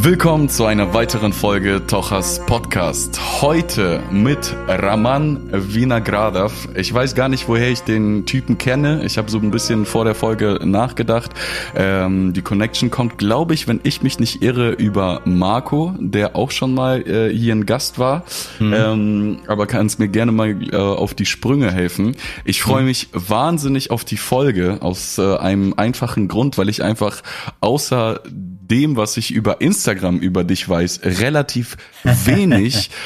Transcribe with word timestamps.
Willkommen 0.00 0.48
zu 0.48 0.64
einer 0.64 0.94
weiteren 0.94 1.32
Folge 1.32 1.84
Tochas 1.84 2.46
Podcast. 2.46 3.42
Heute 3.42 4.00
mit 4.12 4.54
Raman 4.68 5.50
Vinagradov. 5.50 6.68
Ich 6.76 6.94
weiß 6.94 7.16
gar 7.16 7.28
nicht, 7.28 7.48
woher 7.48 7.68
ich 7.68 7.80
den 7.80 8.24
Typen 8.24 8.58
kenne. 8.58 9.04
Ich 9.04 9.18
habe 9.18 9.28
so 9.28 9.38
ein 9.38 9.50
bisschen 9.50 9.86
vor 9.86 10.04
der 10.04 10.14
Folge 10.14 10.60
nachgedacht. 10.64 11.32
Ähm, 11.74 12.32
die 12.32 12.42
Connection 12.42 12.90
kommt, 12.90 13.18
glaube 13.18 13.54
ich, 13.54 13.66
wenn 13.66 13.80
ich 13.82 14.00
mich 14.00 14.20
nicht 14.20 14.40
irre, 14.40 14.70
über 14.70 15.20
Marco, 15.24 15.92
der 15.98 16.36
auch 16.36 16.52
schon 16.52 16.74
mal 16.74 17.02
äh, 17.02 17.34
hier 17.34 17.56
ein 17.56 17.66
Gast 17.66 17.98
war. 17.98 18.24
Mhm. 18.60 18.74
Ähm, 18.74 19.38
aber 19.48 19.66
kannst 19.66 19.98
mir 19.98 20.08
gerne 20.08 20.30
mal 20.30 20.56
äh, 20.72 20.76
auf 20.76 21.14
die 21.14 21.26
Sprünge 21.26 21.72
helfen. 21.72 22.14
Ich 22.44 22.62
freue 22.62 22.82
mhm. 22.82 22.86
mich 22.86 23.08
wahnsinnig 23.12 23.90
auf 23.90 24.04
die 24.04 24.16
Folge 24.16 24.78
aus 24.80 25.18
äh, 25.18 25.36
einem 25.38 25.74
einfachen 25.76 26.28
Grund, 26.28 26.56
weil 26.56 26.68
ich 26.68 26.84
einfach 26.84 27.20
außer 27.60 28.20
dem, 28.70 28.96
was 28.96 29.16
ich 29.16 29.30
über 29.30 29.60
Instagram 29.60 30.18
über 30.18 30.44
dich 30.44 30.68
weiß, 30.68 31.00
relativ 31.04 31.76
wenig 32.04 32.90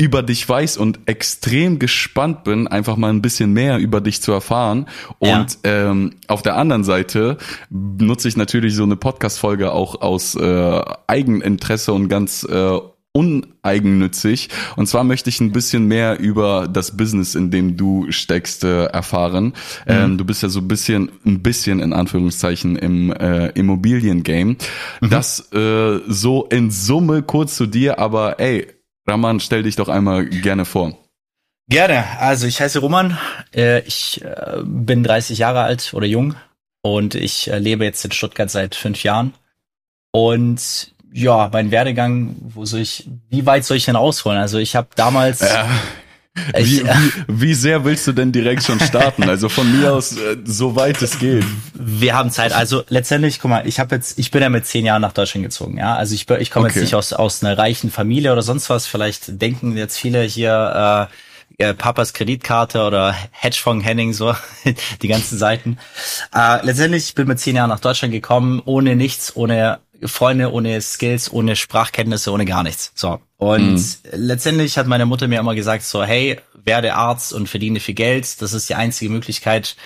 über 0.00 0.22
dich 0.22 0.48
weiß 0.48 0.76
und 0.76 1.00
extrem 1.06 1.80
gespannt 1.80 2.44
bin, 2.44 2.68
einfach 2.68 2.96
mal 2.96 3.10
ein 3.10 3.20
bisschen 3.20 3.52
mehr 3.52 3.78
über 3.78 4.00
dich 4.00 4.22
zu 4.22 4.30
erfahren. 4.30 4.86
Und 5.18 5.58
ja. 5.64 5.90
ähm, 5.90 6.14
auf 6.28 6.42
der 6.42 6.56
anderen 6.56 6.84
Seite 6.84 7.36
nutze 7.68 8.28
ich 8.28 8.36
natürlich 8.36 8.76
so 8.76 8.84
eine 8.84 8.94
Podcast-Folge 8.94 9.72
auch 9.72 10.00
aus 10.00 10.36
äh, 10.36 10.82
Eigeninteresse 11.08 11.92
und 11.92 12.08
ganz 12.08 12.44
äh, 12.44 12.78
uneigennützig. 13.18 14.48
Und 14.76 14.86
zwar 14.86 15.02
möchte 15.02 15.28
ich 15.28 15.40
ein 15.40 15.50
bisschen 15.50 15.86
mehr 15.86 16.20
über 16.20 16.68
das 16.68 16.96
Business, 16.96 17.34
in 17.34 17.50
dem 17.50 17.76
du 17.76 18.10
steckst, 18.10 18.62
äh, 18.62 18.84
erfahren. 18.84 19.46
Mhm. 19.46 19.52
Ähm, 19.86 20.18
du 20.18 20.24
bist 20.24 20.42
ja 20.42 20.48
so 20.48 20.60
ein 20.60 20.68
bisschen, 20.68 21.10
ein 21.26 21.42
bisschen 21.42 21.80
in 21.80 21.92
Anführungszeichen 21.92 22.76
im 22.76 23.12
äh, 23.12 23.48
Immobilien-Game. 23.48 24.56
Mhm. 25.00 25.10
Das 25.10 25.52
äh, 25.52 26.00
so 26.06 26.44
in 26.44 26.70
Summe 26.70 27.22
kurz 27.22 27.56
zu 27.56 27.66
dir, 27.66 27.98
aber 27.98 28.38
ey, 28.38 28.68
Raman, 29.08 29.40
stell 29.40 29.64
dich 29.64 29.76
doch 29.76 29.88
einmal 29.88 30.26
gerne 30.26 30.64
vor. 30.64 30.96
Gerne. 31.68 32.04
Also 32.18 32.46
ich 32.46 32.60
heiße 32.60 32.78
Roman. 32.78 33.18
Äh, 33.54 33.80
ich 33.80 34.22
äh, 34.22 34.62
bin 34.62 35.02
30 35.02 35.38
Jahre 35.38 35.62
alt 35.62 35.92
oder 35.92 36.06
jung 36.06 36.34
und 36.82 37.14
ich 37.14 37.50
äh, 37.50 37.58
lebe 37.58 37.84
jetzt 37.84 38.04
in 38.04 38.12
Stuttgart 38.12 38.50
seit 38.50 38.74
fünf 38.74 39.02
Jahren. 39.02 39.34
Und 40.10 40.94
ja, 41.12 41.48
mein 41.52 41.70
Werdegang, 41.70 42.36
wo 42.40 42.64
soll 42.64 42.80
ich, 42.80 43.08
wie 43.30 43.46
weit 43.46 43.64
soll 43.64 43.76
ich 43.76 43.84
denn 43.84 43.96
ausholen? 43.96 44.38
Also 44.38 44.58
ich 44.58 44.76
habe 44.76 44.88
damals. 44.94 45.40
Ja. 45.40 45.68
Ich, 46.56 46.84
wie, 46.84 46.84
wie, 46.84 47.12
wie 47.26 47.54
sehr 47.54 47.84
willst 47.84 48.06
du 48.06 48.12
denn 48.12 48.30
direkt 48.30 48.62
schon 48.62 48.78
starten? 48.78 49.28
Also 49.28 49.48
von 49.48 49.76
mir 49.76 49.92
aus, 49.92 50.16
äh, 50.16 50.36
so 50.44 50.76
weit 50.76 51.02
es 51.02 51.18
geht. 51.18 51.44
Wir 51.74 52.14
haben 52.14 52.30
Zeit. 52.30 52.52
Also 52.52 52.84
letztendlich, 52.88 53.40
guck 53.40 53.50
mal, 53.50 53.66
ich 53.66 53.80
habe 53.80 53.96
jetzt, 53.96 54.20
ich 54.20 54.30
bin 54.30 54.42
ja 54.42 54.48
mit 54.48 54.64
zehn 54.64 54.84
Jahren 54.84 55.02
nach 55.02 55.12
Deutschland 55.12 55.44
gezogen. 55.44 55.78
Ja, 55.78 55.96
also 55.96 56.14
ich, 56.14 56.30
ich 56.30 56.50
komme 56.52 56.66
okay. 56.66 56.74
jetzt 56.76 56.82
nicht 56.82 56.94
aus 56.94 57.12
aus 57.12 57.42
einer 57.42 57.58
reichen 57.58 57.90
Familie 57.90 58.32
oder 58.32 58.42
sonst 58.42 58.70
was. 58.70 58.86
Vielleicht 58.86 59.40
denken 59.42 59.76
jetzt 59.76 59.98
viele 59.98 60.22
hier. 60.22 61.08
Äh, 61.10 61.14
Papas 61.74 62.12
Kreditkarte 62.12 62.82
oder 62.84 63.16
Hedgefonds 63.32 63.84
Henning, 63.84 64.12
so 64.12 64.32
die 65.02 65.08
ganzen 65.08 65.38
Seiten. 65.38 65.78
Äh, 66.32 66.64
letztendlich, 66.64 67.08
ich 67.08 67.14
bin 67.16 67.26
mit 67.26 67.40
zehn 67.40 67.56
Jahren 67.56 67.70
nach 67.70 67.80
Deutschland 67.80 68.12
gekommen, 68.12 68.62
ohne 68.64 68.94
nichts, 68.94 69.34
ohne 69.34 69.80
Freunde, 70.04 70.52
ohne 70.52 70.80
Skills, 70.80 71.32
ohne 71.32 71.56
Sprachkenntnisse, 71.56 72.32
ohne 72.32 72.44
gar 72.44 72.62
nichts. 72.62 72.92
So. 72.94 73.20
Und 73.36 73.74
mhm. 73.74 73.94
letztendlich 74.12 74.78
hat 74.78 74.86
meine 74.86 75.06
Mutter 75.06 75.28
mir 75.28 75.40
immer 75.40 75.54
gesagt, 75.54 75.84
so, 75.84 76.04
hey, 76.04 76.38
werde 76.64 76.94
Arzt 76.94 77.32
und 77.32 77.48
verdiene 77.48 77.80
viel 77.80 77.94
Geld. 77.94 78.40
Das 78.42 78.52
ist 78.52 78.68
die 78.68 78.74
einzige 78.74 79.10
Möglichkeit, 79.10 79.76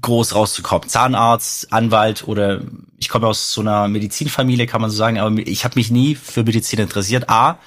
groß 0.00 0.34
rauszukommen. 0.34 0.88
Zahnarzt, 0.88 1.72
Anwalt 1.72 2.26
oder 2.26 2.60
ich 2.98 3.08
komme 3.08 3.26
aus 3.26 3.52
so 3.52 3.60
einer 3.60 3.88
Medizinfamilie, 3.88 4.66
kann 4.66 4.80
man 4.80 4.90
so 4.90 4.96
sagen, 4.96 5.18
aber 5.18 5.38
ich 5.38 5.64
habe 5.64 5.76
mich 5.76 5.90
nie 5.90 6.14
für 6.14 6.42
Medizin 6.42 6.80
interessiert. 6.80 7.30
A, 7.30 7.58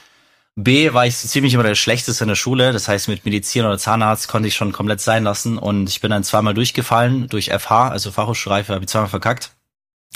B 0.55 0.93
war 0.93 1.05
ich 1.05 1.17
ziemlich 1.17 1.53
immer 1.53 1.63
der 1.63 1.75
Schlechteste 1.75 2.23
in 2.23 2.29
der 2.29 2.35
Schule. 2.35 2.73
Das 2.73 2.87
heißt, 2.87 3.07
mit 3.07 3.25
Medizin 3.25 3.65
oder 3.65 3.77
Zahnarzt 3.77 4.27
konnte 4.27 4.47
ich 4.47 4.55
schon 4.55 4.71
komplett 4.71 5.01
sein 5.01 5.23
lassen. 5.23 5.57
Und 5.57 5.89
ich 5.89 6.01
bin 6.01 6.11
dann 6.11 6.23
zweimal 6.23 6.53
durchgefallen 6.53 7.27
durch 7.27 7.51
FH, 7.51 7.89
also 7.89 8.11
Fachhochschulreife, 8.11 8.73
habe 8.73 8.83
ich 8.83 8.89
zweimal 8.89 9.09
verkackt 9.09 9.54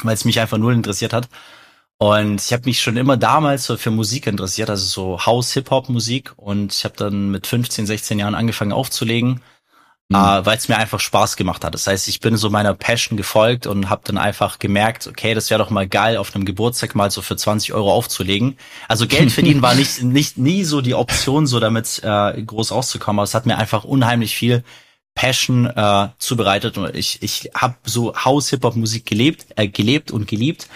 weil 0.05 0.13
es 0.13 0.25
mich 0.25 0.39
einfach 0.39 0.57
null 0.57 0.73
interessiert 0.73 1.13
hat. 1.13 1.29
Und 2.01 2.41
ich 2.41 2.53
habe 2.53 2.63
mich 2.63 2.81
schon 2.81 2.95
immer 2.95 3.17
damals 3.17 3.65
so 3.65 3.75
für 3.75 3.91
Musik 3.91 4.25
interessiert, 4.25 4.69
also 4.69 4.85
so 4.85 5.25
House-Hip-Hop-Musik. 5.25 6.31
Und 6.37 6.73
ich 6.73 6.85
habe 6.85 6.95
dann 6.95 7.29
mit 7.29 7.45
15, 7.45 7.85
16 7.85 8.19
Jahren 8.19 8.35
angefangen 8.35 8.71
aufzulegen, 8.71 9.41
mhm. 10.07 10.15
äh, 10.15 10.45
weil 10.45 10.57
es 10.57 10.69
mir 10.69 10.77
einfach 10.77 11.01
Spaß 11.01 11.35
gemacht 11.35 11.65
hat. 11.65 11.73
Das 11.73 11.87
heißt, 11.87 12.07
ich 12.07 12.21
bin 12.21 12.37
so 12.37 12.49
meiner 12.49 12.73
Passion 12.73 13.17
gefolgt 13.17 13.67
und 13.67 13.89
habe 13.89 14.03
dann 14.05 14.17
einfach 14.17 14.59
gemerkt, 14.59 15.07
okay, 15.07 15.33
das 15.33 15.49
wäre 15.49 15.61
doch 15.61 15.71
mal 15.71 15.89
geil, 15.89 16.15
auf 16.15 16.33
einem 16.33 16.45
Geburtstag 16.45 16.95
mal 16.95 17.11
so 17.11 17.21
für 17.21 17.35
20 17.35 17.73
Euro 17.73 17.91
aufzulegen. 17.91 18.57
Also 18.87 19.05
Geld 19.05 19.33
verdienen 19.33 19.61
war 19.61 19.75
nicht, 19.75 20.01
nicht 20.01 20.37
nie 20.37 20.63
so 20.63 20.79
die 20.79 20.95
Option, 20.95 21.47
so 21.47 21.59
damit 21.59 21.99
äh, 22.01 22.41
groß 22.41 22.71
rauszukommen. 22.71 23.19
Aber 23.19 23.25
es 23.25 23.33
hat 23.33 23.45
mir 23.45 23.57
einfach 23.57 23.83
unheimlich 23.83 24.37
viel 24.37 24.63
Passion 25.15 25.65
äh, 25.65 26.09
zubereitet 26.17 26.77
und 26.77 26.95
ich 26.95 27.21
ich 27.21 27.51
habe 27.53 27.75
so 27.83 28.15
House 28.15 28.49
Hip 28.49 28.63
Hop 28.63 28.75
Musik 28.75 29.05
gelebt, 29.05 29.47
äh, 29.55 29.67
gelebt 29.67 30.11
und 30.11 30.27
geliebt 30.27 30.67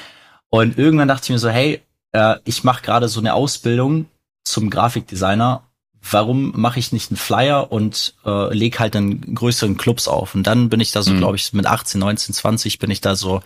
und 0.50 0.78
irgendwann 0.78 1.08
dachte 1.08 1.24
ich 1.26 1.30
mir 1.32 1.40
so, 1.40 1.50
hey, 1.50 1.82
äh, 2.12 2.36
ich 2.46 2.64
mache 2.64 2.84
gerade 2.84 3.08
so 3.08 3.20
eine 3.20 3.34
Ausbildung 3.34 4.06
zum 4.44 4.70
Grafikdesigner. 4.70 5.64
Warum 6.12 6.52
mache 6.56 6.80
ich 6.80 6.92
nicht 6.92 7.10
einen 7.10 7.18
Flyer 7.18 7.72
und 7.72 8.14
äh, 8.26 8.54
leg 8.54 8.80
halt 8.80 8.96
einen 8.96 9.34
größeren 9.34 9.78
Clubs 9.78 10.08
auf? 10.08 10.36
Und 10.36 10.46
dann 10.46 10.70
bin 10.70 10.80
ich 10.80 10.92
da 10.92 11.02
so, 11.02 11.12
mhm. 11.12 11.20
glaube 11.20 11.38
ich, 11.38 11.54
mit 11.54 11.66
18, 11.66 12.00
19, 12.00 12.36
20 12.36 12.78
bin 12.78 12.92
ich 12.92 13.02
da 13.02 13.16
so 13.16 13.42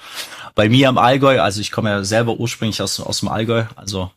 bei 0.56 0.68
mir 0.68 0.90
am 0.90 0.98
Allgäu. 0.98 1.40
Also 1.40 1.62
ich 1.62 1.72
komme 1.72 1.92
ja 1.92 2.04
selber 2.04 2.40
ursprünglich 2.40 2.82
aus, 2.82 3.00
aus 3.00 3.20
dem 3.20 3.30
Allgäu, 3.30 3.66
also 3.76 4.12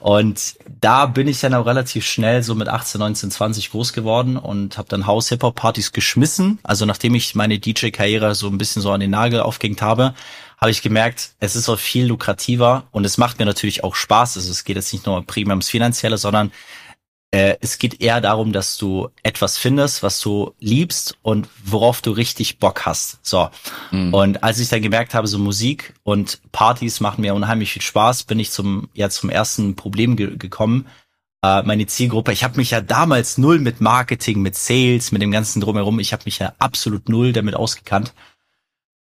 und 0.00 0.54
da 0.80 1.06
bin 1.06 1.28
ich 1.28 1.40
dann 1.40 1.54
auch 1.54 1.66
relativ 1.66 2.06
schnell 2.06 2.42
so 2.42 2.54
mit 2.54 2.68
18, 2.68 2.98
19, 2.98 3.30
20 3.30 3.70
groß 3.70 3.92
geworden 3.92 4.36
und 4.36 4.76
habe 4.76 4.88
dann 4.88 5.06
House-Hip-Hop-Partys 5.06 5.92
geschmissen. 5.92 6.58
Also 6.62 6.84
nachdem 6.84 7.14
ich 7.14 7.34
meine 7.34 7.58
DJ-Karriere 7.58 8.34
so 8.34 8.48
ein 8.48 8.58
bisschen 8.58 8.82
so 8.82 8.90
an 8.90 9.00
den 9.00 9.10
Nagel 9.10 9.40
aufgehängt 9.40 9.82
habe, 9.82 10.14
habe 10.58 10.70
ich 10.70 10.82
gemerkt, 10.82 11.30
es 11.40 11.56
ist 11.56 11.68
auch 11.68 11.78
viel 11.78 12.06
lukrativer 12.06 12.84
und 12.90 13.06
es 13.06 13.18
macht 13.18 13.38
mir 13.38 13.46
natürlich 13.46 13.82
auch 13.82 13.94
Spaß. 13.94 14.36
Also 14.36 14.50
es 14.50 14.64
geht 14.64 14.76
jetzt 14.76 14.92
nicht 14.92 15.06
nur 15.06 15.24
primär 15.24 15.54
ums 15.54 15.70
Finanzielle, 15.70 16.18
sondern 16.18 16.52
äh, 17.32 17.56
es 17.60 17.78
geht 17.78 18.00
eher 18.00 18.20
darum, 18.20 18.52
dass 18.52 18.76
du 18.76 19.08
etwas 19.22 19.56
findest, 19.56 20.02
was 20.02 20.20
du 20.20 20.52
liebst 20.58 21.16
und 21.22 21.48
worauf 21.64 22.02
du 22.02 22.10
richtig 22.10 22.58
Bock 22.58 22.86
hast. 22.86 23.18
So. 23.22 23.50
Mhm. 23.92 24.12
Und 24.12 24.42
als 24.42 24.58
ich 24.58 24.68
dann 24.68 24.82
gemerkt 24.82 25.14
habe, 25.14 25.28
so 25.28 25.38
Musik 25.38 25.94
und 26.02 26.40
Partys 26.50 26.98
machen 27.00 27.20
mir 27.20 27.34
unheimlich 27.34 27.72
viel 27.72 27.82
Spaß, 27.82 28.24
bin 28.24 28.40
ich 28.40 28.50
zum, 28.50 28.88
ja, 28.94 29.10
zum 29.10 29.30
ersten 29.30 29.76
Problem 29.76 30.16
ge 30.16 30.36
gekommen. 30.36 30.88
Äh, 31.42 31.62
meine 31.62 31.86
Zielgruppe, 31.86 32.32
ich 32.32 32.42
habe 32.42 32.56
mich 32.56 32.72
ja 32.72 32.80
damals 32.80 33.38
null 33.38 33.60
mit 33.60 33.80
Marketing, 33.80 34.42
mit 34.42 34.56
Sales, 34.56 35.12
mit 35.12 35.22
dem 35.22 35.30
ganzen 35.30 35.60
drumherum, 35.60 36.00
ich 36.00 36.12
habe 36.12 36.24
mich 36.26 36.40
ja 36.40 36.52
absolut 36.58 37.08
null 37.08 37.32
damit 37.32 37.54
ausgekannt. 37.54 38.12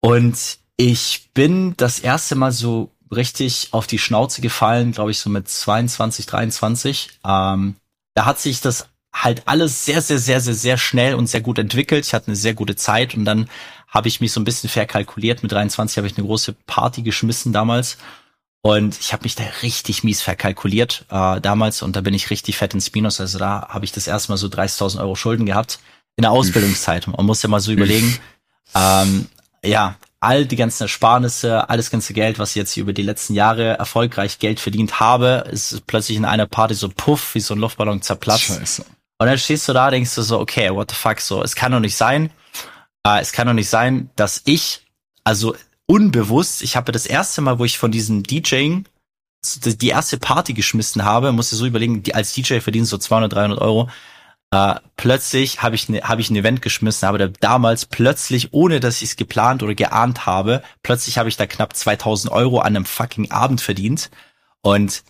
Und 0.01 0.59
ich 0.77 1.31
bin 1.35 1.77
das 1.77 1.99
erste 1.99 2.37
Mal 2.37 2.53
so 2.53 2.93
richtig 3.11 3.69
auf 3.73 3.87
die 3.89 3.99
Schnauze 3.99 4.41
gefallen, 4.41 4.93
glaube 4.93 5.11
ich, 5.11 5.19
so 5.19 5.31
mit 5.31 5.49
22, 5.49 6.27
23. 6.27 7.11
Ähm, 7.25 7.77
da 8.15 8.25
hat 8.25 8.41
sich 8.41 8.61
das 8.61 8.89
halt 9.13 9.43
alles 9.47 9.85
sehr, 9.85 10.01
sehr, 10.01 10.19
sehr, 10.19 10.41
sehr, 10.41 10.55
sehr 10.55 10.77
schnell 10.77 11.15
und 11.15 11.29
sehr 11.29 11.41
gut 11.41 11.59
entwickelt. 11.59 12.05
Ich 12.05 12.15
hatte 12.15 12.29
eine 12.29 12.37
sehr 12.37 12.55
gute 12.55 12.77
Zeit 12.77 13.15
und 13.15 13.25
dann 13.25 13.49
habe 13.89 14.09
ich 14.09 14.21
mich 14.21 14.33
so 14.33 14.41
ein 14.41 14.45
bisschen 14.45 14.69
verkalkuliert. 14.71 15.43
Mit 15.43 15.53
23 15.53 15.97
habe 15.99 16.07
ich 16.07 16.17
eine 16.17 16.27
große 16.27 16.55
Party 16.67 17.03
geschmissen 17.03 17.53
damals. 17.53 17.97
Und 18.61 18.99
ich 18.99 19.13
habe 19.13 19.25
mich 19.25 19.35
da 19.35 19.45
richtig 19.63 20.05
mies 20.05 20.23
verkalkuliert 20.23 21.05
äh, 21.11 21.39
damals 21.41 21.83
und 21.83 21.97
da 21.97 22.01
bin 22.01 22.15
ich 22.15 22.31
richtig 22.31 22.57
fett 22.57 22.73
ins 22.73 22.93
Minus. 22.95 23.21
Also 23.21 23.39
da 23.39 23.69
habe 23.69 23.85
ich 23.85 23.93
das 23.93 24.07
erste 24.07 24.33
Mal 24.33 24.39
so 24.39 24.47
30.000 24.47 25.01
Euro 25.01 25.15
Schulden 25.17 25.45
gehabt 25.45 25.81
in 26.17 26.23
der 26.23 26.31
Ausbildungszeit. 26.31 27.07
Man 27.07 27.27
muss 27.27 27.43
ja 27.43 27.51
mal 27.51 27.61
so 27.61 27.73
überlegen. 27.73 28.19
Ähm, 28.75 29.27
ja, 29.63 29.97
all 30.25 30.47
die 30.47 30.57
ganzen 30.57 30.85
Ersparnisse, 30.85 31.69
alles 31.69 31.91
ganze 31.91 32.15
Geld, 32.15 32.39
was 32.39 32.51
ich 32.51 32.57
jetzt 32.57 32.77
über 32.77 32.93
die 32.93 33.03
letzten 33.03 33.35
Jahre 33.35 33.79
erfolgreich 33.79 34.39
Geld 34.39 34.59
verdient 34.59 34.99
habe, 34.99 35.45
ist 35.51 35.87
plötzlich 35.87 36.17
in 36.17 36.25
einer 36.25 36.47
Party 36.47 36.75
so 36.75 36.89
puff, 36.89 37.35
wie 37.35 37.41
so 37.41 37.55
ein 37.55 37.61
Luftballon 37.61 38.03
zerplatzt. 38.03 38.43
Scheiße. 38.43 38.85
Und 39.19 39.27
dann 39.27 39.39
stehst 39.39 39.69
du 39.69 39.73
da, 39.73 39.91
denkst 39.91 40.15
du 40.15 40.23
so, 40.23 40.41
okay, 40.41 40.71
what 40.71 40.91
the 40.91 40.97
fuck, 40.97 41.21
so, 41.21 41.43
es 41.43 41.55
kann 41.55 41.73
doch 41.73 41.81
nicht 41.81 41.97
sein, 41.97 42.31
äh, 43.07 43.21
es 43.21 43.33
kann 43.33 43.47
doch 43.47 43.55
nicht 43.55 43.69
sein, 43.69 44.11
dass 44.17 44.43
ich, 44.45 44.83
also 45.23 45.55
unbewusst, 45.87 46.63
ich 46.63 46.77
habe 46.77 46.91
das 46.91 47.07
erste 47.07 47.41
Mal, 47.41 47.59
wo 47.59 47.65
ich 47.65 47.79
von 47.79 47.93
diesem 47.93 48.23
DJing 48.23 48.87
die 49.67 49.89
erste 49.89 50.19
Party 50.19 50.55
geschmissen 50.55 51.05
habe, 51.05 51.31
muss 51.33 51.53
ich 51.53 51.59
so 51.59 51.67
überlegen, 51.67 52.03
die 52.03 52.15
als 52.15 52.33
DJ 52.33 52.61
verdienen 52.61 52.87
so 52.87 52.97
200, 52.97 53.33
300 53.33 53.61
Euro, 53.61 53.91
äh, 54.55 54.81
plötzlich 54.97 55.63
habe 55.63 55.75
ich, 55.75 55.89
ne, 55.89 56.03
hab 56.03 56.19
ich 56.19 56.31
ein 56.31 56.37
Event 56.37 56.63
geschmissen, 56.63 57.09
aber 57.09 57.29
damals 57.29 57.87
plötzlich, 57.87 58.53
ohne 58.53 58.79
dass 58.79 59.03
ich 59.03 59.11
es 59.11 59.17
geplant 59.17 59.63
oder 59.63 59.75
geahnt 59.75 60.27
habe, 60.27 60.63
plötzlich 60.83 61.19
habe 61.19 61.29
ich 61.29 61.37
da 61.37 61.47
knapp 61.47 61.75
2000 61.77 62.33
Euro 62.33 62.61
an 62.61 62.77
einem 62.77 62.85
fucking 62.85 63.31
Abend 63.31 63.61
verdient. 63.61 64.11
Und 64.63 65.03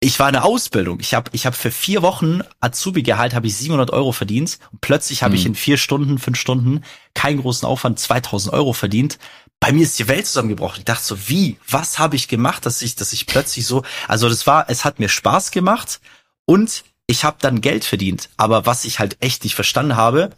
ich 0.00 0.20
war 0.20 0.28
in 0.28 0.34
der 0.34 0.44
Ausbildung. 0.44 1.00
Ich 1.00 1.14
habe 1.14 1.30
ich 1.32 1.44
hab 1.44 1.56
für 1.56 1.72
vier 1.72 2.02
Wochen 2.02 2.40
Azubi-Gehalt 2.60 3.34
habe 3.34 3.48
ich 3.48 3.56
700 3.56 3.90
Euro 3.90 4.12
verdient. 4.12 4.58
Und 4.70 4.80
plötzlich 4.80 5.24
habe 5.24 5.32
mhm. 5.32 5.40
ich 5.40 5.46
in 5.46 5.54
vier 5.56 5.76
Stunden, 5.76 6.18
fünf 6.18 6.38
Stunden, 6.38 6.84
keinen 7.14 7.40
großen 7.40 7.66
Aufwand, 7.66 7.98
2000 7.98 8.54
Euro 8.54 8.72
verdient. 8.72 9.18
Bei 9.58 9.72
mir 9.72 9.82
ist 9.82 9.98
die 9.98 10.06
Welt 10.06 10.26
zusammengebrochen. 10.26 10.78
Ich 10.80 10.84
dachte 10.84 11.02
so, 11.02 11.28
wie? 11.28 11.58
Was 11.68 11.98
habe 11.98 12.14
ich 12.14 12.28
gemacht, 12.28 12.64
dass 12.64 12.80
ich, 12.80 12.94
dass 12.94 13.12
ich 13.12 13.26
plötzlich 13.26 13.66
so, 13.66 13.82
also 14.06 14.28
das 14.28 14.46
war, 14.46 14.70
es 14.70 14.84
hat 14.84 15.00
mir 15.00 15.08
Spaß 15.08 15.50
gemacht 15.50 16.00
und 16.44 16.84
ich 17.08 17.24
habe 17.24 17.38
dann 17.40 17.60
Geld 17.60 17.84
verdient. 17.84 18.28
Aber 18.36 18.66
was 18.66 18.84
ich 18.84 19.00
halt 19.00 19.16
echt 19.18 19.42
nicht 19.42 19.56
verstanden 19.56 19.96
habe, 19.96 20.30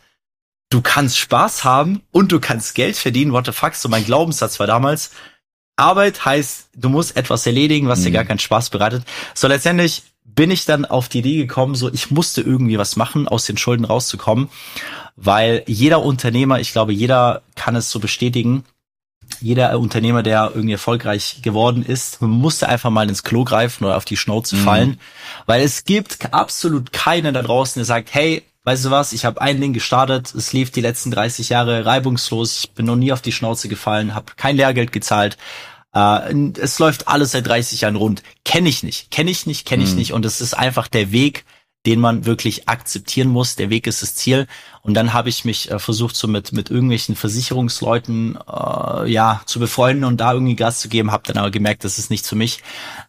du 0.70 0.80
kannst 0.80 1.18
Spaß 1.18 1.64
haben 1.64 2.02
und 2.12 2.32
du 2.32 2.40
kannst 2.40 2.74
Geld 2.74 2.96
verdienen. 2.96 3.32
What 3.32 3.44
the 3.44 3.52
fuck? 3.52 3.74
So 3.74 3.90
mein 3.90 4.06
Glaubenssatz 4.06 4.58
war 4.58 4.66
damals, 4.66 5.10
Arbeit 5.76 6.24
heißt, 6.24 6.68
du 6.76 6.88
musst 6.88 7.16
etwas 7.16 7.44
erledigen, 7.46 7.88
was 7.88 8.00
mhm. 8.00 8.04
dir 8.04 8.10
gar 8.12 8.24
keinen 8.24 8.38
Spaß 8.38 8.70
bereitet. 8.70 9.02
So 9.34 9.48
letztendlich 9.48 10.04
bin 10.24 10.50
ich 10.50 10.64
dann 10.64 10.84
auf 10.84 11.08
die 11.08 11.18
Idee 11.18 11.36
gekommen, 11.38 11.74
so 11.74 11.92
ich 11.92 12.10
musste 12.10 12.40
irgendwie 12.40 12.78
was 12.78 12.96
machen, 12.96 13.26
aus 13.26 13.46
den 13.46 13.56
Schulden 13.56 13.84
rauszukommen, 13.84 14.48
weil 15.16 15.64
jeder 15.66 16.02
Unternehmer, 16.02 16.60
ich 16.60 16.72
glaube, 16.72 16.92
jeder 16.92 17.42
kann 17.56 17.74
es 17.74 17.90
so 17.90 17.98
bestätigen, 17.98 18.64
jeder 19.40 19.78
Unternehmer, 19.78 20.22
der 20.22 20.52
irgendwie 20.54 20.72
erfolgreich 20.72 21.40
geworden 21.42 21.84
ist, 21.84 22.20
musste 22.20 22.68
einfach 22.68 22.90
mal 22.90 23.08
ins 23.08 23.22
Klo 23.22 23.44
greifen 23.44 23.84
oder 23.84 23.96
auf 23.96 24.04
die 24.04 24.16
Schnauze 24.16 24.56
mhm. 24.56 24.60
fallen, 24.60 25.00
weil 25.46 25.62
es 25.62 25.84
gibt 25.84 26.32
absolut 26.32 26.92
keinen 26.92 27.34
da 27.34 27.42
draußen, 27.42 27.80
der 27.80 27.84
sagt, 27.84 28.12
hey, 28.12 28.42
weißt 28.64 28.84
du 28.84 28.90
was, 28.90 29.12
ich 29.12 29.24
habe 29.24 29.40
ein 29.40 29.60
Ding 29.60 29.72
gestartet, 29.72 30.34
es 30.34 30.52
lief 30.52 30.70
die 30.70 30.80
letzten 30.80 31.10
30 31.10 31.48
Jahre 31.48 31.86
reibungslos, 31.86 32.64
ich 32.64 32.72
bin 32.72 32.86
noch 32.86 32.96
nie 32.96 33.12
auf 33.12 33.22
die 33.22 33.32
Schnauze 33.32 33.68
gefallen, 33.68 34.14
habe 34.14 34.32
kein 34.36 34.56
Lehrgeld 34.56 34.92
gezahlt, 34.92 35.38
äh, 35.94 36.34
es 36.60 36.78
läuft 36.78 37.08
alles 37.08 37.32
seit 37.32 37.46
30 37.46 37.82
Jahren 37.82 37.96
rund. 37.96 38.22
Kenne 38.44 38.68
ich 38.68 38.82
nicht, 38.82 39.10
kenne 39.10 39.30
ich 39.30 39.46
nicht, 39.46 39.66
kenne 39.66 39.82
ich 39.82 39.90
mhm. 39.90 39.96
nicht 39.96 40.12
und 40.12 40.24
es 40.24 40.40
ist 40.40 40.54
einfach 40.54 40.88
der 40.88 41.12
Weg, 41.12 41.44
den 41.86 41.98
man 41.98 42.26
wirklich 42.26 42.68
akzeptieren 42.68 43.28
muss. 43.28 43.56
Der 43.56 43.70
Weg 43.70 43.86
ist 43.86 44.02
das 44.02 44.14
Ziel. 44.14 44.46
Und 44.82 44.94
dann 44.94 45.14
habe 45.14 45.30
ich 45.30 45.44
mich 45.44 45.70
äh, 45.70 45.78
versucht, 45.78 46.14
so 46.14 46.28
mit, 46.28 46.52
mit 46.52 46.70
irgendwelchen 46.70 47.16
Versicherungsleuten 47.16 48.36
äh, 48.36 49.10
ja 49.10 49.40
zu 49.46 49.60
befreunden 49.60 50.04
und 50.04 50.18
da 50.18 50.32
irgendwie 50.32 50.56
Gas 50.56 50.80
zu 50.80 50.88
geben, 50.88 51.10
habe 51.10 51.22
dann 51.26 51.38
aber 51.38 51.50
gemerkt, 51.50 51.84
das 51.84 51.98
ist 51.98 52.10
nichts 52.10 52.28
für 52.28 52.36
mich. 52.36 52.58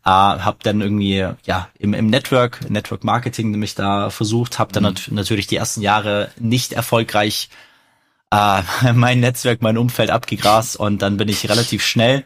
Äh, 0.05 0.09
habe 0.09 0.57
dann 0.63 0.79
irgendwie 0.79 1.27
ja 1.45 1.67
im, 1.79 1.93
im 1.93 2.07
Network, 2.07 2.69
Network 2.69 3.03
Marketing 3.03 3.51
mich 3.51 3.75
da 3.75 4.09
versucht, 4.09 4.57
habe 4.57 4.71
dann 4.71 4.83
mhm. 4.83 4.89
nat 4.89 5.09
natürlich 5.11 5.47
die 5.47 5.57
ersten 5.57 5.81
Jahre 5.81 6.31
nicht 6.39 6.71
erfolgreich 6.71 7.49
äh, 8.31 8.61
mein 8.93 9.19
Netzwerk, 9.19 9.61
mein 9.61 9.77
Umfeld 9.77 10.09
abgegrast 10.09 10.77
und 10.77 11.01
dann 11.01 11.17
bin 11.17 11.27
ich 11.27 11.49
relativ 11.49 11.85
schnell 11.85 12.23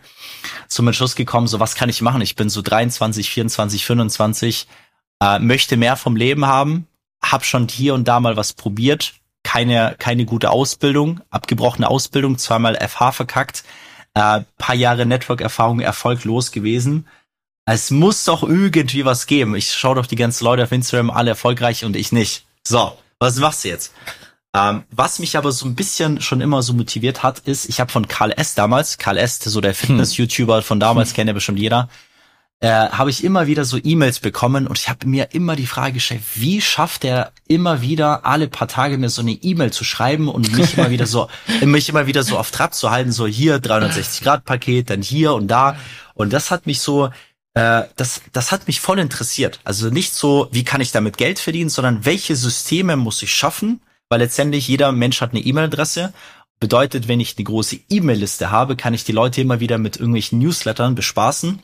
zum 0.67 0.87
Entschluss 0.87 1.15
gekommen, 1.15 1.47
so 1.47 1.59
was 1.59 1.73
kann 1.73 1.89
ich 1.89 2.01
machen? 2.03 2.21
Ich 2.21 2.35
bin 2.35 2.49
so 2.49 2.61
23, 2.61 3.29
24, 3.29 3.85
25 3.85 4.67
äh, 5.21 5.39
möchte 5.39 5.77
mehr 5.77 5.95
vom 5.95 6.15
Leben 6.15 6.45
haben, 6.45 6.87
hab 7.21 7.45
schon 7.45 7.67
hier 7.67 7.93
und 7.93 8.07
da 8.07 8.19
mal 8.19 8.37
was 8.37 8.53
probiert, 8.53 9.13
keine, 9.43 9.95
keine 9.97 10.25
gute 10.25 10.49
Ausbildung, 10.49 11.21
abgebrochene 11.29 11.89
Ausbildung, 11.89 12.37
zweimal 12.37 12.75
FH 12.75 13.11
verkackt, 13.11 13.63
äh, 14.13 14.41
paar 14.57 14.75
Jahre 14.75 15.05
Network-Erfahrung 15.05 15.79
erfolglos 15.79 16.51
gewesen. 16.51 17.07
Es 17.65 17.89
muss 17.91 18.23
doch 18.25 18.43
irgendwie 18.43 19.05
was 19.05 19.25
geben. 19.25 19.55
Ich 19.55 19.71
schaue 19.71 19.95
doch 19.95 20.05
die 20.05 20.15
ganzen 20.15 20.43
Leute 20.43 20.63
auf 20.63 20.71
Instagram, 20.71 21.09
alle 21.09 21.31
erfolgreich 21.31 21.83
und 21.83 21.95
ich 21.95 22.11
nicht. 22.11 22.45
So, 22.67 22.97
was 23.19 23.37
machst 23.37 23.63
du 23.63 23.69
jetzt? 23.69 23.93
Ähm, 24.55 24.83
was 24.91 25.19
mich 25.19 25.37
aber 25.37 25.51
so 25.51 25.65
ein 25.65 25.75
bisschen 25.75 26.21
schon 26.21 26.41
immer 26.41 26.61
so 26.61 26.73
motiviert 26.73 27.23
hat, 27.23 27.39
ist, 27.39 27.67
ich 27.67 27.79
habe 27.79 27.91
von 27.91 28.07
Karl 28.07 28.31
S. 28.31 28.55
damals, 28.55 28.97
Karl 28.97 29.17
S., 29.17 29.39
so 29.39 29.59
der 29.59 29.75
Fitness-YouTuber 29.75 30.61
von 30.61 30.79
damals, 30.79 31.09
hm. 31.09 31.15
kennt 31.15 31.27
ja 31.27 31.33
bestimmt 31.33 31.59
jeder, 31.59 31.89
äh, 32.61 32.69
habe 32.69 33.09
ich 33.09 33.23
immer 33.23 33.47
wieder 33.47 33.65
so 33.65 33.77
E-Mails 33.81 34.19
bekommen 34.19 34.65
und 34.65 34.77
ich 34.77 34.87
habe 34.87 35.07
mir 35.07 35.33
immer 35.33 35.55
die 35.55 35.67
Frage 35.67 35.93
gestellt, 35.93 36.21
wie 36.35 36.61
schafft 36.61 37.03
er 37.03 37.31
immer 37.47 37.81
wieder 37.81 38.25
alle 38.25 38.47
paar 38.47 38.67
Tage 38.67 38.97
mir 38.97 39.09
so 39.09 39.21
eine 39.21 39.33
E-Mail 39.33 39.71
zu 39.71 39.83
schreiben 39.83 40.29
und 40.29 40.51
mich 40.53 40.77
immer 40.77 40.89
wieder 40.89 41.05
so 41.05 41.27
mich 41.65 41.89
immer 41.89 42.07
wieder 42.07 42.23
so 42.23 42.37
auf 42.37 42.51
Trab 42.51 42.73
zu 42.73 42.91
halten, 42.91 43.11
so 43.11 43.27
hier 43.27 43.59
360 43.59 44.23
Grad 44.23 44.45
Paket, 44.45 44.89
dann 44.89 45.01
hier 45.01 45.33
und 45.33 45.47
da. 45.47 45.77
Und 46.13 46.31
das 46.31 46.49
hat 46.49 46.65
mich 46.65 46.79
so 46.79 47.09
äh, 47.55 47.83
das 47.97 48.21
das 48.31 48.51
hat 48.53 48.67
mich 48.67 48.79
voll 48.79 48.99
interessiert. 48.99 49.59
Also 49.65 49.89
nicht 49.89 50.13
so, 50.13 50.47
wie 50.51 50.63
kann 50.63 50.81
ich 50.81 50.93
damit 50.93 51.17
Geld 51.17 51.39
verdienen, 51.39 51.69
sondern 51.69 52.05
welche 52.05 52.37
Systeme 52.37 52.95
muss 52.95 53.21
ich 53.21 53.35
schaffen, 53.35 53.81
weil 54.07 54.19
letztendlich 54.19 54.67
jeder 54.67 54.93
Mensch 54.93 55.19
hat 55.19 55.31
eine 55.31 55.41
E-Mail-Adresse. 55.41 56.13
Bedeutet, 56.61 57.09
wenn 57.09 57.19
ich 57.19 57.35
eine 57.37 57.43
große 57.43 57.79
E-Mail-Liste 57.89 58.49
habe, 58.49 58.77
kann 58.77 58.93
ich 58.93 59.03
die 59.03 59.11
Leute 59.11 59.41
immer 59.41 59.59
wieder 59.59 59.77
mit 59.77 59.97
irgendwelchen 59.97 60.39
Newslettern 60.39 60.95
bespaßen 60.95 61.61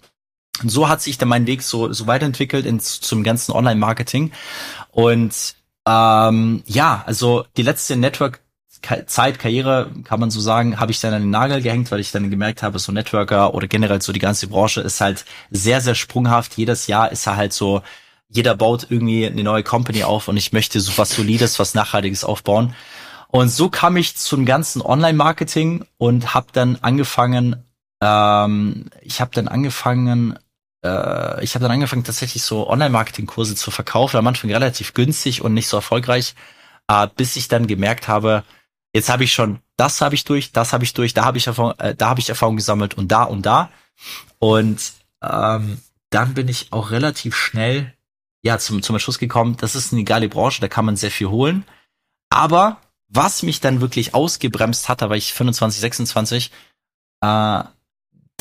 und 0.62 0.70
so 0.70 0.90
hat 0.90 1.02
sich 1.02 1.18
dann 1.18 1.30
mein 1.30 1.48
Weg 1.48 1.62
so, 1.62 1.92
so 1.94 2.08
weiterentwickelt 2.08 2.66
ins, 2.66 3.02
zum 3.02 3.24
ganzen 3.24 3.52
Online-Marketing. 3.52 4.32
Und 4.92 5.56
ähm, 5.88 6.64
ja, 6.66 7.04
also 7.06 7.46
die 7.58 7.64
letzte 7.64 7.96
Network 7.96 8.42
Zeit, 9.06 9.38
Karriere, 9.38 9.92
kann 10.06 10.20
man 10.20 10.32
so 10.32 10.40
sagen, 10.40 10.80
habe 10.80 10.92
ich 10.92 11.00
dann 11.00 11.14
an 11.14 11.22
den 11.22 11.30
Nagel 11.30 11.62
gehängt, 11.62 11.92
weil 11.92 12.00
ich 12.00 12.12
dann 12.12 12.32
gemerkt 12.32 12.64
habe, 12.64 12.80
so 12.80 12.92
Networker 12.92 13.54
oder 13.54 13.68
generell 13.68 14.02
so 14.02 14.12
die 14.12 14.20
ganze 14.20 14.48
Branche 14.48 14.82
ist 14.82 15.02
halt 15.02 15.26
sehr, 15.52 15.82
sehr 15.82 15.94
sprunghaft. 15.94 16.58
Jedes 16.58 16.88
Jahr 16.88 17.12
ist 17.12 17.28
er 17.28 17.36
halt 17.36 17.54
so, 17.54 17.84
jeder 18.28 18.56
baut 18.56 18.88
irgendwie 18.90 19.28
eine 19.28 19.44
neue 19.44 19.64
Company 19.64 20.04
auf 20.04 20.28
und 20.28 20.38
ich 20.38 20.52
möchte 20.52 20.80
so 20.80 20.98
was 20.98 21.12
Solides, 21.12 21.60
was 21.60 21.76
Nachhaltiges 21.76 22.24
aufbauen. 22.24 22.74
Und 23.28 23.50
so 23.50 23.70
kam 23.70 23.98
ich 23.98 24.16
zum 24.18 24.46
ganzen 24.46 24.82
Online-Marketing 24.82 25.86
und 25.98 26.34
habe 26.34 26.48
dann 26.52 26.78
angefangen, 26.82 27.64
ähm, 28.02 28.90
ich 29.02 29.22
habe 29.22 29.32
dann 29.34 29.48
angefangen, 29.48 30.38
äh, 30.84 31.44
ich 31.44 31.56
habe 31.56 31.64
dann 31.64 31.72
angefangen 31.72 32.04
tatsächlich 32.04 32.44
so 32.44 32.70
Online-Marketing-Kurse 32.70 33.56
zu 33.56 33.72
verkaufen, 33.72 34.18
am 34.18 34.28
Anfang 34.28 34.52
relativ 34.52 34.94
günstig 34.94 35.42
und 35.42 35.54
nicht 35.54 35.68
so 35.68 35.78
erfolgreich, 35.78 36.36
äh, 36.88 37.08
bis 37.16 37.36
ich 37.36 37.48
dann 37.48 37.68
gemerkt 37.68 38.08
habe, 38.08 38.44
jetzt 38.94 39.10
habe 39.10 39.24
ich 39.24 39.34
schon, 39.34 39.60
das 39.78 40.02
habe 40.02 40.16
ich 40.16 40.24
durch, 40.24 40.52
das 40.52 40.74
habe 40.74 40.84
ich 40.84 40.94
durch, 40.94 41.14
da 41.14 41.26
habe 41.26 41.38
ich 41.38 41.48
Erfahrung, 41.48 41.78
äh, 41.80 41.96
da 41.96 42.10
habe 42.10 42.20
ich 42.20 42.30
Erfahrung 42.30 42.56
gesammelt 42.56 42.96
und 42.96 43.12
da 43.12 43.24
und 43.24 43.46
da. 43.46 43.70
Und 44.40 44.94
ähm, 45.22 45.80
dann 46.10 46.34
bin 46.34 46.48
ich 46.48 46.74
auch 46.74 46.92
relativ 46.92 47.36
schnell 47.36 47.94
ja 48.44 48.58
zum 48.58 48.82
zum 48.82 48.96
Entschluss 48.96 49.20
gekommen, 49.20 49.58
das 49.58 49.76
ist 49.76 49.94
eine 49.94 50.04
geile 50.04 50.30
Branche, 50.30 50.62
da 50.62 50.68
kann 50.68 50.86
man 50.86 50.96
sehr 50.96 51.12
viel 51.12 51.28
holen, 51.28 51.66
aber 52.30 52.78
was 53.08 53.44
mich 53.44 53.60
dann 53.60 53.82
wirklich 53.82 54.14
ausgebremst 54.16 54.90
hat, 54.90 55.02
da 55.02 55.10
war 55.10 55.18
ich 55.18 55.34
25, 55.34 55.82
26, 55.82 56.52
äh, 57.22 57.64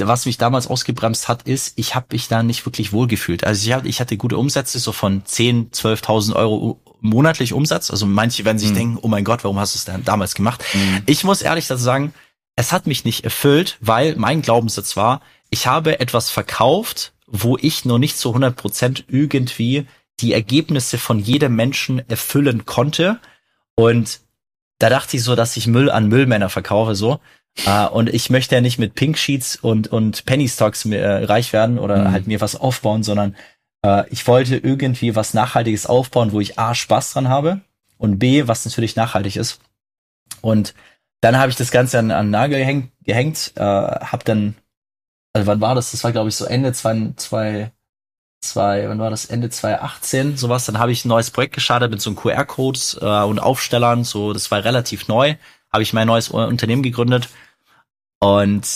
was 0.07 0.27
mich 0.27 0.39
damals 0.39 0.67
ausgebremst 0.67 1.29
hat, 1.29 1.43
ist, 1.45 1.73
ich 1.77 1.95
habe 1.95 2.07
mich 2.13 2.29
da 2.29 2.43
nicht 2.43 2.67
wirklich 2.67 2.93
wohlgefühlt. 2.93 3.45
Also 3.45 3.67
ich, 3.67 3.73
hab, 3.73 3.85
ich 3.85 4.01
hatte 4.01 4.17
gute 4.17 4.37
Umsätze, 4.37 4.79
so 4.79 4.93
von 4.93 5.23
10, 5.25 5.71
12.000 5.71 6.35
Euro 6.35 6.81
monatlich 7.01 7.53
Umsatz. 7.53 7.91
Also 7.91 8.07
manche 8.07 8.45
werden 8.45 8.59
sich 8.59 8.71
mhm. 8.71 8.75
denken, 8.75 8.99
oh 9.03 9.09
mein 9.09 9.25
Gott, 9.25 9.45
warum 9.45 9.59
hast 9.59 9.75
du 9.75 9.79
es 9.79 9.85
denn 9.85 10.05
damals 10.05 10.35
gemacht? 10.35 10.63
Mhm. 10.75 11.03
Ich 11.07 11.25
muss 11.25 11.43
ehrlich 11.43 11.67
dazu 11.67 11.83
sagen, 11.83 12.15
es 12.57 12.73
hat 12.73 12.87
mich 12.87 13.05
nicht 13.05 13.25
erfüllt, 13.25 13.79
weil 13.81 14.17
mein 14.17 14.43
Glaubenssatz 14.43 14.97
war, 14.97 15.23
ich 15.51 15.67
habe 15.67 16.01
etwas 16.01 16.31
verkauft, 16.31 17.13
wo 17.27 17.57
ich 17.61 17.85
noch 17.85 17.99
nicht 17.99 18.19
zu 18.19 18.31
100 18.31 18.57
Prozent 18.57 19.05
irgendwie 19.09 19.87
die 20.21 20.33
Ergebnisse 20.33 20.99
von 20.99 21.19
jedem 21.19 21.57
Menschen 21.57 22.07
erfüllen 22.09 22.67
konnte. 22.67 23.19
Und 23.75 24.21
da 24.79 24.91
dachte 24.91 25.17
ich 25.17 25.23
so, 25.23 25.37
dass 25.37 25.57
ich 25.57 25.67
Müll 25.67 25.91
an 25.91 26.09
Müllmänner 26.09 26.49
verkaufe, 26.49 26.95
so. 26.95 27.21
Uh, 27.67 27.89
und 27.93 28.09
ich 28.09 28.31
möchte 28.31 28.55
ja 28.55 28.61
nicht 28.61 28.79
mit 28.79 28.95
Pink 28.95 29.19
Sheets 29.19 29.57
und, 29.57 29.89
und 29.89 30.25
Penny 30.25 30.49
Stocks 30.49 30.87
äh, 30.87 31.25
reich 31.25 31.53
werden 31.53 31.79
oder 31.79 32.09
mhm. 32.09 32.13
halt 32.13 32.27
mir 32.27 32.41
was 32.41 32.57
aufbauen, 32.57 33.03
sondern 33.03 33.37
uh, 33.85 34.03
ich 34.09 34.27
wollte 34.27 34.57
irgendwie 34.57 35.15
was 35.15 35.35
Nachhaltiges 35.35 35.87
aufbauen, 35.87 36.33
wo 36.33 36.41
ich 36.41 36.59
A, 36.59 36.75
Spaß 36.75 37.13
dran 37.13 37.29
habe 37.29 37.61
und 37.99 38.19
B, 38.19 38.47
was 38.47 38.65
natürlich 38.65 38.97
nachhaltig 38.97 39.37
ist. 39.37 39.61
Und 40.41 40.75
dann 41.21 41.37
habe 41.37 41.51
ich 41.51 41.57
das 41.57 41.71
Ganze 41.71 41.99
an, 41.99 42.11
an 42.11 42.31
Nagel 42.31 42.59
gehängt, 42.59 42.93
gehängt 43.05 43.53
äh, 43.57 43.63
habe 43.63 44.25
dann, 44.25 44.55
also 45.35 45.47
wann 45.47 45.61
war 45.61 45.75
das? 45.75 45.91
Das 45.91 46.03
war, 46.03 46.13
glaube 46.13 46.31
ich, 46.31 46.37
so 46.37 46.47
Ende 46.47 46.73
2, 46.73 47.13
2, 47.17 47.73
2, 48.41 48.89
wann 48.89 48.99
war 48.99 49.11
das? 49.11 49.27
Ende 49.27 49.51
2018, 49.51 50.39
sowas. 50.39 50.65
Dann 50.65 50.79
habe 50.79 50.93
ich 50.93 51.05
ein 51.05 51.09
neues 51.09 51.31
Projekt 51.31 51.55
gestartet 51.55 51.91
mit 51.91 52.01
so 52.01 52.09
einem 52.09 52.17
QR-Codes 52.17 53.01
äh, 53.03 53.05
und 53.05 53.39
Aufstellern, 53.39 54.05
so, 54.05 54.33
das 54.33 54.51
war 54.51 54.65
relativ 54.65 55.09
neu 55.09 55.37
habe 55.73 55.83
ich 55.83 55.93
mein 55.93 56.07
neues 56.07 56.29
Unternehmen 56.29 56.83
gegründet 56.83 57.29
und 58.19 58.67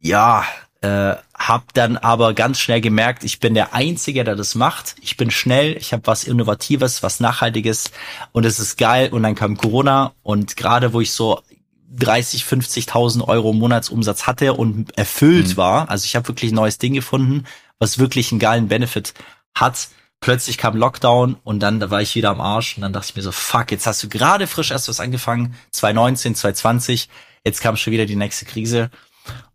ja, 0.00 0.44
äh, 0.82 1.14
habe 1.34 1.64
dann 1.74 1.96
aber 1.96 2.34
ganz 2.34 2.58
schnell 2.58 2.80
gemerkt, 2.80 3.24
ich 3.24 3.40
bin 3.40 3.54
der 3.54 3.72
Einzige, 3.72 4.24
der 4.24 4.36
das 4.36 4.54
macht. 4.54 4.96
Ich 5.00 5.16
bin 5.16 5.30
schnell, 5.30 5.76
ich 5.76 5.92
habe 5.92 6.06
was 6.06 6.24
Innovatives, 6.24 7.02
was 7.02 7.20
Nachhaltiges 7.20 7.92
und 8.32 8.44
es 8.44 8.58
ist 8.58 8.78
geil. 8.78 9.10
Und 9.12 9.22
dann 9.22 9.34
kam 9.34 9.56
Corona 9.56 10.12
und 10.22 10.56
gerade 10.56 10.92
wo 10.92 11.00
ich 11.00 11.12
so 11.12 11.40
30, 11.94 12.44
50.000 12.44 13.26
Euro 13.28 13.52
Monatsumsatz 13.52 14.26
hatte 14.26 14.54
und 14.54 14.96
erfüllt 14.96 15.50
mhm. 15.50 15.56
war, 15.56 15.90
also 15.90 16.04
ich 16.04 16.16
habe 16.16 16.28
wirklich 16.28 16.52
ein 16.52 16.56
neues 16.56 16.78
Ding 16.78 16.94
gefunden, 16.94 17.44
was 17.78 17.98
wirklich 17.98 18.32
einen 18.32 18.40
geilen 18.40 18.68
Benefit 18.68 19.14
hat, 19.54 19.88
plötzlich 20.22 20.56
kam 20.56 20.76
Lockdown 20.76 21.36
und 21.44 21.60
dann 21.60 21.80
da 21.80 21.90
war 21.90 22.00
ich 22.00 22.14
wieder 22.14 22.30
am 22.30 22.40
Arsch 22.40 22.76
und 22.76 22.82
dann 22.82 22.94
dachte 22.94 23.08
ich 23.10 23.16
mir 23.16 23.22
so, 23.22 23.32
fuck, 23.32 23.70
jetzt 23.70 23.86
hast 23.86 24.02
du 24.02 24.08
gerade 24.08 24.46
frisch 24.46 24.70
erst 24.70 24.88
was 24.88 25.00
angefangen, 25.00 25.54
2019, 25.72 26.34
2020, 26.34 27.10
jetzt 27.44 27.60
kam 27.60 27.76
schon 27.76 27.92
wieder 27.92 28.06
die 28.06 28.16
nächste 28.16 28.46
Krise 28.46 28.90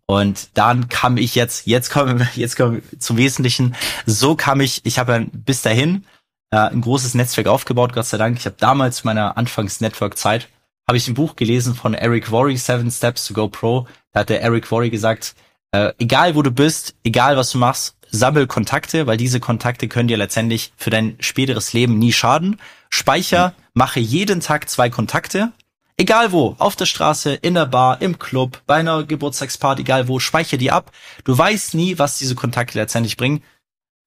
Und 0.06 0.50
dann 0.54 0.88
kam 0.88 1.16
ich 1.16 1.34
jetzt, 1.34 1.66
jetzt 1.66 1.90
kommen 1.90 2.26
jetzt 2.34 2.56
kommen 2.56 2.82
zum 2.98 3.16
Wesentlichen. 3.16 3.74
So 4.06 4.36
kam 4.36 4.60
ich, 4.60 4.80
ich 4.84 4.98
habe 4.98 5.26
bis 5.32 5.62
dahin 5.62 6.06
äh, 6.50 6.56
ein 6.56 6.80
großes 6.80 7.14
Netzwerk 7.14 7.46
aufgebaut, 7.46 7.92
Gott 7.92 8.06
sei 8.06 8.16
Dank. 8.16 8.38
Ich 8.38 8.46
habe 8.46 8.56
damals 8.58 9.04
meiner 9.04 9.36
Anfangs-Network-Zeit 9.36 10.48
habe 10.88 10.96
ich 10.96 11.06
ein 11.08 11.14
Buch 11.14 11.36
gelesen 11.36 11.74
von 11.74 11.92
Eric 11.92 12.30
Worre, 12.30 12.56
Seven 12.56 12.90
Steps 12.90 13.26
to 13.26 13.34
Go 13.34 13.48
Pro. 13.48 13.86
Da 14.12 14.20
hat 14.20 14.30
der 14.30 14.40
Eric 14.40 14.70
Worre 14.70 14.88
gesagt, 14.88 15.34
äh, 15.72 15.92
egal 15.98 16.34
wo 16.34 16.40
du 16.40 16.50
bist, 16.50 16.94
egal 17.04 17.36
was 17.36 17.50
du 17.50 17.58
machst, 17.58 17.97
sammel 18.10 18.46
Kontakte, 18.46 19.06
weil 19.06 19.16
diese 19.16 19.40
Kontakte 19.40 19.88
können 19.88 20.08
dir 20.08 20.16
letztendlich 20.16 20.72
für 20.76 20.90
dein 20.90 21.16
späteres 21.20 21.72
Leben 21.72 21.98
nie 21.98 22.12
schaden. 22.12 22.60
Speicher, 22.90 23.54
mache 23.74 24.00
jeden 24.00 24.40
Tag 24.40 24.68
zwei 24.68 24.90
Kontakte, 24.90 25.52
egal 25.96 26.32
wo, 26.32 26.56
auf 26.58 26.76
der 26.76 26.86
Straße, 26.86 27.34
in 27.34 27.54
der 27.54 27.66
Bar, 27.66 28.00
im 28.00 28.18
Club, 28.18 28.62
bei 28.66 28.76
einer 28.76 29.04
Geburtstagsparty, 29.04 29.82
egal 29.82 30.08
wo, 30.08 30.18
speichere 30.18 30.58
die 30.58 30.70
ab. 30.70 30.92
Du 31.24 31.36
weißt 31.36 31.74
nie, 31.74 31.98
was 31.98 32.18
diese 32.18 32.34
Kontakte 32.34 32.78
letztendlich 32.78 33.16
bringen. 33.16 33.42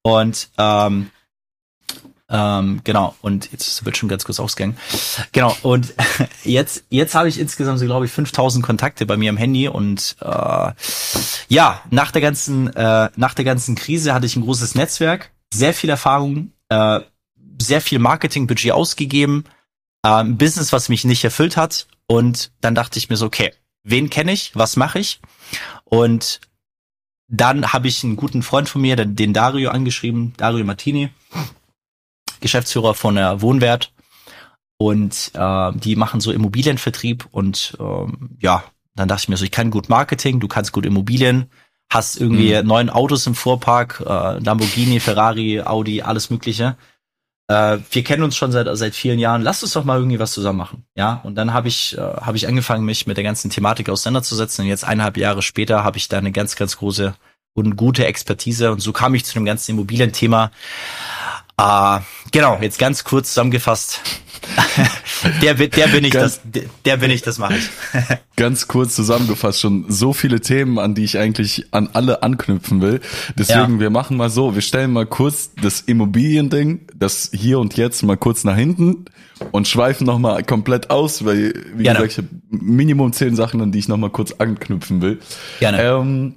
Und 0.04 0.50
ähm, 0.58 1.12
ähm, 2.32 2.80
genau, 2.86 3.14
und 3.22 3.52
jetzt 3.52 3.84
wird 3.84 3.98
schon 3.98 4.08
ganz 4.08 4.24
kurz 4.24 4.40
ausgegangen. 4.40 4.78
Genau, 5.34 5.56
und 5.64 5.94
jetzt, 6.46 6.86
jetzt 6.90 7.14
habe 7.14 7.28
ich 7.28 7.38
insgesamt 7.38 7.80
so, 7.80 7.86
glaube 7.86 8.06
ich, 8.06 8.12
5000 8.12 8.66
Kontakte 8.66 9.06
bei 9.06 9.18
mir 9.18 9.30
im 9.30 9.38
Handy 9.38 9.68
und 9.68 10.16
äh, 10.22 10.72
ja, 11.50 11.82
nach 11.90 12.12
der 12.12 12.22
ganzen, 12.22 12.74
äh, 12.74 13.10
nach 13.18 13.34
der 13.34 13.44
ganzen 13.44 13.76
Krise 13.76 14.14
hatte 14.14 14.26
ich 14.26 14.38
ein 14.38 14.44
großes 14.44 14.76
Netzwerk, 14.76 15.32
sehr 15.54 15.74
viel 15.74 15.90
Erfahrung, 15.90 16.54
äh, 16.70 17.02
sehr 17.62 17.82
viel 17.82 18.00
Marketingbudget 18.00 18.72
ausgegeben, 18.72 19.44
äh, 20.04 20.10
ein 20.10 20.38
Business, 20.38 20.72
was 20.72 20.88
mich 20.88 21.04
nicht 21.04 21.26
erfüllt 21.26 21.58
hat 21.58 21.88
und 22.08 22.54
dann 22.62 22.76
dachte 22.76 22.98
ich 22.98 23.10
mir 23.10 23.18
so, 23.18 23.26
okay, 23.26 23.52
wen 23.84 24.10
kenne 24.10 24.32
ich, 24.32 24.56
was 24.56 24.78
mache 24.78 25.00
ich? 25.00 25.20
Und 25.84 26.40
dann 27.28 27.74
habe 27.74 27.90
ich 27.90 28.06
einen 28.06 28.16
guten 28.16 28.42
Freund 28.42 28.70
von 28.70 28.82
mir, 28.82 28.96
den 28.96 29.34
Dario 29.34 29.70
angeschrieben, 29.70 30.34
Dario 30.38 30.64
Martini 30.64 31.10
Geschäftsführer 32.42 32.94
von 32.94 33.16
der 33.16 33.42
Wohnwert 33.42 33.94
und 34.78 35.32
äh, 35.34 35.72
die 35.76 35.96
machen 35.96 36.22
so 36.22 36.32
Immobilienvertrieb 36.32 37.28
und 37.32 37.78
ähm, 37.80 38.32
ja, 38.40 38.64
dann 38.96 39.08
dachte 39.08 39.24
ich 39.24 39.30
mir 39.30 39.38
so, 39.38 39.46
ich 39.46 39.52
kann 39.52 39.72
gut 39.72 39.90
Marketing, 39.90 40.40
du 40.40 40.48
kannst 40.48 40.72
gut 40.72 40.86
Immobilien, 40.86 41.50
hast 41.90 42.20
irgendwie 42.20 42.56
mhm. 42.56 42.68
neun 42.68 42.90
Autos 42.90 43.28
im 43.28 43.36
Fuhrpark, 43.36 44.04
äh, 44.06 44.40
Lamborghini, 44.40 45.00
Ferrari, 45.00 45.62
Audi, 45.62 46.02
alles 46.02 46.30
Mögliche. 46.30 46.76
Äh, 47.48 47.78
wir 47.92 48.04
kennen 48.04 48.24
uns 48.24 48.36
schon 48.36 48.52
seit 48.52 48.68
seit 48.78 48.96
vielen 48.96 49.20
Jahren. 49.20 49.42
Lass 49.42 49.62
uns 49.62 49.74
doch 49.74 49.84
mal 49.84 50.00
irgendwie 50.00 50.20
was 50.20 50.32
zusammen 50.32 50.58
machen, 50.58 50.86
ja. 50.96 51.22
Und 51.24 51.36
dann 51.36 51.54
habe 51.54 51.68
ich 51.68 51.98
äh, 51.98 52.02
habe 52.02 52.38
ich 52.38 52.48
angefangen, 52.48 52.86
mich 52.86 53.08
mit 53.08 53.18
der 53.18 53.24
ganzen 53.24 53.52
Thematik 53.52 53.90
auseinanderzusetzen. 53.90 54.64
Und 54.64 54.70
jetzt 54.70 54.84
eineinhalb 54.84 55.18
Jahre 55.18 55.42
später 55.42 55.84
habe 55.84 55.98
ich 55.98 56.08
da 56.08 56.18
eine 56.18 56.32
ganz 56.32 56.56
ganz 56.56 56.78
große 56.78 57.14
und 57.54 57.76
gute 57.76 58.06
Expertise. 58.06 58.72
Und 58.72 58.80
so 58.80 58.94
kam 58.94 59.14
ich 59.16 59.26
zu 59.26 59.34
dem 59.34 59.46
ganzen 59.46 59.72
Immobilienthema. 59.72 60.52
Ah, 61.64 61.98
uh, 61.98 62.02
genau, 62.32 62.58
jetzt 62.60 62.80
ganz 62.80 63.04
kurz 63.04 63.28
zusammengefasst. 63.30 64.02
der, 65.44 65.54
der 65.54 65.88
bin 65.88 66.04
ich, 66.04 66.12
ganz, 66.12 66.42
das, 66.44 66.64
der 66.86 66.98
bin 66.98 67.12
ich, 67.12 67.22
das 67.22 67.38
mache 67.38 67.58
ich. 67.58 67.70
ganz 68.36 68.68
kurz 68.68 68.96
zusammengefasst, 68.96 69.62
schon 69.62 69.86
so 69.88 70.12
viele 70.12 70.42
Themen, 70.42 70.80
an 70.80 70.96
die 70.96 71.04
ich 71.04 71.20
eigentlich 71.20 71.68
an 71.70 71.90
alle 71.94 72.24
anknüpfen 72.24 72.82
will. 72.82 73.00
Deswegen, 73.38 73.76
ja. 73.76 73.80
wir 73.80 73.90
machen 73.92 74.18
mal 74.18 74.32
so, 74.32 74.56
wir 74.56 74.64
stellen 74.64 74.92
mal 74.92 75.06
kurz 75.06 75.52
das 75.62 75.82
Immobiliending, 75.82 76.88
das 76.96 77.30
hier 77.32 77.60
und 77.60 77.78
jetzt 77.78 78.02
mal 78.02 78.18
kurz 78.18 78.44
nach 78.44 78.56
hinten 78.56 79.06
und 79.52 79.68
schweifen 79.68 80.08
nochmal 80.08 80.44
komplett 80.44 80.90
aus, 80.90 81.26
weil, 81.26 81.54
wie 81.76 81.84
Gerne. 81.84 82.00
gesagt, 82.00 82.12
ich 82.12 82.18
habe 82.18 82.28
Minimum 82.50 83.14
zehn 83.14 83.36
Sachen, 83.36 83.62
an 83.62 83.72
die 83.72 83.78
ich 83.78 83.88
nochmal 83.88 84.10
kurz 84.10 84.32
anknüpfen 84.32 85.04
will. 85.04 85.20
Gerne. 85.60 85.80
Ähm, 85.80 86.36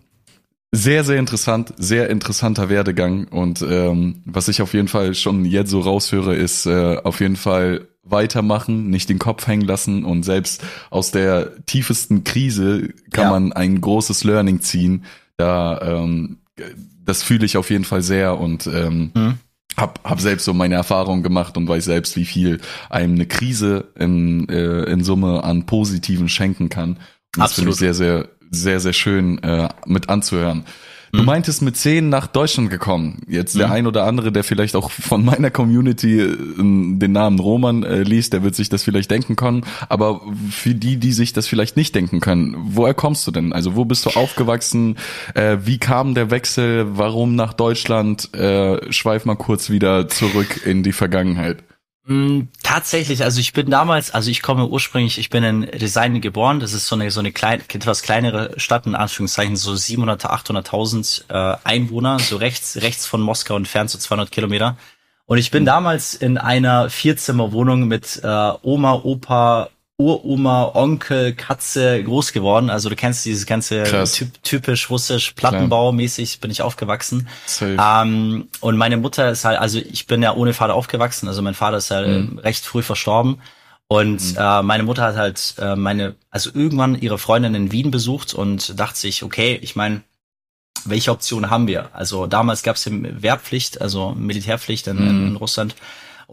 sehr, 0.75 1.05
sehr 1.05 1.19
interessant, 1.19 1.73
sehr 1.77 2.11
interessanter 2.11 2.69
Werdegang 2.69 3.29
und 3.29 3.63
ähm, 3.63 4.23
was 4.25 4.49
ich 4.49 4.61
auf 4.61 4.75
jeden 4.75 4.89
Fall 4.89 5.15
schon 5.15 5.45
jetzt 5.45 5.71
so 5.71 5.81
raushöre, 5.81 6.35
ist 6.35 6.67
äh, 6.67 6.97
auf 7.03 7.21
jeden 7.21 7.37
Fall 7.37 7.89
weitermachen, 8.03 8.91
nicht 8.91 9.09
den 9.09 9.19
Kopf 9.19 9.47
hängen 9.47 9.67
lassen 9.67 10.05
und 10.05 10.25
selbst 10.25 10.63
aus 10.91 11.11
der 11.11 11.65
tiefesten 11.65 12.25
Krise 12.25 12.93
kann 13.13 13.25
ja. 13.25 13.31
man 13.31 13.53
ein 13.53 13.81
großes 13.81 14.25
Learning 14.25 14.61
ziehen. 14.61 15.05
Da 15.37 15.81
ähm, 15.81 16.39
das 17.05 17.23
fühle 17.23 17.47
ich 17.47 17.57
auf 17.57 17.71
jeden 17.71 17.85
Fall 17.85 18.03
sehr 18.03 18.39
und 18.39 18.67
ähm, 18.67 19.11
mhm. 19.15 19.35
hab, 19.77 20.01
hab 20.05 20.21
selbst 20.21 20.45
so 20.45 20.55
meine 20.55 20.75
Erfahrungen 20.75 21.23
gemacht 21.23 21.57
und 21.57 21.69
weiß 21.69 21.85
selbst, 21.85 22.17
wie 22.17 22.25
viel 22.25 22.61
einem 22.91 23.15
eine 23.15 23.27
Krise 23.27 23.89
in, 23.99 24.49
äh, 24.49 24.85
in 24.85 25.05
Summe 25.05 25.45
an 25.45 25.67
Positiven 25.67 26.29
schenken 26.29 26.69
kann. 26.69 26.99
Und 27.37 27.43
das 27.43 27.55
finde 27.55 27.71
ich 27.71 27.77
sehr, 27.77 27.95
sehr 27.95 28.29
sehr, 28.51 28.81
sehr 28.81 28.93
schön 28.93 29.43
äh, 29.43 29.69
mit 29.87 30.09
anzuhören. 30.09 30.65
Du 31.15 31.21
mhm. 31.21 31.27
meintest 31.27 31.63
mit 31.63 31.77
zehn 31.77 32.09
nach 32.09 32.27
Deutschland 32.27 32.71
gekommen. 32.71 33.23
Jetzt 33.29 33.57
der 33.57 33.69
mhm. 33.69 33.73
ein 33.73 33.87
oder 33.87 34.05
andere, 34.05 34.33
der 34.33 34.43
vielleicht 34.43 34.75
auch 34.75 34.91
von 34.91 35.25
meiner 35.25 35.53
Community 35.53 36.21
äh, 36.21 36.37
den 36.57 37.13
Namen 37.13 37.39
Roman 37.39 37.85
äh, 37.85 38.03
liest, 38.03 38.33
der 38.33 38.43
wird 38.43 38.57
sich 38.57 38.69
das 38.69 38.83
vielleicht 38.83 39.13
denken 39.13 39.37
können. 39.37 39.65
Aber 39.89 40.23
für 40.51 40.75
die, 40.75 40.97
die 40.97 41.13
sich 41.13 41.33
das 41.33 41.47
vielleicht 41.47 41.77
nicht 41.77 41.95
denken 41.95 42.19
können, 42.19 42.57
woher 42.59 42.95
kommst 42.95 43.25
du 43.29 43.31
denn? 43.31 43.53
Also 43.53 43.77
wo 43.77 43.85
bist 43.85 44.07
du 44.07 44.11
aufgewachsen? 44.11 44.97
Äh, 45.35 45.59
wie 45.63 45.79
kam 45.79 46.17
der 46.17 46.33
Wechsel? 46.33 46.87
Warum 46.99 47.37
nach 47.37 47.53
Deutschland? 47.53 48.35
Äh, 48.35 48.93
schweif 48.93 49.25
mal 49.25 49.37
kurz 49.37 49.71
wieder 49.71 50.09
zurück 50.09 50.67
in 50.67 50.83
die 50.83 50.93
Vergangenheit. 50.93 51.63
Mm, 52.07 52.49
tatsächlich, 52.63 53.23
also 53.25 53.41
ich 53.41 53.55
bin 53.55 53.71
damals, 53.71 54.11
also 54.11 54.31
ich 54.31 54.43
komme 54.43 54.67
ursprünglich, 54.67 55.19
ich 55.19 55.31
bin 55.31 55.43
in 55.43 55.63
Design 55.63 56.21
geboren. 56.21 56.61
Das 56.61 56.75
ist 56.75 56.87
so 56.87 56.97
eine 56.97 57.11
so 57.11 57.21
eine 57.21 57.33
klein, 57.33 57.63
etwas 57.67 58.03
kleinere 58.03 58.53
Stadt 58.61 58.87
in 58.87 58.95
Anführungszeichen, 58.95 59.57
so 59.57 59.75
700, 59.75 60.27
800.000 60.27 61.25
äh, 61.31 61.57
Einwohner, 61.65 62.19
so 62.19 62.37
rechts 62.37 62.77
rechts 62.83 63.07
von 63.07 63.23
Moskau 63.23 63.57
entfernt, 63.57 63.91
so 63.91 63.99
200 63.99 64.31
Kilometer. 64.31 64.77
Und 65.27 65.39
ich 65.39 65.51
bin 65.51 65.65
damals 65.65 66.15
in 66.15 66.37
einer 66.37 66.91
Vierzimmerwohnung 66.91 67.89
mit 67.89 68.21
äh, 68.23 68.53
Oma, 68.63 68.93
Opa, 69.03 69.71
Uroma, 69.97 70.73
Onkel, 70.75 71.35
Katze 71.35 72.03
groß 72.03 72.33
geworden. 72.33 72.69
Also 72.69 72.89
du 72.89 72.97
kennst 72.97 73.25
dieses 73.25 73.47
ganze 73.47 73.85
typ, 74.13 74.43
typisch 74.43 74.91
russisch 74.91 75.35
Plattenbau-mäßig 75.37 76.41
bin 76.41 76.51
ich 76.51 76.63
aufgewachsen. 76.63 77.29
Ähm, 77.79 78.49
und 78.61 78.77
meine 78.77 78.97
Mutter 78.97 79.31
ist 79.31 79.45
halt, 79.45 79.59
also 79.61 79.79
ich 79.79 80.09
bin 80.09 80.23
ja 80.23 80.35
ohne 80.35 80.53
Vater 80.53 80.75
aufgewachsen. 80.75 81.29
Also 81.29 81.43
mein 81.43 81.55
Vater 81.55 81.77
ist 81.77 81.91
ja 81.91 82.05
mhm. 82.05 82.39
recht 82.39 82.65
früh 82.65 82.83
verstorben. 82.83 83.41
Und 83.87 84.33
mhm. 84.33 84.37
äh, 84.37 84.63
meine 84.63 84.83
Mutter 84.83 85.03
hat 85.05 85.17
halt 85.17 85.55
äh, 85.59 85.77
meine, 85.77 86.17
also 86.31 86.51
irgendwann 86.53 87.01
ihre 87.01 87.19
Freundin 87.19 87.55
in 87.55 87.71
Wien 87.71 87.93
besucht 87.93 88.35
und 88.35 88.79
dachte 88.81 88.99
sich, 88.99 89.23
okay, 89.23 89.59
ich 89.63 89.77
meine, 89.77 90.03
welche 90.85 91.13
Optionen 91.13 91.51
haben 91.51 91.69
wir? 91.69 91.91
Also 91.95 92.27
damals 92.27 92.65
gab 92.65 92.77
es 92.77 92.85
ja 92.85 92.93
Wehrpflicht, 92.93 93.81
also 93.81 94.13
Militärpflicht 94.17 94.89
in, 94.89 94.97
mhm. 94.97 95.27
in 95.29 95.37
Russland. 95.37 95.77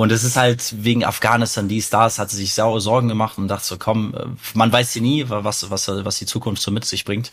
Und 0.01 0.11
es 0.11 0.23
ist 0.23 0.35
halt 0.35 0.83
wegen 0.83 1.05
Afghanistan, 1.05 1.67
die 1.67 1.79
Stars, 1.79 2.17
hat 2.17 2.31
sie 2.31 2.37
sich 2.37 2.55
sauer 2.55 2.81
Sorgen 2.81 3.07
gemacht 3.07 3.37
und 3.37 3.49
dachte 3.49 3.67
so, 3.67 3.77
komm, 3.77 4.15
äh, 4.15 4.25
man 4.55 4.71
weiß 4.71 4.95
ja 4.95 5.01
nie, 5.03 5.25
was, 5.27 5.69
was, 5.69 5.87
was 5.89 6.17
die 6.17 6.25
Zukunft 6.25 6.59
so 6.63 6.71
mit 6.71 6.85
sich 6.85 7.05
bringt. 7.05 7.31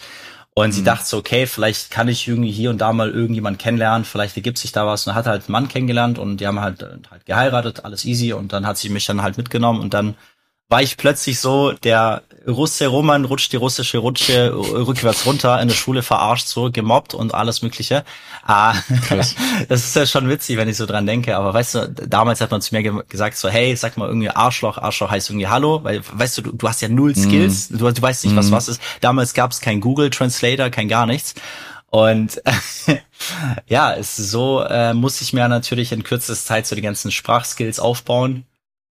Und 0.52 0.66
mhm. 0.66 0.72
sie 0.72 0.84
dachte 0.84 1.06
so, 1.06 1.16
okay, 1.16 1.46
vielleicht 1.46 1.90
kann 1.90 2.08
ich 2.08 2.28
irgendwie 2.28 2.50
hier 2.50 2.68
und 2.68 2.76
da 2.76 2.92
mal 2.92 3.10
irgendjemand 3.10 3.58
kennenlernen, 3.58 4.04
vielleicht 4.04 4.37
ergibt 4.37 4.58
sich 4.58 4.70
da 4.70 4.87
was. 4.87 5.06
Und 5.06 5.14
hat 5.14 5.25
halt 5.25 5.44
einen 5.44 5.52
Mann 5.52 5.68
kennengelernt 5.68 6.18
und 6.18 6.42
die 6.42 6.46
haben 6.46 6.60
halt, 6.60 6.82
halt 7.10 7.25
geheiratet, 7.25 7.87
alles 7.87 8.04
easy. 8.04 8.34
Und 8.34 8.52
dann 8.52 8.66
hat 8.66 8.76
sie 8.76 8.90
mich 8.90 9.06
dann 9.06 9.22
halt 9.22 9.38
mitgenommen 9.38 9.80
und 9.80 9.94
dann 9.94 10.14
war 10.68 10.82
ich 10.82 10.96
plötzlich 10.98 11.40
so, 11.40 11.72
der 11.72 12.22
Russe 12.46 12.87
Roman 12.87 13.25
rutscht 13.25 13.52
die 13.52 13.56
russische 13.56 13.98
Rutsche 13.98 14.54
rückwärts 14.54 15.26
runter 15.26 15.60
in 15.60 15.68
der 15.68 15.75
Schule 15.75 16.02
verarscht, 16.02 16.46
so 16.46 16.70
gemobbt 16.70 17.14
und 17.14 17.34
alles 17.34 17.62
Mögliche. 17.62 18.04
Ah, 18.42 18.75
Krass. 19.06 19.34
das 19.68 19.84
ist 19.84 19.96
ja 19.96 20.06
schon 20.06 20.28
witzig, 20.28 20.56
wenn 20.56 20.68
ich 20.68 20.76
so 20.76 20.87
dran 20.87 21.06
denke. 21.06 21.37
Aber 21.37 21.52
weißt 21.52 21.75
du, 21.75 21.88
damals 21.88 22.40
hat 22.40 22.50
man 22.50 22.60
zu 22.60 22.75
mir 22.75 22.82
ge 22.82 22.92
gesagt 23.08 23.37
so, 23.37 23.48
hey, 23.48 23.75
sag 23.76 23.96
mal 23.96 24.08
irgendwie 24.08 24.30
Arschloch. 24.30 24.78
Arschloch 24.78 25.10
heißt 25.10 25.30
irgendwie 25.30 25.48
Hallo, 25.48 25.84
weil 25.84 26.02
weißt 26.10 26.38
du, 26.38 26.42
du, 26.42 26.52
du 26.52 26.68
hast 26.68 26.80
ja 26.80 26.88
null 26.88 27.14
Skills, 27.14 27.70
mm. 27.70 27.78
du, 27.78 27.90
du 27.90 28.02
weißt 28.02 28.25
nicht, 28.25 28.37
was 28.37 28.50
mm. 28.50 28.52
was 28.52 28.68
ist. 28.68 28.82
Damals 29.00 29.34
gab 29.34 29.50
es 29.50 29.60
kein 29.60 29.80
Google 29.80 30.10
Translator, 30.10 30.70
kein 30.70 30.88
gar 30.88 31.06
nichts. 31.06 31.34
Und 31.90 32.42
ja, 33.66 33.94
es 33.94 34.16
so 34.16 34.62
äh, 34.62 34.94
muss 34.94 35.20
ich 35.22 35.32
mir 35.32 35.48
natürlich 35.48 35.92
in 35.92 36.02
kürzester 36.02 36.46
Zeit 36.46 36.66
so 36.66 36.76
die 36.76 36.82
ganzen 36.82 37.10
Sprachskills 37.10 37.80
aufbauen. 37.80 38.44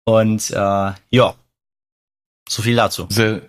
Und 0.05 0.51
äh, 0.51 0.93
ja, 1.11 1.35
so 2.51 2.63
viel 2.63 2.77
dazu. 2.77 3.07
Sehr, 3.11 3.43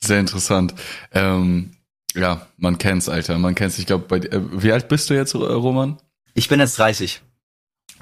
sehr 0.00 0.18
interessant. 0.18 0.74
Ähm, 1.12 1.72
ja, 2.14 2.46
man 2.56 2.78
kennt's, 2.78 3.08
Alter. 3.08 3.38
Man 3.38 3.54
kennt's. 3.54 3.78
Ich 3.78 3.86
glaube, 3.86 4.06
bei 4.08 4.16
äh, 4.18 4.40
wie 4.50 4.72
alt 4.72 4.88
bist 4.88 5.10
du 5.10 5.14
jetzt, 5.14 5.34
äh, 5.34 5.38
Roman? 5.38 5.98
Ich 6.34 6.48
bin 6.48 6.60
jetzt 6.60 6.78
30. 6.78 7.20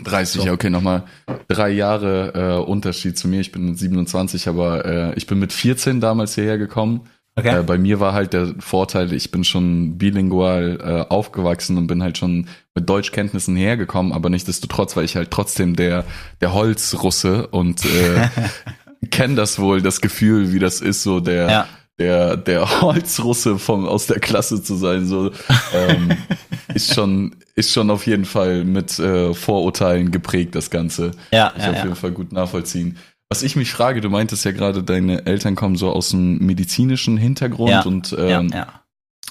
30, 0.02 0.40
so. 0.40 0.46
ja, 0.46 0.52
okay, 0.52 0.70
nochmal 0.70 1.04
drei 1.46 1.70
Jahre 1.70 2.32
äh, 2.62 2.64
Unterschied 2.64 3.18
zu 3.18 3.28
mir. 3.28 3.40
Ich 3.40 3.52
bin 3.52 3.75
27, 3.76 4.49
aber 4.49 4.84
äh, 4.84 5.14
ich 5.14 5.26
bin 5.26 5.38
mit 5.38 5.52
14 5.52 6.00
damals 6.00 6.34
hierher 6.34 6.58
gekommen. 6.58 7.08
Okay. 7.37 7.61
Äh, 7.61 7.62
bei 7.62 7.78
mir 7.78 7.99
war 8.00 8.12
halt 8.12 8.32
der 8.32 8.54
Vorteil, 8.58 9.12
ich 9.12 9.30
bin 9.32 9.42
schon 9.44 9.99
bilingual 9.99 10.78
äh, 10.80 11.12
aufgewachsen 11.12 11.78
und 11.78 11.88
bin 11.88 12.02
halt 12.02 12.16
schon 12.18 12.46
mit 12.75 12.88
Deutschkenntnissen 12.88 13.56
hergekommen, 13.56 14.12
aber 14.12 14.30
nichtsdestotrotz 14.30 14.94
war 14.94 15.02
ich 15.02 15.16
halt 15.16 15.30
trotzdem 15.32 15.75
der 15.75 16.04
der 16.40 16.54
Holzrusse 16.54 17.49
und 17.49 17.84
äh, 17.84 18.28
kenne 19.11 19.34
das 19.34 19.58
wohl, 19.58 19.82
das 19.82 20.00
Gefühl, 20.00 20.52
wie 20.52 20.58
das 20.58 20.80
ist, 20.80 21.02
so 21.02 21.20
der, 21.20 21.50
ja. 21.50 21.68
der, 21.99 22.37
der 22.37 22.80
Holzrusse 22.80 23.58
vom, 23.58 23.87
aus 23.87 24.06
der 24.06 24.20
Klasse 24.20 24.62
zu 24.62 24.76
sein, 24.76 25.06
so, 25.06 25.30
ähm, 25.75 26.16
ist 26.75 26.94
schon, 26.94 27.37
ist 27.54 27.73
schon 27.73 27.90
auf 27.90 28.06
jeden 28.06 28.25
Fall 28.25 28.64
mit 28.64 28.99
äh, 28.99 29.34
Vorurteilen 29.34 30.11
geprägt, 30.11 30.54
das 30.54 30.70
Ganze. 30.70 31.12
Ja, 31.32 31.52
ich 31.56 31.62
ja, 31.62 31.70
auf 31.70 31.76
ja. 31.76 31.82
jeden 31.84 31.96
Fall 31.96 32.12
gut 32.12 32.32
nachvollziehen. 32.32 32.99
Was 33.30 33.42
ich 33.42 33.56
mich 33.56 33.73
frage, 33.73 34.00
du 34.00 34.11
meintest 34.11 34.44
ja 34.44 34.52
gerade, 34.52 34.82
deine 34.82 35.26
Eltern 35.26 35.54
kommen 35.54 35.76
so 35.76 35.90
aus 35.90 36.11
dem 36.11 36.38
medizinischen 36.38 37.16
Hintergrund 37.16 37.70
Ja, 37.70 37.82
und 37.82 38.11
ja, 38.12 38.40
ähm, 38.40 38.50
ja. 38.52 38.84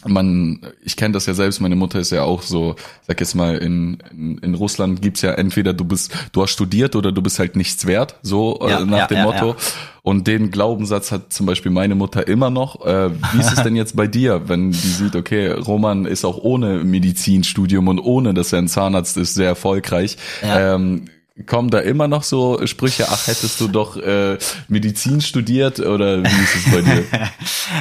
Man, 0.07 0.59
ich 0.83 0.95
kenne 0.95 1.13
das 1.13 1.25
ja 1.25 1.33
selbst, 1.33 1.61
meine 1.61 1.75
Mutter 1.75 1.99
ist 1.99 2.11
ja 2.11 2.23
auch 2.23 2.41
so, 2.41 2.75
sag 3.07 3.19
jetzt 3.19 3.35
mal, 3.35 3.57
in, 3.57 3.97
in, 4.11 4.37
in 4.39 4.55
Russland 4.55 5.01
gibt's 5.01 5.21
ja 5.21 5.31
entweder 5.31 5.73
du 5.73 5.85
bist, 5.85 6.13
du 6.31 6.41
hast 6.41 6.51
studiert 6.51 6.95
oder 6.95 7.11
du 7.11 7.21
bist 7.21 7.39
halt 7.39 7.55
nichts 7.55 7.85
wert, 7.85 8.15
so 8.21 8.59
Ja, 8.61 8.81
äh, 8.81 8.85
nach 8.85 8.97
ja, 8.97 9.07
dem 9.07 9.17
ja, 9.17 9.23
Motto. 9.23 9.55
Und 10.01 10.27
den 10.27 10.51
Glaubenssatz 10.51 11.13
hat 11.13 11.31
zum 11.31 11.45
Beispiel 11.45 11.71
meine 11.71 11.95
Mutter 11.95 12.27
immer 12.27 12.49
noch. 12.49 12.85
Äh, 12.85 13.11
wie 13.31 13.39
ist 13.39 13.53
es 13.53 13.63
denn 13.63 13.75
jetzt 13.75 13.95
bei 13.95 14.05
dir, 14.05 14.49
wenn 14.49 14.71
die 14.71 14.77
sieht, 14.77 15.15
okay, 15.15 15.47
Roman 15.51 16.05
ist 16.05 16.25
auch 16.25 16.37
ohne 16.37 16.83
Medizinstudium 16.83 17.87
und 17.87 17.99
ohne, 17.99 18.33
dass 18.33 18.51
er 18.51 18.59
ein 18.59 18.67
Zahnarzt 18.67 19.15
ist, 19.15 19.33
sehr 19.33 19.47
erfolgreich. 19.47 20.17
Ähm, 20.43 21.05
Kommen 21.47 21.71
da 21.71 21.79
immer 21.79 22.07
noch 22.07 22.21
so 22.21 22.63
Sprüche, 22.67 23.07
ach, 23.09 23.25
hättest 23.25 23.59
du 23.59 23.67
doch 23.67 23.97
äh, 23.97 24.37
Medizin 24.67 25.19
studiert 25.19 25.79
oder 25.79 26.23
wie 26.23 26.43
ist 26.43 26.55
es 26.55 26.71
bei 26.71 26.81
dir? 26.81 27.03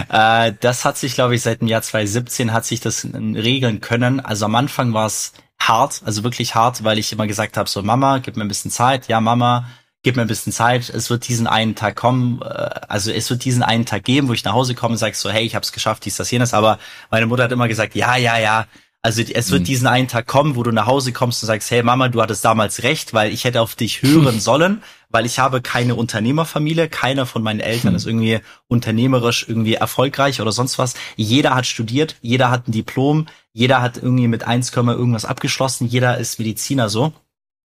Äh, 0.08 0.54
das 0.60 0.84
hat 0.84 0.96
sich, 0.96 1.14
glaube 1.14 1.34
ich, 1.34 1.42
seit 1.42 1.60
dem 1.60 1.68
Jahr 1.68 1.82
2017 1.82 2.52
hat 2.52 2.64
sich 2.64 2.80
das 2.80 3.06
regeln 3.14 3.80
können. 3.80 4.20
Also 4.20 4.44
am 4.44 4.54
Anfang 4.54 4.94
war 4.94 5.06
es 5.06 5.32
hart, 5.60 6.02
also 6.04 6.22
wirklich 6.22 6.54
hart, 6.54 6.84
weil 6.84 6.98
ich 6.98 7.12
immer 7.12 7.26
gesagt 7.26 7.56
habe, 7.56 7.68
so 7.68 7.82
Mama, 7.82 8.18
gib 8.18 8.36
mir 8.36 8.44
ein 8.44 8.48
bisschen 8.48 8.70
Zeit. 8.70 9.08
Ja, 9.08 9.20
Mama, 9.20 9.66
gib 10.02 10.16
mir 10.16 10.22
ein 10.22 10.28
bisschen 10.28 10.52
Zeit. 10.52 10.88
Es 10.88 11.10
wird 11.10 11.28
diesen 11.28 11.46
einen 11.46 11.74
Tag 11.74 11.96
kommen, 11.96 12.42
äh, 12.42 12.46
also 12.88 13.10
es 13.10 13.30
wird 13.30 13.44
diesen 13.44 13.62
einen 13.62 13.86
Tag 13.86 14.04
geben, 14.04 14.28
wo 14.28 14.32
ich 14.32 14.44
nach 14.44 14.52
Hause 14.52 14.74
komme 14.74 14.92
und 14.92 14.98
sage 14.98 15.14
so, 15.14 15.30
hey, 15.30 15.44
ich 15.44 15.54
habe 15.54 15.64
es 15.64 15.72
geschafft, 15.72 16.04
dies, 16.04 16.16
das, 16.16 16.30
jenes. 16.30 16.54
Aber 16.54 16.78
meine 17.10 17.26
Mutter 17.26 17.44
hat 17.44 17.52
immer 17.52 17.68
gesagt, 17.68 17.94
ja, 17.94 18.16
ja, 18.16 18.38
ja. 18.38 18.66
Also 19.04 19.20
es 19.22 19.50
wird 19.50 19.66
diesen 19.66 19.88
einen 19.88 20.06
Tag 20.06 20.28
kommen, 20.28 20.54
wo 20.54 20.62
du 20.62 20.70
nach 20.70 20.86
Hause 20.86 21.12
kommst 21.12 21.42
und 21.42 21.48
sagst, 21.48 21.72
hey 21.72 21.82
Mama, 21.82 22.08
du 22.08 22.22
hattest 22.22 22.44
damals 22.44 22.84
recht, 22.84 23.12
weil 23.12 23.32
ich 23.32 23.42
hätte 23.42 23.60
auf 23.60 23.74
dich 23.74 24.02
hören 24.02 24.38
sollen, 24.40 24.80
weil 25.10 25.26
ich 25.26 25.40
habe 25.40 25.60
keine 25.60 25.96
Unternehmerfamilie, 25.96 26.88
keiner 26.88 27.26
von 27.26 27.42
meinen 27.42 27.58
Eltern 27.58 27.96
ist 27.96 28.06
irgendwie 28.06 28.38
unternehmerisch 28.68 29.46
irgendwie 29.48 29.74
erfolgreich 29.74 30.40
oder 30.40 30.52
sonst 30.52 30.78
was. 30.78 30.94
Jeder 31.16 31.56
hat 31.56 31.66
studiert, 31.66 32.14
jeder 32.22 32.52
hat 32.52 32.68
ein 32.68 32.72
Diplom, 32.72 33.26
jeder 33.52 33.82
hat 33.82 33.96
irgendwie 33.96 34.28
mit 34.28 34.44
1, 34.44 34.70
irgendwas 34.70 35.24
abgeschlossen, 35.24 35.88
jeder 35.88 36.18
ist 36.18 36.38
Mediziner 36.38 36.88
so. 36.88 37.12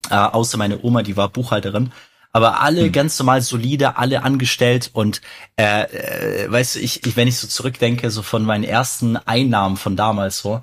Äh, 0.08 0.14
außer 0.14 0.58
meine 0.58 0.84
Oma, 0.84 1.02
die 1.02 1.16
war 1.16 1.28
Buchhalterin. 1.28 1.90
Aber 2.32 2.60
alle 2.60 2.90
ganz 2.90 3.18
normal 3.18 3.40
solide, 3.40 3.96
alle 3.96 4.22
angestellt 4.22 4.90
und 4.92 5.22
äh, 5.58 6.44
äh, 6.44 6.52
weißt 6.52 6.76
du, 6.76 6.80
ich, 6.80 7.04
ich, 7.04 7.16
wenn 7.16 7.26
ich 7.26 7.38
so 7.38 7.48
zurückdenke, 7.48 8.10
so 8.10 8.22
von 8.22 8.44
meinen 8.44 8.62
ersten 8.62 9.16
Einnahmen 9.16 9.76
von 9.76 9.96
damals 9.96 10.38
so, 10.40 10.62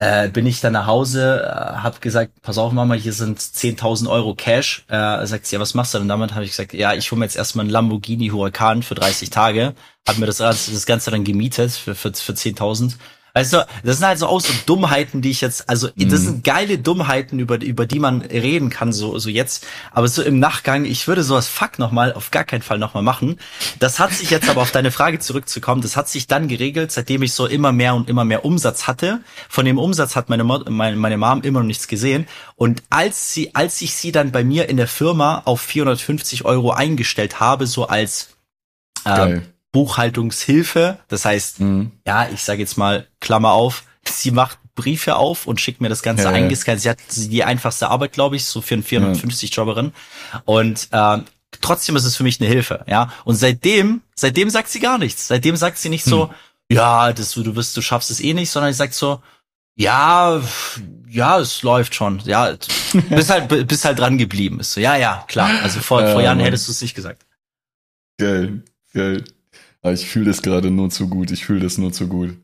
äh, 0.00 0.30
bin 0.30 0.46
ich 0.46 0.60
dann 0.60 0.72
nach 0.72 0.86
Hause, 0.86 1.42
äh, 1.44 1.76
habe 1.76 2.00
gesagt, 2.00 2.40
pass 2.40 2.56
auf 2.56 2.72
Mama, 2.72 2.94
hier 2.94 3.12
sind 3.12 3.38
10.000 3.38 4.08
Euro 4.08 4.34
Cash. 4.34 4.84
Äh, 4.88 5.26
sagt 5.26 5.46
sie, 5.46 5.56
ja, 5.56 5.60
was 5.60 5.74
machst 5.74 5.92
du 5.92 5.98
denn 5.98 6.08
damit? 6.08 6.34
Habe 6.34 6.44
ich 6.44 6.52
gesagt, 6.52 6.72
ja, 6.72 6.94
ich 6.94 7.10
hole 7.12 7.18
mir 7.18 7.26
jetzt 7.26 7.36
erstmal 7.36 7.64
einen 7.64 7.70
Lamborghini 7.70 8.28
Huracan 8.28 8.82
für 8.82 8.94
30 8.94 9.28
Tage. 9.28 9.74
Hab 10.08 10.16
mir 10.16 10.26
das, 10.26 10.38
das 10.38 10.86
Ganze 10.86 11.10
dann 11.10 11.24
gemietet 11.24 11.72
für, 11.72 11.94
für, 11.94 12.14
für 12.14 12.32
10.000. 12.32 12.94
Weißt 13.32 13.52
du, 13.52 13.66
das 13.84 13.98
sind 13.98 14.06
halt 14.06 14.18
so 14.18 14.26
auch 14.26 14.40
so 14.40 14.52
Dummheiten, 14.66 15.22
die 15.22 15.30
ich 15.30 15.40
jetzt, 15.40 15.68
also 15.68 15.88
das 15.94 16.20
sind 16.22 16.42
geile 16.42 16.78
Dummheiten, 16.78 17.38
über, 17.38 17.60
über 17.60 17.86
die 17.86 17.98
man 17.98 18.22
reden 18.22 18.70
kann, 18.70 18.92
so, 18.92 19.18
so 19.18 19.28
jetzt. 19.28 19.66
Aber 19.92 20.08
so 20.08 20.22
im 20.22 20.38
Nachgang, 20.38 20.84
ich 20.84 21.06
würde 21.06 21.22
sowas 21.22 21.46
fuck 21.46 21.78
nochmal, 21.78 22.12
auf 22.12 22.30
gar 22.30 22.44
keinen 22.44 22.62
Fall 22.62 22.78
nochmal 22.78 23.02
machen. 23.02 23.38
Das 23.78 23.98
hat 23.98 24.12
sich 24.12 24.30
jetzt 24.30 24.48
aber 24.48 24.62
auf 24.62 24.72
deine 24.72 24.90
Frage 24.90 25.20
zurückzukommen, 25.20 25.82
das 25.82 25.96
hat 25.96 26.08
sich 26.08 26.26
dann 26.26 26.48
geregelt, 26.48 26.90
seitdem 26.90 27.22
ich 27.22 27.32
so 27.32 27.46
immer 27.46 27.72
mehr 27.72 27.94
und 27.94 28.08
immer 28.08 28.24
mehr 28.24 28.44
Umsatz 28.44 28.86
hatte. 28.86 29.20
Von 29.48 29.64
dem 29.64 29.78
Umsatz 29.78 30.16
hat 30.16 30.28
meine, 30.28 30.44
Mo 30.44 30.60
meine, 30.68 30.96
meine 30.96 31.16
Mom 31.16 31.42
immer 31.42 31.60
noch 31.60 31.66
nichts 31.66 31.86
gesehen. 31.86 32.26
Und 32.56 32.82
als 32.90 33.32
sie, 33.32 33.54
als 33.54 33.80
ich 33.80 33.94
sie 33.94 34.12
dann 34.12 34.32
bei 34.32 34.42
mir 34.42 34.68
in 34.68 34.76
der 34.76 34.88
Firma 34.88 35.42
auf 35.44 35.60
450 35.60 36.44
Euro 36.44 36.72
eingestellt 36.72 37.40
habe, 37.40 37.66
so 37.66 37.86
als, 37.86 38.30
ähm. 39.06 39.42
Buchhaltungshilfe. 39.72 40.98
Das 41.08 41.24
heißt, 41.24 41.60
Mhm. 41.60 41.92
ja, 42.06 42.28
ich 42.28 42.42
sage 42.42 42.60
jetzt 42.60 42.76
mal, 42.76 43.06
Klammer 43.20 43.52
auf, 43.52 43.84
sie 44.04 44.30
macht 44.30 44.58
Briefe 44.74 45.16
auf 45.16 45.46
und 45.46 45.60
schickt 45.60 45.80
mir 45.80 45.88
das 45.88 46.02
Ganze 46.02 46.24
Ja, 46.24 46.30
eingescannt. 46.30 46.80
Sie 46.80 46.88
hat 46.88 46.98
die 47.14 47.44
einfachste 47.44 47.88
Arbeit, 47.88 48.12
glaube 48.12 48.36
ich, 48.36 48.44
so 48.44 48.60
für 48.62 48.74
einen 48.74 48.84
450-Jobberin. 48.84 49.92
Und 50.44 50.88
ähm, 50.92 51.24
trotzdem 51.60 51.96
ist 51.96 52.04
es 52.04 52.16
für 52.16 52.22
mich 52.22 52.40
eine 52.40 52.48
Hilfe, 52.48 52.84
ja. 52.88 53.12
Und 53.24 53.36
seitdem, 53.36 54.00
seitdem 54.14 54.48
sagt 54.50 54.68
sie 54.70 54.80
gar 54.80 54.98
nichts. 54.98 55.28
Seitdem 55.28 55.56
sagt 55.56 55.78
sie 55.78 55.88
nicht 55.90 56.04
so, 56.04 56.28
Hm. 56.28 56.34
ja, 56.72 57.12
das, 57.12 57.32
du 57.32 57.54
wirst, 57.56 57.76
du 57.76 57.82
schaffst 57.82 58.10
es 58.10 58.20
eh 58.20 58.32
nicht, 58.32 58.50
sondern 58.50 58.72
sie 58.72 58.78
sagt 58.78 58.94
so, 58.94 59.20
ja, 59.76 60.40
ja, 61.08 61.38
es 61.38 61.62
läuft 61.62 61.94
schon. 61.94 62.20
Ja, 62.24 62.54
bist 63.08 63.30
halt, 63.30 63.48
bist 63.68 63.84
halt 63.84 63.98
dran 63.98 64.18
geblieben. 64.18 64.60
Ist 64.60 64.72
so, 64.72 64.80
ja, 64.80 64.96
ja, 64.96 65.24
klar. 65.28 65.50
Also 65.62 65.80
vor, 65.80 66.06
vor 66.08 66.20
Jahren 66.22 66.40
hättest 66.40 66.68
du 66.68 66.72
es 66.72 66.80
nicht 66.82 66.94
gesagt. 66.94 67.24
Geil, 68.18 68.62
geil. 68.94 69.24
Ich 69.82 70.06
fühle 70.06 70.26
das 70.26 70.42
gerade 70.42 70.70
nur 70.70 70.90
zu 70.90 71.08
gut. 71.08 71.30
Ich 71.30 71.44
fühle 71.44 71.60
das 71.60 71.78
nur 71.78 71.92
zu 71.92 72.06
gut. 72.08 72.36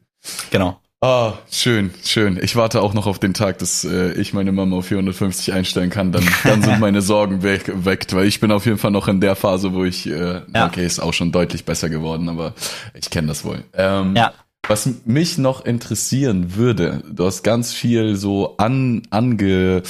Genau. 0.51 0.81
Ah, 1.03 1.35
schön, 1.53 1.91
schön. 2.03 2.39
Ich 2.43 2.57
warte 2.57 2.81
auch 2.81 2.95
noch 2.95 3.07
auf 3.07 3.19
den 3.19 3.35
Tag, 3.35 3.59
dass 3.59 3.85
äh, 3.85 4.13
ich 4.15 4.33
meine 4.33 4.51
Mama 4.51 4.77
auf 4.79 4.87
450 4.87 5.53
einstellen 5.53 5.91
kann. 5.91 6.11
Dann, 6.11 6.25
dann 6.45 6.63
sind 6.63 6.81
meine 6.81 7.03
Sorgen 7.03 7.43
weg, 7.43 7.71
weckt, 7.85 8.15
weil 8.15 8.27
ich 8.27 8.41
bin 8.41 8.51
auf 8.51 8.65
jeden 8.65 8.79
Fall 8.79 8.91
noch 8.91 9.07
in 9.07 9.21
der 9.21 9.37
Phase, 9.37 9.75
wo 9.75 9.85
ich, 9.85 10.07
äh, 10.07 10.41
Ja. 10.55 10.67
okay, 10.67 10.87
ist 10.87 10.99
auch 10.99 11.13
schon 11.13 11.33
deutlich 11.33 11.67
besser 11.67 11.91
geworden, 11.91 12.31
aber 12.31 12.55
ich 12.95 13.11
kenne 13.11 13.29
das 13.29 13.45
wohl. 13.45 13.63
Ähm, 13.75 14.17
Ja. 14.17 14.33
Was 14.69 14.89
mich 15.05 15.39
noch 15.39 15.65
interessieren 15.65 16.57
würde, 16.57 17.05
du 17.09 17.25
hast 17.27 17.45
ganz 17.45 17.73
viel 17.73 18.17
so 18.17 18.57
an, 18.57 19.03
ange, 19.11 19.83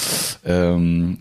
ähm, 0.45 1.21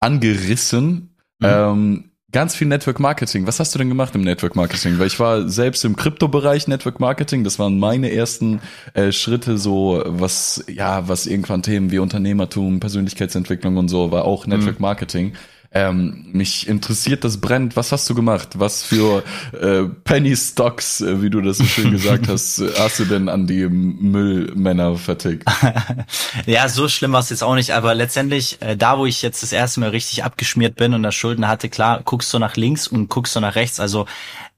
angerissen. 0.00 1.14
Mhm. 1.38 1.46
Ähm, 1.46 2.07
ganz 2.30 2.54
viel 2.54 2.66
Network 2.66 3.00
Marketing. 3.00 3.46
Was 3.46 3.58
hast 3.58 3.74
du 3.74 3.78
denn 3.78 3.88
gemacht 3.88 4.14
im 4.14 4.20
Network 4.22 4.54
Marketing? 4.54 4.98
Weil 4.98 5.06
ich 5.06 5.18
war 5.18 5.48
selbst 5.48 5.84
im 5.84 5.96
Kryptobereich 5.96 6.68
Network 6.68 7.00
Marketing. 7.00 7.44
Das 7.44 7.58
waren 7.58 7.78
meine 7.78 8.12
ersten 8.12 8.60
äh, 8.94 9.12
Schritte, 9.12 9.56
so 9.56 10.02
was, 10.04 10.64
ja, 10.68 11.08
was 11.08 11.26
irgendwann 11.26 11.62
Themen 11.62 11.90
wie 11.90 11.98
Unternehmertum, 11.98 12.80
Persönlichkeitsentwicklung 12.80 13.76
und 13.76 13.88
so 13.88 14.10
war 14.10 14.24
auch 14.24 14.46
Network 14.46 14.78
Marketing. 14.80 15.32
Ähm, 15.70 16.24
mich 16.32 16.66
interessiert 16.66 17.24
das 17.24 17.42
brennt. 17.42 17.76
Was 17.76 17.92
hast 17.92 18.08
du 18.08 18.14
gemacht? 18.14 18.58
Was 18.58 18.82
für 18.82 19.22
äh, 19.52 19.84
Penny 20.04 20.34
Stocks, 20.34 21.02
äh, 21.02 21.20
wie 21.20 21.28
du 21.28 21.42
das 21.42 21.58
so 21.58 21.64
schön 21.64 21.90
gesagt 21.90 22.26
hast, 22.28 22.60
äh, 22.60 22.70
hast 22.78 23.00
du 23.00 23.04
denn 23.04 23.28
an 23.28 23.46
die 23.46 23.68
Müllmänner 23.68 24.96
vertickt? 24.96 25.44
Ja, 26.46 26.68
so 26.68 26.88
schlimm 26.88 27.12
war 27.12 27.20
es 27.20 27.30
jetzt 27.30 27.42
auch 27.42 27.54
nicht, 27.54 27.72
aber 27.72 27.94
letztendlich, 27.94 28.60
äh, 28.62 28.76
da 28.76 28.98
wo 28.98 29.04
ich 29.04 29.20
jetzt 29.20 29.42
das 29.42 29.52
erste 29.52 29.80
Mal 29.80 29.90
richtig 29.90 30.24
abgeschmiert 30.24 30.76
bin 30.76 30.94
und 30.94 31.02
da 31.02 31.12
Schulden 31.12 31.46
hatte, 31.48 31.68
klar, 31.68 32.00
guckst 32.04 32.32
du 32.32 32.38
nach 32.38 32.56
links 32.56 32.88
und 32.88 33.08
guckst 33.08 33.36
du 33.36 33.40
nach 33.40 33.54
rechts. 33.54 33.80
Also 33.80 34.06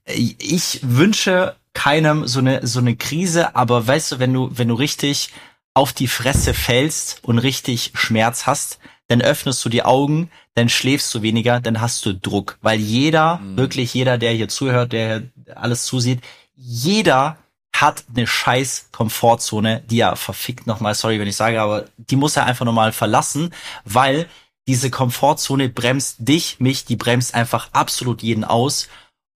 äh, 0.05 0.35
ich 0.37 0.79
wünsche 0.83 1.55
keinem 1.73 2.27
so 2.27 2.39
eine 2.39 2.65
so 2.65 2.79
eine 2.79 2.95
Krise, 2.95 3.55
aber 3.55 3.85
weißt 3.85 4.13
du, 4.13 4.19
wenn 4.19 4.33
du 4.33 4.49
wenn 4.53 4.67
du 4.69 4.75
richtig 4.75 5.29
auf 5.73 5.93
die 5.93 6.07
Fresse 6.07 6.53
fällst 6.53 7.19
und 7.23 7.39
richtig 7.39 7.91
Schmerz 7.95 8.45
hast, 8.45 8.79
dann 9.11 9.21
öffnest 9.21 9.63
du 9.65 9.69
die 9.69 9.83
Augen, 9.83 10.31
dann 10.55 10.69
schläfst 10.69 11.13
du 11.13 11.21
weniger, 11.21 11.59
dann 11.59 11.81
hast 11.81 12.05
du 12.05 12.13
Druck, 12.13 12.57
weil 12.61 12.79
jeder, 12.79 13.41
wirklich 13.57 13.93
jeder, 13.93 14.17
der 14.17 14.31
hier 14.31 14.47
zuhört, 14.47 14.93
der 14.93 15.23
alles 15.53 15.85
zusieht, 15.85 16.21
jeder 16.55 17.37
hat 17.75 18.05
eine 18.15 18.25
scheiß 18.25 18.89
Komfortzone, 18.91 19.83
die 19.89 19.99
er 19.99 20.15
verfickt 20.15 20.65
nochmal, 20.65 20.95
sorry, 20.95 21.19
wenn 21.19 21.27
ich 21.27 21.35
sage, 21.35 21.61
aber 21.61 21.85
die 21.97 22.15
muss 22.15 22.37
er 22.37 22.45
einfach 22.45 22.65
nochmal 22.65 22.93
verlassen, 22.93 23.53
weil 23.83 24.27
diese 24.67 24.89
Komfortzone 24.89 25.67
bremst 25.67 26.17
dich, 26.19 26.59
mich, 26.59 26.85
die 26.85 26.95
bremst 26.95 27.35
einfach 27.35 27.69
absolut 27.73 28.21
jeden 28.21 28.45
aus. 28.45 28.87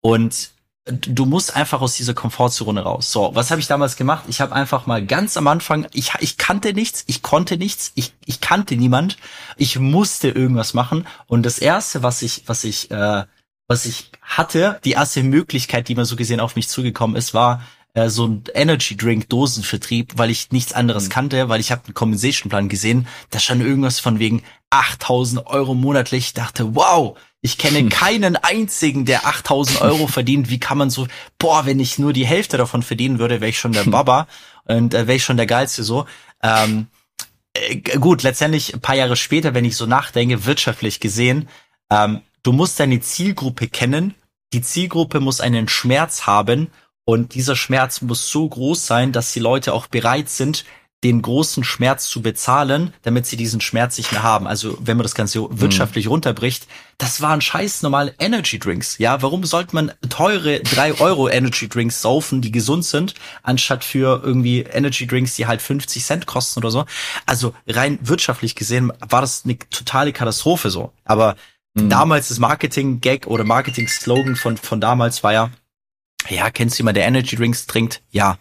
Und 0.02 0.50
du 0.86 1.24
musst 1.24 1.56
einfach 1.56 1.80
aus 1.80 1.96
dieser 1.96 2.12
Komfortzone 2.12 2.82
raus. 2.82 3.10
So, 3.10 3.30
was 3.34 3.50
habe 3.50 3.60
ich 3.60 3.66
damals 3.66 3.96
gemacht? 3.96 4.24
Ich 4.28 4.40
habe 4.40 4.54
einfach 4.54 4.86
mal 4.86 5.04
ganz 5.04 5.36
am 5.36 5.46
Anfang, 5.46 5.86
ich, 5.92 6.12
ich 6.20 6.36
kannte 6.36 6.74
nichts, 6.74 7.04
ich 7.06 7.22
konnte 7.22 7.56
nichts, 7.56 7.92
ich, 7.94 8.12
ich 8.26 8.40
kannte 8.40 8.76
niemand, 8.76 9.16
ich 9.56 9.78
musste 9.78 10.28
irgendwas 10.28 10.74
machen 10.74 11.06
und 11.26 11.44
das 11.44 11.58
erste, 11.58 12.02
was 12.02 12.20
ich, 12.20 12.42
was 12.46 12.64
ich, 12.64 12.90
äh, 12.90 13.24
was 13.66 13.86
ich 13.86 14.10
hatte, 14.20 14.78
die 14.84 14.92
erste 14.92 15.22
Möglichkeit, 15.22 15.88
die 15.88 15.94
mir 15.94 16.04
so 16.04 16.16
gesehen 16.16 16.40
auf 16.40 16.54
mich 16.54 16.68
zugekommen 16.68 17.16
ist, 17.16 17.32
war 17.32 17.62
äh, 17.94 18.10
so 18.10 18.26
ein 18.26 18.44
Energy 18.52 18.94
Drink 18.94 19.30
Dosenvertrieb, 19.30 20.18
weil 20.18 20.30
ich 20.30 20.52
nichts 20.52 20.74
anderes 20.74 21.08
kannte, 21.08 21.48
weil 21.48 21.60
ich 21.60 21.72
habe 21.72 21.86
einen 21.86 21.94
Compensation 21.94 22.50
Plan 22.50 22.68
gesehen, 22.68 23.08
da 23.30 23.38
stand 23.38 23.62
irgendwas 23.62 24.00
von 24.00 24.18
wegen 24.18 24.42
8000 24.68 25.46
Euro 25.46 25.72
monatlich. 25.72 26.26
Ich 26.26 26.34
dachte, 26.34 26.74
wow, 26.74 27.16
ich 27.44 27.58
kenne 27.58 27.90
keinen 27.90 28.36
einzigen, 28.36 29.04
der 29.04 29.26
8000 29.26 29.82
Euro 29.82 30.06
verdient. 30.06 30.48
Wie 30.48 30.58
kann 30.58 30.78
man 30.78 30.88
so, 30.88 31.06
boah, 31.36 31.66
wenn 31.66 31.78
ich 31.78 31.98
nur 31.98 32.14
die 32.14 32.24
Hälfte 32.24 32.56
davon 32.56 32.82
verdienen 32.82 33.18
würde, 33.18 33.42
wäre 33.42 33.50
ich 33.50 33.58
schon 33.58 33.72
der 33.72 33.84
Baba 33.84 34.26
und 34.64 34.94
äh, 34.94 35.06
wäre 35.06 35.16
ich 35.16 35.24
schon 35.24 35.36
der 35.36 35.44
Geilste 35.44 35.84
so. 35.84 36.06
Ähm, 36.42 36.86
äh, 37.52 37.76
gut, 37.98 38.22
letztendlich 38.22 38.72
ein 38.72 38.80
paar 38.80 38.96
Jahre 38.96 39.14
später, 39.14 39.52
wenn 39.52 39.66
ich 39.66 39.76
so 39.76 39.84
nachdenke, 39.84 40.46
wirtschaftlich 40.46 41.00
gesehen, 41.00 41.50
ähm, 41.90 42.22
du 42.42 42.52
musst 42.52 42.80
deine 42.80 43.00
Zielgruppe 43.00 43.68
kennen. 43.68 44.14
Die 44.54 44.62
Zielgruppe 44.62 45.20
muss 45.20 45.42
einen 45.42 45.68
Schmerz 45.68 46.26
haben 46.26 46.70
Und 47.04 47.34
dieser 47.34 47.56
Schmerz 47.56 48.00
muss 48.00 48.30
so 48.30 48.48
groß 48.48 48.86
sein, 48.86 49.12
dass 49.12 49.34
die 49.34 49.40
Leute 49.40 49.74
auch 49.74 49.86
bereit 49.86 50.30
sind, 50.30 50.64
den 51.04 51.20
großen 51.20 51.62
Schmerz 51.64 52.08
zu 52.08 52.22
bezahlen, 52.22 52.94
damit 53.02 53.26
sie 53.26 53.36
diesen 53.36 53.60
Schmerz 53.60 53.98
nicht 53.98 54.10
mehr 54.10 54.22
haben. 54.22 54.46
Also 54.46 54.78
wenn 54.80 54.96
man 54.96 55.04
das 55.04 55.14
Ganze 55.14 55.40
mhm. 55.40 55.60
wirtschaftlich 55.60 56.08
runterbricht, 56.08 56.66
das 56.96 57.20
waren 57.20 57.42
scheiß 57.42 57.82
normale 57.82 58.14
Energy 58.18 58.58
Drinks. 58.58 58.96
Ja, 58.98 59.20
warum 59.20 59.44
sollte 59.44 59.74
man 59.74 59.92
teure 60.08 60.60
drei 60.60 60.98
Euro 61.00 61.28
Energy 61.28 61.68
Drinks 61.68 62.00
saufen, 62.00 62.40
die 62.40 62.50
gesund 62.50 62.86
sind, 62.86 63.14
anstatt 63.42 63.84
für 63.84 64.22
irgendwie 64.24 64.62
Energy 64.62 65.06
Drinks, 65.06 65.36
die 65.36 65.46
halt 65.46 65.60
50 65.60 66.02
Cent 66.02 66.26
kosten 66.26 66.60
oder 66.60 66.70
so? 66.70 66.86
Also 67.26 67.54
rein 67.68 67.98
wirtschaftlich 68.00 68.54
gesehen 68.54 68.90
war 69.06 69.20
das 69.20 69.42
eine 69.44 69.58
totale 69.58 70.14
Katastrophe 70.14 70.70
so. 70.70 70.90
Aber 71.04 71.36
mhm. 71.74 71.90
damals 71.90 72.28
das 72.28 72.38
Marketing-Gag 72.38 73.26
oder 73.26 73.44
Marketing-Slogan 73.44 74.36
von, 74.36 74.56
von 74.56 74.80
damals 74.80 75.22
war 75.22 75.34
ja, 75.34 75.50
ja, 76.30 76.50
kennst 76.50 76.78
du 76.78 76.82
jemanden, 76.82 77.00
der 77.00 77.08
Energy 77.08 77.36
Drinks 77.36 77.66
trinkt? 77.66 78.00
Ja. 78.10 78.38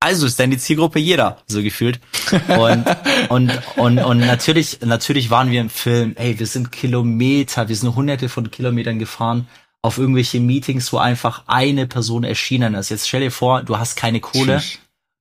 Also 0.00 0.26
ist 0.26 0.38
dann 0.38 0.50
die 0.50 0.58
Zielgruppe 0.58 0.98
jeder, 0.98 1.42
so 1.46 1.62
gefühlt. 1.62 2.00
Und, 2.48 2.84
und, 3.28 3.60
und, 3.76 3.98
und 3.98 4.18
natürlich, 4.18 4.80
natürlich 4.82 5.30
waren 5.30 5.50
wir 5.50 5.60
im 5.60 5.70
Film, 5.70 6.14
ey, 6.16 6.38
wir 6.38 6.46
sind 6.46 6.70
Kilometer, 6.70 7.68
wir 7.68 7.76
sind 7.76 7.94
hunderte 7.94 8.28
von 8.28 8.50
Kilometern 8.50 8.98
gefahren 8.98 9.48
auf 9.82 9.98
irgendwelche 9.98 10.40
Meetings, 10.40 10.92
wo 10.92 10.98
einfach 10.98 11.44
eine 11.46 11.86
Person 11.86 12.24
erschienen 12.24 12.74
ist. 12.74 12.90
Jetzt 12.90 13.08
stell 13.08 13.20
dir 13.20 13.30
vor, 13.30 13.62
du 13.62 13.78
hast 13.78 13.94
keine 13.94 14.20
Kohle. 14.20 14.60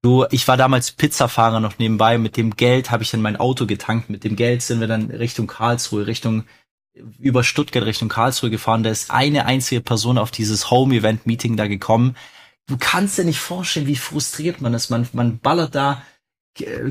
Du, 0.01 0.25
ich 0.31 0.47
war 0.47 0.57
damals 0.57 0.91
Pizzafahrer 0.91 1.59
noch 1.59 1.77
nebenbei. 1.77 2.17
Mit 2.17 2.35
dem 2.35 2.55
Geld 2.55 2.91
habe 2.91 3.03
ich 3.03 3.11
dann 3.11 3.21
mein 3.21 3.37
Auto 3.37 3.65
getankt. 3.65 4.09
Mit 4.09 4.23
dem 4.23 4.35
Geld 4.35 4.63
sind 4.63 4.79
wir 4.79 4.87
dann 4.87 5.11
Richtung 5.11 5.47
Karlsruhe, 5.47 6.07
Richtung 6.07 6.45
über 7.19 7.43
Stuttgart 7.43 7.85
Richtung 7.85 8.09
Karlsruhe 8.09 8.49
gefahren. 8.49 8.83
Da 8.83 8.89
ist 8.89 9.11
eine 9.11 9.45
einzige 9.45 9.81
Person 9.81 10.17
auf 10.17 10.31
dieses 10.31 10.71
Home-Event-Meeting 10.71 11.57
da 11.57 11.67
gekommen. 11.67 12.15
Du 12.67 12.77
kannst 12.77 13.17
dir 13.17 13.25
nicht 13.25 13.39
vorstellen, 13.39 13.87
wie 13.87 13.95
frustriert 13.95 14.61
man 14.61 14.73
ist. 14.73 14.89
Man, 14.89 15.07
man 15.13 15.39
ballert 15.39 15.75
da 15.75 16.01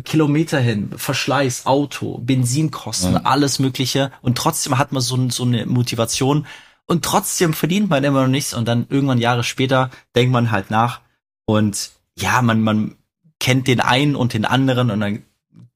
Kilometer 0.04 0.60
hin, 0.60 0.90
Verschleiß, 0.94 1.64
Auto, 1.64 2.18
Benzinkosten, 2.18 3.14
ja. 3.14 3.20
alles 3.24 3.58
Mögliche. 3.58 4.12
Und 4.20 4.36
trotzdem 4.36 4.76
hat 4.76 4.92
man 4.92 5.02
so, 5.02 5.30
so 5.30 5.44
eine 5.44 5.64
Motivation. 5.66 6.46
Und 6.86 7.04
trotzdem 7.04 7.54
verdient 7.54 7.88
man 7.88 8.04
immer 8.04 8.22
noch 8.22 8.28
nichts. 8.28 8.52
Und 8.52 8.68
dann 8.68 8.86
irgendwann 8.90 9.18
Jahre 9.18 9.42
später 9.42 9.90
denkt 10.14 10.32
man 10.32 10.50
halt 10.50 10.70
nach. 10.70 11.00
Und 11.46 11.92
ja, 12.18 12.42
man, 12.42 12.60
man 12.60 12.96
kennt 13.40 13.66
den 13.66 13.80
einen 13.80 14.16
und 14.16 14.34
den 14.34 14.44
anderen. 14.44 14.90
Und 14.90 15.00
dann 15.00 15.22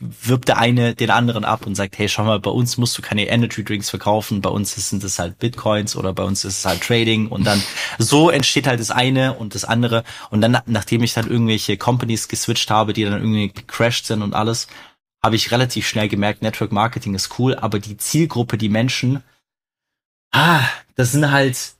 wirbt 0.00 0.48
der 0.48 0.58
eine 0.58 0.94
den 0.94 1.10
anderen 1.10 1.44
ab 1.44 1.66
und 1.66 1.74
sagt, 1.74 1.98
hey, 1.98 2.08
schau 2.08 2.24
mal, 2.24 2.38
bei 2.38 2.50
uns 2.50 2.76
musst 2.76 2.96
du 2.96 3.02
keine 3.02 3.26
Energy 3.26 3.64
Drinks 3.64 3.90
verkaufen, 3.90 4.40
bei 4.40 4.50
uns 4.50 4.74
sind 4.74 5.02
es 5.02 5.18
halt 5.18 5.38
Bitcoins 5.38 5.96
oder 5.96 6.12
bei 6.12 6.22
uns 6.22 6.44
ist 6.44 6.58
es 6.58 6.64
halt 6.64 6.82
Trading. 6.82 7.28
Und 7.28 7.44
dann 7.44 7.62
so 7.98 8.30
entsteht 8.30 8.66
halt 8.68 8.78
das 8.78 8.90
eine 8.90 9.34
und 9.34 9.54
das 9.54 9.64
andere. 9.64 10.04
Und 10.30 10.40
dann, 10.40 10.58
nachdem 10.66 11.02
ich 11.02 11.14
dann 11.14 11.28
irgendwelche 11.28 11.76
Companies 11.76 12.28
geswitcht 12.28 12.70
habe, 12.70 12.92
die 12.92 13.04
dann 13.04 13.14
irgendwie 13.14 13.48
gecrashed 13.48 14.06
sind 14.06 14.22
und 14.22 14.34
alles, 14.34 14.68
habe 15.22 15.34
ich 15.34 15.50
relativ 15.50 15.88
schnell 15.88 16.08
gemerkt, 16.08 16.42
Network 16.42 16.70
Marketing 16.70 17.14
ist 17.14 17.38
cool, 17.40 17.56
aber 17.56 17.80
die 17.80 17.96
Zielgruppe, 17.96 18.56
die 18.56 18.68
Menschen, 18.68 19.24
ah, 20.30 20.62
das 20.94 21.10
sind 21.10 21.32
halt, 21.32 21.74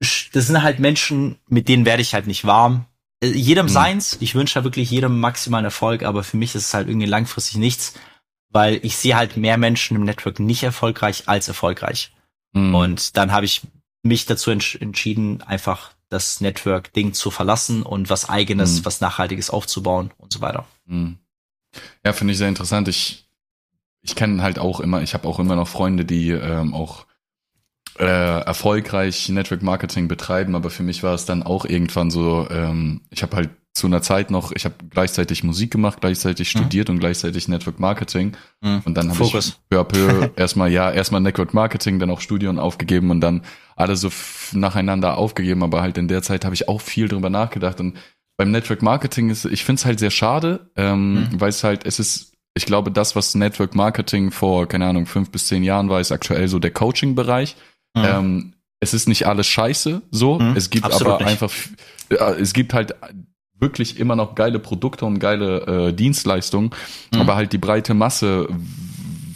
das 0.00 0.46
sind 0.46 0.62
halt 0.62 0.78
Menschen, 0.78 1.38
mit 1.48 1.68
denen 1.68 1.84
werde 1.84 2.02
ich 2.02 2.14
halt 2.14 2.28
nicht 2.28 2.44
warm 2.44 2.86
jedem 3.22 3.66
mhm. 3.66 3.70
seins. 3.70 4.16
Ich 4.20 4.34
wünsche 4.34 4.54
da 4.54 4.64
wirklich 4.64 4.90
jedem 4.90 5.18
maximalen 5.20 5.64
Erfolg, 5.64 6.02
aber 6.02 6.22
für 6.22 6.36
mich 6.36 6.54
ist 6.54 6.66
es 6.66 6.74
halt 6.74 6.88
irgendwie 6.88 7.06
langfristig 7.06 7.56
nichts, 7.56 7.94
weil 8.50 8.80
ich 8.82 8.96
sehe 8.96 9.16
halt 9.16 9.36
mehr 9.36 9.58
Menschen 9.58 9.96
im 9.96 10.04
Network 10.04 10.40
nicht 10.40 10.62
erfolgreich 10.62 11.24
als 11.26 11.48
erfolgreich. 11.48 12.12
Mhm. 12.52 12.74
Und 12.74 13.16
dann 13.16 13.32
habe 13.32 13.46
ich 13.46 13.62
mich 14.02 14.26
dazu 14.26 14.50
entsch 14.50 14.76
entschieden, 14.76 15.42
einfach 15.42 15.92
das 16.08 16.40
Network-Ding 16.40 17.12
zu 17.12 17.30
verlassen 17.30 17.82
und 17.82 18.08
was 18.08 18.28
eigenes, 18.28 18.80
mhm. 18.80 18.84
was 18.86 19.00
Nachhaltiges 19.00 19.50
aufzubauen 19.50 20.12
und 20.16 20.32
so 20.32 20.40
weiter. 20.40 20.66
Mhm. 20.86 21.18
Ja, 22.04 22.12
finde 22.12 22.32
ich 22.32 22.38
sehr 22.38 22.48
interessant. 22.48 22.88
Ich, 22.88 23.28
ich 24.00 24.14
kenne 24.14 24.42
halt 24.42 24.58
auch 24.58 24.80
immer, 24.80 25.02
ich 25.02 25.12
habe 25.12 25.28
auch 25.28 25.38
immer 25.38 25.56
noch 25.56 25.68
Freunde, 25.68 26.04
die 26.04 26.30
ähm, 26.30 26.72
auch 26.72 27.04
äh, 27.98 28.40
erfolgreich 28.40 29.28
Network 29.28 29.62
Marketing 29.62 30.08
betreiben, 30.08 30.54
aber 30.54 30.70
für 30.70 30.82
mich 30.82 31.02
war 31.02 31.14
es 31.14 31.24
dann 31.24 31.42
auch 31.42 31.64
irgendwann 31.64 32.10
so, 32.10 32.46
ähm, 32.50 33.02
ich 33.10 33.22
habe 33.22 33.36
halt 33.36 33.50
zu 33.78 33.86
einer 33.86 34.02
Zeit 34.02 34.30
noch, 34.30 34.52
ich 34.52 34.64
habe 34.64 34.74
gleichzeitig 34.90 35.44
Musik 35.44 35.70
gemacht, 35.70 36.00
gleichzeitig 36.00 36.54
mhm. 36.54 36.60
studiert 36.60 36.90
und 36.90 36.98
gleichzeitig 36.98 37.48
Network 37.48 37.80
Marketing. 37.80 38.32
Mhm. 38.60 38.82
Und 38.84 38.94
dann 38.94 39.10
habe 39.10 39.24
ich 39.24 39.52
peu 39.70 39.80
à 39.80 39.84
peu 39.84 40.30
erstmal, 40.36 40.70
ja, 40.70 40.90
erstmal 40.90 41.20
Network 41.20 41.54
Marketing, 41.54 41.98
dann 41.98 42.10
auch 42.10 42.20
Studien 42.20 42.58
aufgegeben 42.58 43.10
und 43.10 43.20
dann 43.20 43.42
alle 43.76 43.96
so 43.96 44.10
nacheinander 44.52 45.16
aufgegeben. 45.16 45.62
Aber 45.62 45.80
halt 45.80 45.96
in 45.96 46.08
der 46.08 46.22
Zeit 46.22 46.44
habe 46.44 46.54
ich 46.54 46.68
auch 46.68 46.80
viel 46.80 47.08
drüber 47.08 47.30
nachgedacht. 47.30 47.80
Und 47.80 47.96
beim 48.36 48.50
Network 48.50 48.82
Marketing 48.82 49.30
ist, 49.30 49.44
ich 49.44 49.64
finde 49.64 49.80
es 49.80 49.86
halt 49.86 50.00
sehr 50.00 50.10
schade, 50.10 50.70
ähm, 50.76 51.14
mhm. 51.14 51.40
weil 51.40 51.50
es 51.50 51.64
halt, 51.64 51.86
es 51.86 51.98
ist, 51.98 52.32
ich 52.54 52.66
glaube, 52.66 52.90
das, 52.90 53.14
was 53.14 53.34
Network 53.34 53.74
Marketing 53.74 54.32
vor, 54.32 54.66
keine 54.66 54.86
Ahnung, 54.86 55.06
fünf 55.06 55.30
bis 55.30 55.46
zehn 55.46 55.62
Jahren 55.62 55.88
war, 55.88 56.00
ist 56.00 56.10
aktuell 56.12 56.48
so 56.48 56.58
der 56.58 56.72
Coaching-Bereich. 56.72 57.56
Mhm. 57.94 58.04
Ähm, 58.04 58.52
es 58.80 58.94
ist 58.94 59.08
nicht 59.08 59.26
alles 59.26 59.46
scheiße, 59.46 60.02
so. 60.10 60.38
Mhm, 60.38 60.56
es 60.56 60.70
gibt 60.70 60.84
aber 60.84 61.18
nicht. 61.18 61.26
einfach, 61.26 61.52
äh, 62.10 62.40
es 62.40 62.52
gibt 62.52 62.74
halt 62.74 62.94
wirklich 63.58 63.98
immer 63.98 64.16
noch 64.16 64.34
geile 64.34 64.58
Produkte 64.58 65.04
und 65.04 65.18
geile 65.18 65.88
äh, 65.88 65.92
Dienstleistungen, 65.92 66.70
mhm. 67.12 67.20
aber 67.20 67.34
halt 67.34 67.52
die 67.52 67.58
breite 67.58 67.94
Masse 67.94 68.48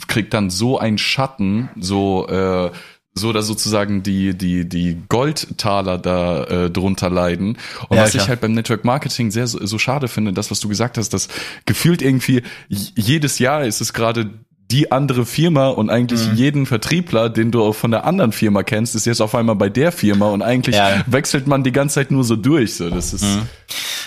kriegt 0.07 0.35
dann 0.35 0.51
so 0.51 0.79
einen 0.79 0.99
Schatten, 0.99 1.71
so 1.77 2.27
äh, 2.29 2.71
so 3.15 3.33
dass 3.33 3.47
sozusagen 3.47 4.03
die 4.03 4.37
die 4.37 4.69
die 4.69 4.97
Goldtaler 5.09 5.99
da 5.99 6.45
äh, 6.45 6.71
drunter 6.71 7.11
leiden 7.11 7.59
und 7.89 7.97
ja, 7.97 8.05
was 8.05 8.13
klar. 8.13 8.23
ich 8.23 8.29
halt 8.29 8.41
beim 8.41 8.53
Network 8.53 8.85
Marketing 8.85 9.31
sehr 9.31 9.47
so, 9.47 9.65
so 9.65 9.79
schade 9.79 10.09
finde, 10.09 10.33
das 10.33 10.51
was 10.51 10.61
du 10.61 10.69
gesagt 10.69 10.97
hast, 10.97 11.11
dass 11.11 11.29
gefühlt 11.67 12.01
irgendwie 12.01 12.43
jedes 12.69 13.39
Jahr 13.39 13.65
ist 13.65 13.83
es 13.83 13.93
gerade 13.93 14.31
die 14.73 14.91
andere 14.91 15.27
Firma 15.27 15.69
und 15.69 15.91
eigentlich 15.91 16.27
mhm. 16.27 16.35
jeden 16.35 16.67
Vertriebler, 16.67 17.29
den 17.29 17.51
du 17.51 17.63
auch 17.63 17.75
von 17.75 17.91
der 17.91 18.05
anderen 18.05 18.33
Firma 18.33 18.63
kennst, 18.63 18.95
ist 18.95 19.05
jetzt 19.05 19.21
auf 19.21 19.35
einmal 19.35 19.55
bei 19.55 19.69
der 19.69 19.93
Firma 19.93 20.31
und 20.31 20.41
eigentlich 20.41 20.77
ja. 20.77 21.05
wechselt 21.07 21.47
man 21.47 21.63
die 21.63 21.73
ganze 21.73 21.97
Zeit 21.97 22.11
nur 22.11 22.25
so 22.25 22.37
durch. 22.37 22.75
So, 22.77 22.89
das 22.89 23.13
ist 23.13 23.23
mhm. 23.23 23.49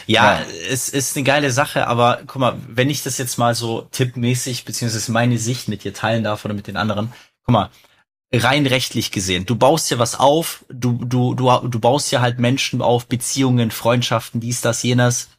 ja, 0.08 0.40
ja, 0.40 0.46
es 0.70 0.90
ist 0.90 1.16
eine 1.16 1.24
geile 1.24 1.52
Sache, 1.52 1.88
aber 1.88 2.22
guck 2.26 2.40
mal, 2.40 2.56
wenn 2.68 2.90
ich 2.90 3.04
das 3.04 3.20
jetzt 3.20 3.38
mal 3.38 3.54
so 3.54 3.88
tippmäßig 3.92 4.66
beziehungsweise 4.66 5.12
meine 5.12 5.38
Sicht 5.38 5.68
mit 5.68 5.84
dir 5.84 5.94
teilen 5.94 6.24
darf 6.24 6.44
oder 6.46 6.56
mit 6.56 6.66
den 6.66 6.78
anderen, 6.78 7.14
guck 7.46 7.54
mal, 7.54 7.70
rein 8.34 8.66
rechtlich 8.66 9.12
gesehen, 9.12 9.46
du 9.46 9.56
baust 9.56 9.92
ja 9.92 10.00
was 10.00 10.20
auf, 10.20 10.66
du 10.70 10.94
du 11.06 11.36
du 11.36 11.46
du 11.68 11.80
baust 11.80 12.12
ja 12.12 12.22
halt 12.22 12.40
Menschen 12.40 12.82
auf, 12.82 13.06
Beziehungen, 13.06 13.70
Freundschaften, 13.70 14.42
dies, 14.42 14.62
das, 14.62 14.82
jenes. 14.82 15.30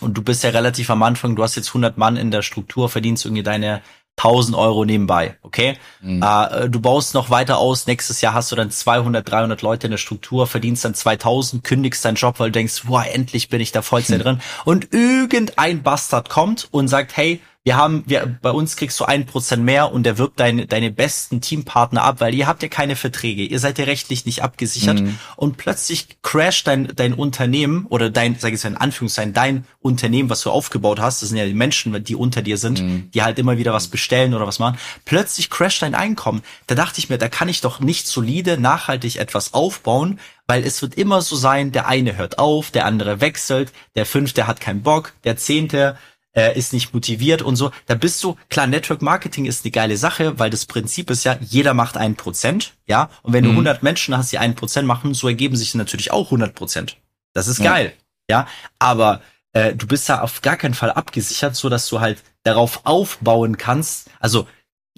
Und 0.00 0.18
du 0.18 0.22
bist 0.22 0.44
ja 0.44 0.50
relativ 0.50 0.90
am 0.90 1.02
Anfang, 1.02 1.36
du 1.36 1.42
hast 1.42 1.54
jetzt 1.54 1.68
100 1.68 1.96
Mann 1.96 2.16
in 2.18 2.30
der 2.30 2.42
Struktur, 2.42 2.90
verdienst 2.90 3.24
irgendwie 3.24 3.44
deine 3.44 3.80
1000 4.16 4.56
Euro 4.56 4.84
nebenbei, 4.84 5.36
okay? 5.42 5.76
Mhm. 6.00 6.22
Äh, 6.22 6.68
du 6.70 6.80
baust 6.80 7.14
noch 7.14 7.28
weiter 7.28 7.58
aus, 7.58 7.86
nächstes 7.86 8.22
Jahr 8.22 8.32
hast 8.32 8.50
du 8.50 8.56
dann 8.56 8.70
200, 8.70 9.30
300 9.30 9.60
Leute 9.60 9.86
in 9.86 9.90
der 9.90 9.98
Struktur, 9.98 10.46
verdienst 10.46 10.84
dann 10.84 10.94
2000, 10.94 11.62
kündigst 11.62 12.04
deinen 12.04 12.14
Job, 12.14 12.40
weil 12.40 12.48
du 12.48 12.52
denkst, 12.52 12.82
wow, 12.86 13.04
endlich 13.06 13.50
bin 13.50 13.60
ich 13.60 13.72
da 13.72 13.82
Vollzeit 13.82 14.18
mhm. 14.18 14.22
drin. 14.24 14.40
Und 14.64 14.94
irgendein 14.94 15.82
Bastard 15.82 16.30
kommt 16.30 16.68
und 16.70 16.88
sagt, 16.88 17.16
hey, 17.16 17.40
wir 17.66 17.76
haben, 17.76 18.04
wir, 18.06 18.38
bei 18.42 18.52
uns 18.52 18.76
kriegst 18.76 19.00
du 19.00 19.06
ein 19.06 19.26
Prozent 19.26 19.64
mehr 19.64 19.90
und 19.92 20.04
der 20.04 20.18
wirbt 20.18 20.38
deine, 20.38 20.66
deine 20.66 20.92
besten 20.92 21.40
Teampartner 21.40 22.04
ab, 22.04 22.20
weil 22.20 22.32
ihr 22.32 22.46
habt 22.46 22.62
ja 22.62 22.68
keine 22.68 22.94
Verträge, 22.94 23.42
ihr 23.42 23.58
seid 23.58 23.80
ja 23.80 23.86
rechtlich 23.86 24.24
nicht 24.24 24.44
abgesichert 24.44 25.00
mhm. 25.00 25.18
und 25.34 25.56
plötzlich 25.56 26.22
crasht 26.22 26.68
dein, 26.68 26.92
dein 26.94 27.12
Unternehmen 27.12 27.86
oder 27.86 28.08
dein, 28.08 28.36
sag 28.38 28.52
ich 28.52 28.62
mal 28.62 28.70
in 28.70 28.76
Anführungszeichen, 28.76 29.32
dein 29.32 29.64
Unternehmen, 29.80 30.30
was 30.30 30.42
du 30.42 30.52
aufgebaut 30.52 31.00
hast, 31.00 31.22
das 31.22 31.30
sind 31.30 31.38
ja 31.38 31.44
die 31.44 31.54
Menschen, 31.54 32.04
die 32.04 32.14
unter 32.14 32.40
dir 32.40 32.56
sind, 32.56 32.82
mhm. 32.82 33.10
die 33.10 33.24
halt 33.24 33.36
immer 33.40 33.58
wieder 33.58 33.72
was 33.72 33.88
bestellen 33.88 34.34
oder 34.34 34.46
was 34.46 34.60
machen, 34.60 34.78
plötzlich 35.04 35.50
crasht 35.50 35.82
dein 35.82 35.96
Einkommen. 35.96 36.42
Da 36.68 36.76
dachte 36.76 37.00
ich 37.00 37.08
mir, 37.08 37.18
da 37.18 37.28
kann 37.28 37.48
ich 37.48 37.62
doch 37.62 37.80
nicht 37.80 38.06
solide, 38.06 38.60
nachhaltig 38.60 39.16
etwas 39.16 39.54
aufbauen, 39.54 40.20
weil 40.46 40.62
es 40.62 40.82
wird 40.82 40.94
immer 40.94 41.20
so 41.20 41.34
sein, 41.34 41.72
der 41.72 41.88
eine 41.88 42.16
hört 42.16 42.38
auf, 42.38 42.70
der 42.70 42.84
andere 42.84 43.20
wechselt, 43.20 43.72
der 43.96 44.06
fünfte 44.06 44.46
hat 44.46 44.60
keinen 44.60 44.82
Bock, 44.82 45.14
der 45.24 45.36
zehnte 45.36 45.98
äh, 46.36 46.56
ist 46.56 46.72
nicht 46.72 46.92
motiviert 46.94 47.42
und 47.42 47.56
so. 47.56 47.70
Da 47.86 47.94
bist 47.94 48.22
du, 48.22 48.36
klar, 48.48 48.66
Network 48.66 49.02
Marketing 49.02 49.46
ist 49.46 49.64
eine 49.64 49.72
geile 49.72 49.96
Sache, 49.96 50.38
weil 50.38 50.50
das 50.50 50.66
Prinzip 50.66 51.10
ist 51.10 51.24
ja, 51.24 51.38
jeder 51.40 51.74
macht 51.74 51.96
ein 51.96 52.14
Prozent, 52.14 52.74
ja. 52.86 53.10
Und 53.22 53.32
wenn 53.32 53.42
mhm. 53.44 53.48
du 53.48 53.52
100 53.52 53.82
Menschen 53.82 54.16
hast, 54.16 54.30
die 54.32 54.38
ein 54.38 54.54
Prozent 54.54 54.86
machen, 54.86 55.14
so 55.14 55.26
ergeben 55.26 55.56
sich 55.56 55.74
natürlich 55.74 56.12
auch 56.12 56.26
100 56.26 56.54
Prozent. 56.54 56.98
Das 57.32 57.48
ist 57.48 57.62
geil, 57.62 57.92
ja. 58.30 58.40
ja? 58.40 58.48
Aber 58.78 59.22
äh, 59.52 59.74
du 59.74 59.86
bist 59.86 60.08
da 60.08 60.20
auf 60.20 60.42
gar 60.42 60.56
keinen 60.56 60.74
Fall 60.74 60.92
abgesichert, 60.92 61.56
so 61.56 61.68
dass 61.68 61.88
du 61.88 62.00
halt 62.00 62.22
darauf 62.44 62.80
aufbauen 62.84 63.56
kannst. 63.56 64.10
Also 64.20 64.46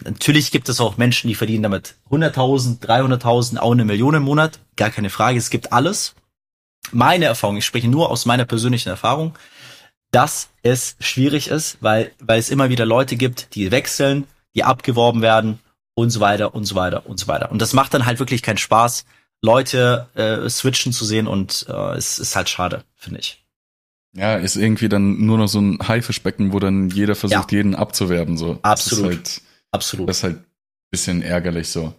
Natürlich 0.05 0.51
gibt 0.53 0.68
es 0.68 0.81
auch 0.81 0.96
Menschen, 0.96 1.27
die 1.29 1.35
verdienen 1.35 1.64
damit 1.64 1.96
100.000, 2.11 2.81
300.000, 2.81 3.59
auch 3.59 3.72
eine 3.72 3.85
Million 3.85 4.14
im 4.14 4.22
Monat. 4.22 4.61
Gar 4.77 4.90
keine 4.90 5.11
Frage. 5.11 5.38
Es 5.38 5.51
gibt 5.51 5.72
alles. 5.72 6.14
Meine 6.92 7.24
Erfahrung, 7.24 7.57
ich 7.57 7.66
spreche 7.66 7.88
nur 7.88 8.11
aus 8.11 8.24
meiner 8.24 8.44
persönlichen 8.44 8.88
Erfahrung, 8.88 9.35
dass 10.10 10.48
es 10.62 10.96
schwierig 11.00 11.48
ist, 11.48 11.78
weil, 11.80 12.12
weil 12.20 12.38
es 12.38 12.50
immer 12.50 12.70
wieder 12.70 12.86
Leute 12.86 13.16
gibt, 13.16 13.54
die 13.54 13.70
wechseln, 13.70 14.26
die 14.54 14.64
abgeworben 14.64 15.22
werden 15.22 15.58
und 15.94 16.10
so 16.10 16.20
weiter 16.20 16.54
und 16.54 16.64
so 16.64 16.74
weiter 16.76 17.06
und 17.06 17.18
so 17.18 17.28
weiter. 17.28 17.50
Und 17.50 17.60
das 17.60 17.72
macht 17.72 17.94
dann 17.94 18.06
halt 18.06 18.18
wirklich 18.18 18.42
keinen 18.42 18.58
Spaß, 18.58 19.04
Leute 19.42 20.08
äh, 20.14 20.48
switchen 20.48 20.92
zu 20.92 21.04
sehen 21.04 21.26
und 21.26 21.66
äh, 21.68 21.96
es 21.96 22.18
ist 22.18 22.34
halt 22.34 22.48
schade, 22.48 22.84
finde 22.96 23.20
ich. 23.20 23.44
Ja, 24.14 24.36
ist 24.36 24.56
irgendwie 24.56 24.88
dann 24.88 25.24
nur 25.26 25.38
noch 25.38 25.48
so 25.48 25.60
ein 25.60 25.78
Haifischbecken, 25.86 26.52
wo 26.52 26.58
dann 26.58 26.88
jeder 26.88 27.14
versucht, 27.14 27.52
ja. 27.52 27.58
jeden 27.58 27.74
abzuwerben. 27.74 28.36
So. 28.36 28.58
Absolut. 28.62 29.04
Das 29.04 29.12
ist 29.12 29.16
halt, 29.16 29.42
Absolut. 29.70 30.08
Das 30.08 30.18
ist 30.18 30.24
halt 30.24 30.38
bisschen 30.90 31.22
ärgerlich 31.22 31.68
so. 31.68 31.92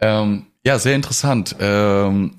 Ähm, 0.00 0.46
ja, 0.64 0.78
sehr 0.78 0.96
interessant. 0.96 1.56
Ähm, 1.60 2.36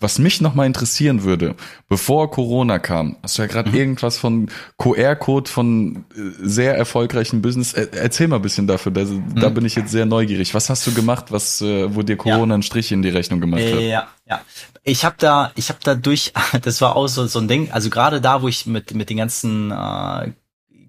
was 0.00 0.18
mich 0.18 0.40
nochmal 0.40 0.66
interessieren 0.66 1.22
würde, 1.22 1.54
bevor 1.88 2.30
Corona 2.30 2.78
kam, 2.78 3.16
hast 3.22 3.38
du 3.38 3.42
ja 3.42 3.48
gerade 3.48 3.70
mhm. 3.70 3.76
irgendwas 3.76 4.16
von 4.16 4.50
QR-Code 4.78 5.50
von 5.50 6.04
äh, 6.16 6.20
sehr 6.40 6.74
erfolgreichen 6.76 7.42
Business. 7.42 7.74
erzähl 7.74 8.26
mal 8.26 8.36
ein 8.36 8.42
bisschen 8.42 8.66
dafür, 8.66 8.92
da, 8.92 9.04
mhm. 9.04 9.34
da, 9.36 9.50
bin 9.50 9.64
ich 9.66 9.74
jetzt 9.74 9.90
sehr 9.90 10.06
neugierig. 10.06 10.54
Was 10.54 10.70
hast 10.70 10.86
du 10.86 10.94
gemacht, 10.94 11.26
was, 11.30 11.60
äh, 11.60 11.94
wo 11.94 12.02
dir 12.02 12.16
Corona 12.16 12.48
ja. 12.48 12.54
einen 12.54 12.62
Strich 12.62 12.90
in 12.92 13.02
die 13.02 13.10
Rechnung 13.10 13.40
gemacht 13.40 13.62
hat? 13.62 13.80
Ja, 13.80 14.08
ja. 14.26 14.40
Ich 14.82 15.04
habe 15.04 15.16
da, 15.18 15.52
ich 15.54 15.68
habe 15.68 15.80
da 15.84 15.94
durch, 15.94 16.32
das 16.62 16.80
war 16.80 16.96
auch 16.96 17.06
so, 17.06 17.26
so 17.26 17.38
ein 17.38 17.48
Ding, 17.48 17.70
also 17.70 17.90
gerade 17.90 18.20
da, 18.20 18.42
wo 18.42 18.48
ich 18.48 18.66
mit, 18.66 18.94
mit 18.94 19.10
den 19.10 19.18
ganzen 19.18 19.70
äh, 19.70 20.32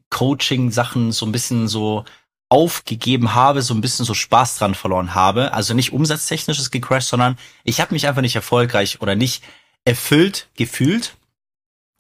Coaching-Sachen 0.10 1.12
so 1.12 1.26
ein 1.26 1.32
bisschen 1.32 1.68
so 1.68 2.06
aufgegeben 2.52 3.34
habe, 3.34 3.62
so 3.62 3.74
ein 3.74 3.80
bisschen 3.80 4.06
so 4.06 4.14
Spaß 4.14 4.58
dran 4.58 4.76
verloren 4.76 5.16
habe. 5.16 5.54
Also 5.54 5.74
nicht 5.74 5.94
umsatztechnisches 5.94 6.70
gecrashed, 6.70 7.08
sondern 7.08 7.38
ich 7.64 7.80
habe 7.80 7.94
mich 7.94 8.08
einfach 8.08 8.22
nicht 8.22 8.36
erfolgreich 8.36 9.02
oder 9.02 9.16
nicht 9.16 9.42
erfüllt 9.86 10.50
gefühlt. 10.58 11.16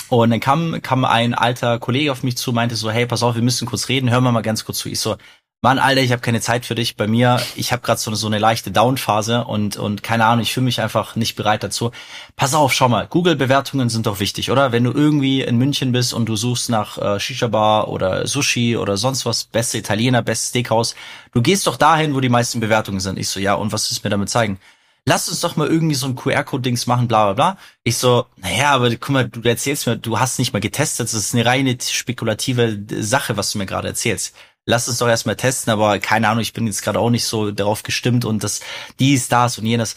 Und 0.09 0.29
dann 0.29 0.41
kam, 0.41 0.81
kam 0.81 1.05
ein 1.05 1.33
alter 1.33 1.79
Kollege 1.79 2.11
auf 2.11 2.21
mich 2.21 2.35
zu, 2.35 2.51
meinte 2.51 2.75
so, 2.75 2.91
hey, 2.91 3.05
pass 3.05 3.23
auf, 3.23 3.35
wir 3.35 3.41
müssen 3.41 3.65
kurz 3.65 3.87
reden, 3.87 4.09
hör 4.09 4.19
mal 4.19 4.33
mal 4.33 4.41
ganz 4.41 4.65
kurz 4.65 4.79
zu. 4.79 4.89
Ich 4.89 4.99
so, 4.99 5.15
Mann, 5.63 5.77
Alter, 5.77 6.01
ich 6.01 6.11
habe 6.11 6.23
keine 6.23 6.41
Zeit 6.41 6.65
für 6.65 6.73
dich. 6.73 6.95
Bei 6.95 7.05
mir, 7.05 7.39
ich 7.55 7.71
habe 7.71 7.83
gerade 7.83 7.99
so, 7.99 8.11
so 8.15 8.25
eine 8.25 8.39
leichte 8.39 8.71
Down-Phase 8.71 9.43
und, 9.43 9.77
und 9.77 10.01
keine 10.01 10.25
Ahnung, 10.25 10.41
ich 10.41 10.53
fühle 10.53 10.63
mich 10.63 10.81
einfach 10.81 11.15
nicht 11.15 11.35
bereit 11.35 11.61
dazu. 11.61 11.91
Pass 12.35 12.55
auf, 12.55 12.73
schau 12.73 12.89
mal, 12.89 13.05
Google-Bewertungen 13.05 13.87
sind 13.89 14.07
doch 14.07 14.19
wichtig, 14.19 14.49
oder? 14.49 14.71
Wenn 14.71 14.85
du 14.85 14.91
irgendwie 14.91 15.41
in 15.43 15.59
München 15.59 15.91
bist 15.91 16.15
und 16.15 16.25
du 16.25 16.35
suchst 16.35 16.71
nach 16.71 16.97
äh, 16.97 17.19
Shisha-Bar 17.19 17.89
oder 17.89 18.25
Sushi 18.25 18.75
oder 18.75 18.97
sonst 18.97 19.27
was, 19.27 19.43
beste 19.43 19.77
Italiener, 19.77 20.23
bestes 20.23 20.49
Steakhouse, 20.49 20.95
du 21.31 21.43
gehst 21.43 21.67
doch 21.67 21.77
dahin, 21.77 22.15
wo 22.15 22.21
die 22.21 22.29
meisten 22.29 22.59
Bewertungen 22.59 22.99
sind. 22.99 23.19
Ich 23.19 23.29
so, 23.29 23.39
ja, 23.39 23.53
und 23.53 23.71
was 23.71 23.87
willst 23.87 24.03
du 24.03 24.07
mir 24.07 24.11
damit 24.11 24.31
zeigen? 24.31 24.59
Lass 25.05 25.29
uns 25.29 25.41
doch 25.41 25.57
mal 25.57 25.67
irgendwie 25.67 25.95
so 25.95 26.07
ein 26.07 26.15
QR-Code-Dings 26.15 26.87
machen, 26.87 27.07
bla 27.07 27.25
bla 27.25 27.33
bla. 27.33 27.57
Ich 27.83 27.97
so, 27.97 28.25
naja, 28.37 28.71
aber 28.71 28.89
guck 28.89 29.09
mal, 29.09 29.29
du 29.29 29.41
erzählst 29.47 29.85
mir, 29.85 29.97
du 29.97 30.19
hast 30.19 30.39
nicht 30.39 30.53
mal 30.53 30.59
getestet, 30.59 31.05
das 31.05 31.13
ist 31.13 31.35
eine 31.35 31.45
reine 31.45 31.77
spekulative 31.79 32.79
Sache, 32.99 33.37
was 33.37 33.51
du 33.51 33.59
mir 33.59 33.67
gerade 33.67 33.89
erzählst 33.89 34.33
lass 34.65 34.87
es 34.87 34.97
doch 34.97 35.07
erstmal 35.07 35.35
testen, 35.35 35.71
aber 35.71 35.99
keine 35.99 36.29
Ahnung, 36.29 36.41
ich 36.41 36.53
bin 36.53 36.67
jetzt 36.67 36.81
gerade 36.81 36.99
auch 36.99 37.09
nicht 37.09 37.25
so 37.25 37.51
darauf 37.51 37.83
gestimmt 37.83 38.25
und 38.25 38.43
das, 38.43 38.61
dies, 38.99 39.27
das 39.27 39.57
und 39.57 39.65
jenes. 39.65 39.95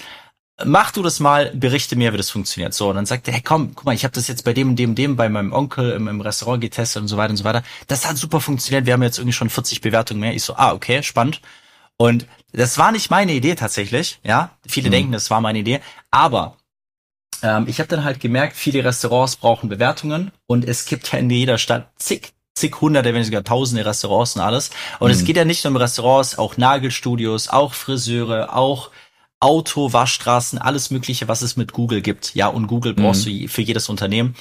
Mach 0.64 0.92
du 0.92 1.02
das 1.02 1.18
mal, 1.18 1.50
berichte 1.54 1.96
mir, 1.96 2.12
wie 2.12 2.16
das 2.16 2.30
funktioniert. 2.30 2.74
So, 2.74 2.88
und 2.90 2.94
dann 2.94 3.06
sagt 3.06 3.26
er, 3.26 3.34
hey 3.34 3.42
komm, 3.42 3.74
guck 3.74 3.84
mal, 3.84 3.94
ich 3.94 4.04
habe 4.04 4.14
das 4.14 4.28
jetzt 4.28 4.44
bei 4.44 4.52
dem 4.52 4.70
und 4.70 4.76
dem 4.76 4.90
und 4.90 4.98
dem 4.98 5.16
bei 5.16 5.28
meinem 5.28 5.52
Onkel 5.52 5.90
im, 5.90 6.06
im 6.06 6.20
Restaurant 6.20 6.60
getestet 6.60 7.02
und 7.02 7.08
so 7.08 7.16
weiter 7.16 7.30
und 7.30 7.36
so 7.36 7.44
weiter. 7.44 7.64
Das 7.88 8.06
hat 8.06 8.16
super 8.16 8.40
funktioniert. 8.40 8.86
Wir 8.86 8.92
haben 8.92 9.02
jetzt 9.02 9.18
irgendwie 9.18 9.32
schon 9.32 9.50
40 9.50 9.80
Bewertungen 9.80 10.20
mehr. 10.20 10.34
Ich 10.34 10.44
so, 10.44 10.54
ah, 10.54 10.72
okay, 10.72 11.02
spannend. 11.02 11.40
Und 11.96 12.26
das 12.52 12.78
war 12.78 12.92
nicht 12.92 13.10
meine 13.10 13.32
Idee 13.32 13.54
tatsächlich, 13.56 14.20
ja. 14.22 14.50
Viele 14.66 14.88
mhm. 14.88 14.92
denken, 14.92 15.12
das 15.12 15.30
war 15.30 15.40
meine 15.40 15.58
Idee, 15.58 15.80
aber 16.10 16.56
ähm, 17.42 17.66
ich 17.68 17.78
habe 17.78 17.88
dann 17.88 18.04
halt 18.04 18.20
gemerkt, 18.20 18.56
viele 18.56 18.84
Restaurants 18.84 19.36
brauchen 19.36 19.68
Bewertungen 19.68 20.32
und 20.46 20.64
es 20.64 20.86
gibt 20.86 21.12
ja 21.12 21.18
in 21.18 21.30
jeder 21.30 21.58
Stadt 21.58 21.90
zig 21.96 22.32
zig 22.54 22.80
hunderte, 22.80 23.08
wenn 23.08 23.16
nicht 23.16 23.26
sogar 23.26 23.44
tausende 23.44 23.84
Restaurants 23.84 24.36
und 24.36 24.42
alles. 24.42 24.70
Und 24.98 25.08
mhm. 25.08 25.14
es 25.14 25.24
geht 25.24 25.36
ja 25.36 25.44
nicht 25.44 25.64
nur 25.64 25.72
um 25.72 25.76
Restaurants, 25.76 26.38
auch 26.38 26.56
Nagelstudios, 26.56 27.48
auch 27.48 27.74
Friseure, 27.74 28.54
auch 28.56 28.90
Auto, 29.40 29.92
Waschstraßen, 29.92 30.58
alles 30.58 30.90
Mögliche, 30.90 31.28
was 31.28 31.42
es 31.42 31.56
mit 31.56 31.72
Google 31.72 32.00
gibt. 32.00 32.34
Ja, 32.34 32.48
und 32.48 32.66
Google 32.66 32.94
brauchst 32.94 33.26
mhm. 33.26 33.40
du 33.40 33.48
für 33.48 33.62
jedes 33.62 33.88
Unternehmen. 33.88 34.34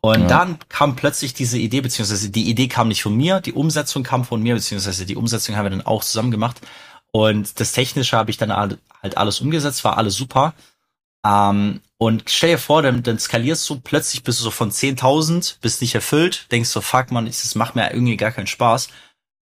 Und 0.00 0.22
ja. 0.22 0.26
dann 0.26 0.58
kam 0.68 0.96
plötzlich 0.96 1.34
diese 1.34 1.58
Idee, 1.58 1.80
beziehungsweise 1.80 2.30
die 2.30 2.48
Idee 2.48 2.68
kam 2.68 2.88
nicht 2.88 3.02
von 3.02 3.16
mir, 3.16 3.40
die 3.40 3.52
Umsetzung 3.52 4.02
kam 4.02 4.24
von 4.24 4.42
mir, 4.42 4.54
beziehungsweise 4.54 5.06
die 5.06 5.16
Umsetzung 5.16 5.56
haben 5.56 5.64
wir 5.64 5.70
dann 5.70 5.86
auch 5.86 6.02
zusammen 6.04 6.30
gemacht. 6.30 6.60
Und 7.10 7.58
das 7.60 7.72
Technische 7.72 8.16
habe 8.16 8.30
ich 8.30 8.36
dann 8.36 8.52
halt 8.52 8.78
alles 9.16 9.40
umgesetzt, 9.40 9.84
war 9.84 9.98
alles 9.98 10.14
super. 10.14 10.54
Ähm, 11.24 11.80
und 11.98 12.30
stell 12.30 12.52
dir 12.52 12.58
vor, 12.58 12.82
dann, 12.82 13.02
dann 13.02 13.18
skalierst 13.18 13.68
du, 13.68 13.80
plötzlich 13.80 14.22
bist 14.22 14.38
du 14.38 14.44
so 14.44 14.50
von 14.52 14.70
10.000, 14.70 15.56
bist 15.60 15.80
nicht 15.80 15.96
erfüllt, 15.96 16.46
denkst 16.52 16.68
so, 16.70 16.80
fuck 16.80 17.10
man, 17.10 17.26
das 17.26 17.54
macht 17.56 17.74
mir 17.74 17.92
irgendwie 17.92 18.16
gar 18.16 18.30
keinen 18.30 18.46
Spaß. 18.46 18.88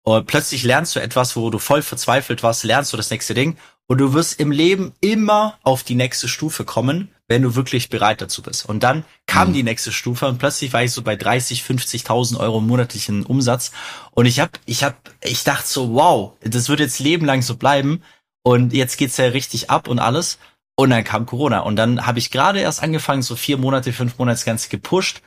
Und 0.03 0.25
plötzlich 0.25 0.63
lernst 0.63 0.95
du 0.95 0.99
etwas, 0.99 1.35
wo 1.35 1.49
du 1.49 1.59
voll 1.59 1.81
verzweifelt 1.81 2.43
warst, 2.43 2.63
lernst 2.63 2.91
du 2.91 2.97
das 2.97 3.09
nächste 3.09 3.33
Ding. 3.33 3.57
Und 3.87 3.99
du 3.99 4.13
wirst 4.13 4.39
im 4.39 4.51
Leben 4.51 4.93
immer 4.99 5.59
auf 5.63 5.83
die 5.83 5.95
nächste 5.95 6.27
Stufe 6.27 6.65
kommen, 6.65 7.09
wenn 7.27 7.41
du 7.41 7.55
wirklich 7.55 7.89
bereit 7.89 8.21
dazu 8.21 8.41
bist. 8.41 8.65
Und 8.67 8.83
dann 8.83 9.05
kam 9.27 9.49
mhm. 9.49 9.53
die 9.53 9.63
nächste 9.63 9.91
Stufe 9.91 10.27
und 10.27 10.37
plötzlich 10.37 10.73
war 10.73 10.83
ich 10.83 10.91
so 10.91 11.01
bei 11.03 11.15
30, 11.15 11.61
50.000 11.61 12.37
Euro 12.37 12.59
monatlichen 12.59 13.25
Umsatz. 13.25 13.71
Und 14.11 14.25
ich 14.25 14.39
hab, 14.39 14.59
ich 14.65 14.83
hab, 14.83 14.97
ich 15.21 15.43
dachte 15.43 15.67
so, 15.67 15.93
wow, 15.93 16.33
das 16.41 16.67
wird 16.67 16.79
jetzt 16.79 16.99
lebenlang 16.99 17.41
so 17.41 17.55
bleiben. 17.55 18.01
Und 18.43 18.73
jetzt 18.73 18.97
geht's 18.97 19.17
ja 19.17 19.25
richtig 19.25 19.69
ab 19.69 19.87
und 19.87 19.99
alles. 19.99 20.39
Und 20.75 20.89
dann 20.89 21.03
kam 21.03 21.25
Corona. 21.25 21.59
Und 21.59 21.75
dann 21.75 22.05
habe 22.05 22.19
ich 22.19 22.31
gerade 22.31 22.59
erst 22.59 22.81
angefangen, 22.81 23.21
so 23.21 23.35
vier 23.35 23.57
Monate, 23.57 23.93
fünf 23.93 24.17
Monate 24.17 24.35
das 24.35 24.45
Ganze 24.45 24.69
gepusht. 24.69 25.21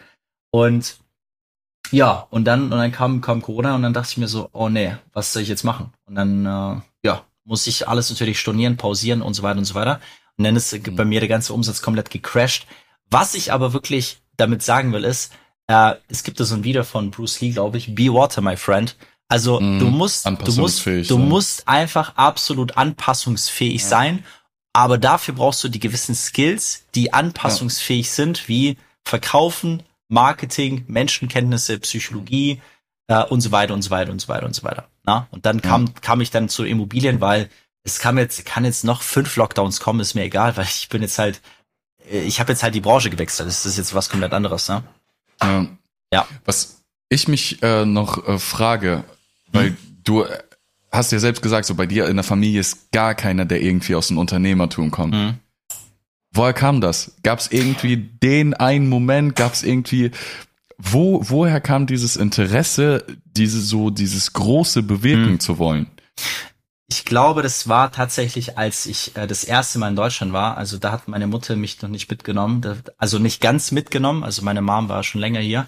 Und 0.51 0.99
ja, 1.91 2.27
und 2.31 2.45
dann, 2.45 2.65
und 2.65 2.79
dann 2.79 2.93
kam, 2.93 3.21
kam 3.21 3.43
Corona 3.43 3.75
und 3.75 3.83
dann 3.83 3.93
dachte 3.93 4.09
ich 4.11 4.17
mir 4.17 4.29
so, 4.29 4.49
oh 4.53 4.69
nee, 4.69 4.97
was 5.13 5.33
soll 5.33 5.43
ich 5.43 5.49
jetzt 5.49 5.65
machen? 5.65 5.93
Und 6.07 6.15
dann, 6.15 6.47
äh, 6.47 6.81
ja, 7.05 7.25
muss 7.45 7.67
ich 7.67 7.89
alles 7.89 8.11
natürlich 8.11 8.41
stornieren, 8.41 8.77
pausieren 8.77 9.23
und 9.23 9.35
so 9.35 9.43
weiter 9.43 9.59
und 9.59 9.65
so 9.65 9.75
weiter. 9.75 10.01
Und 10.37 10.45
dann 10.45 10.57
ist 10.57 10.73
mhm. 10.73 10.97
bei 10.97 11.05
mir 11.05 11.21
der 11.21 11.29
ganze 11.29 11.53
Umsatz 11.53 11.83
komplett 11.83 12.11
gecrashed. 12.11 12.67
Was 13.11 13.35
ich 13.35 13.53
aber 13.53 13.73
wirklich 13.73 14.23
damit 14.37 14.63
sagen 14.63 14.93
will, 14.93 15.05
ist, 15.05 15.33
äh, 15.67 15.95
es 16.09 16.25
gibt 16.25 16.41
da 16.41 16.45
so 16.45 16.55
ein 16.55 16.65
Video 16.65 16.85
von 16.85 17.11
Bruce 17.11 17.41
Lee, 17.41 17.51
glaube 17.51 17.79
ich, 17.79 17.95
Be 17.95 18.13
Water, 18.13 18.41
my 18.41 18.57
friend. 18.57 18.97
Also 19.29 19.61
mm, 19.61 19.79
du 19.79 19.87
musst, 19.87 20.27
du 20.27 20.53
musst, 20.61 20.87
du 20.87 21.19
musst 21.19 21.69
einfach 21.69 22.17
absolut 22.17 22.77
anpassungsfähig 22.77 23.83
ja. 23.83 23.89
sein 23.89 24.25
aber 24.75 24.99
dafür 24.99 25.35
brauchst 25.35 25.63
du 25.65 25.69
die 25.69 25.81
gewissen 25.81 26.15
Skills, 26.15 26.85
die 26.95 27.13
anpassungsfähig 27.13 28.09
ja. 28.09 28.13
sind, 28.13 28.49
wie 28.49 28.77
Verkaufen, 29.05 29.85
Marketing, 30.09 30.85
Menschenkenntnisse, 30.89 31.79
Psychologie 31.79 32.61
äh, 33.07 33.23
und 33.23 33.41
so 33.41 33.53
weiter 33.53 33.73
und 33.73 33.83
so 33.83 33.91
weiter 33.91 34.11
und 34.11 34.21
so 34.21 34.29
weiter 34.29 34.47
und 34.47 34.55
so 34.55 34.65
weiter. 34.65 34.89
Na? 35.05 35.29
Und 35.31 35.47
dann 35.47 35.63
kam, 35.63 35.87
ja. 35.87 35.93
kam 36.01 36.21
ich 36.21 36.31
dann 36.31 36.49
zu 36.49 36.65
Immobilien, 36.65 37.21
weil 37.21 37.49
es 37.85 38.01
kam 38.01 38.19
jetzt, 38.19 38.45
kann 38.47 38.65
jetzt 38.65 38.83
noch 38.83 39.03
fünf 39.03 39.37
Lockdowns 39.37 39.79
kommen, 39.79 40.01
ist 40.01 40.15
mir 40.15 40.25
egal, 40.25 40.57
weil 40.57 40.65
ich 40.65 40.89
bin 40.89 41.03
jetzt 41.03 41.19
halt, 41.19 41.41
äh, 42.11 42.23
ich 42.23 42.41
habe 42.41 42.51
jetzt 42.51 42.65
halt 42.65 42.75
die 42.75 42.81
Branche 42.81 43.11
gewechselt. 43.11 43.49
Das 43.49 43.65
ist 43.65 43.79
jetzt 43.79 43.95
was 43.95 44.11
komplett 44.11 44.33
anderes, 44.33 44.69
ne? 44.69 44.83
Ja. 45.41 45.67
ja. 46.13 46.29
Was 46.45 46.83
ich 47.09 47.29
mich 47.29 47.63
äh, 47.63 47.85
noch 47.85 48.27
äh, 48.27 48.41
frage, 48.41 49.05
weil 49.53 49.69
hm. 49.69 49.77
du 50.03 50.25
hast 50.95 51.13
ja 51.13 51.19
selbst 51.19 51.43
gesagt, 51.43 51.67
so 51.67 51.75
bei 51.75 51.87
dir 51.87 52.09
in 52.09 52.17
der 52.17 52.25
Familie 52.25 52.61
ist 52.61 52.93
gar 52.93 53.15
keiner, 53.15 53.45
der 53.45 53.63
irgendwie 53.63 53.95
aus 53.95 54.09
dem 54.09 54.19
Unternehmertum 54.19 54.91
kommt. 54.91 55.15
Mhm. 55.15 55.35
Woher 56.33 56.53
kam 56.53 56.81
das? 56.81 57.13
Gab 57.23 57.39
es 57.39 57.53
irgendwie 57.53 57.97
den 57.97 58.55
einen 58.55 58.89
Moment? 58.89 59.37
Gab 59.37 59.53
es 59.53 59.63
irgendwie 59.63 60.11
wo 60.79 61.21
woher 61.23 61.61
kam 61.61 61.87
dieses 61.87 62.17
Interesse, 62.17 63.05
diese 63.25 63.61
so 63.61 63.91
dieses 63.91 64.33
große 64.33 64.83
bewirken 64.83 65.33
mhm. 65.33 65.41
zu 65.41 65.59
wollen? 65.59 65.87
Ich 66.87 67.05
glaube, 67.05 67.43
das 67.43 67.69
war 67.69 67.91
tatsächlich, 67.93 68.59
als 68.59 68.87
ich 68.87 69.17
äh, 69.17 69.27
das 69.27 69.45
erste 69.45 69.79
Mal 69.79 69.89
in 69.89 69.97
Deutschland 69.97 70.33
war. 70.33 70.57
Also 70.57 70.79
da 70.79 70.93
hat 70.93 71.09
meine 71.09 71.27
Mutter 71.27 71.57
mich 71.57 71.81
noch 71.81 71.89
nicht 71.89 72.11
mitgenommen, 72.11 72.63
also 72.99 73.19
nicht 73.19 73.41
ganz 73.41 73.73
mitgenommen. 73.73 74.23
Also 74.23 74.43
meine 74.43 74.63
Mom 74.63 74.89
war 74.89 75.03
schon 75.03 75.21
länger 75.21 75.41
hier. 75.41 75.67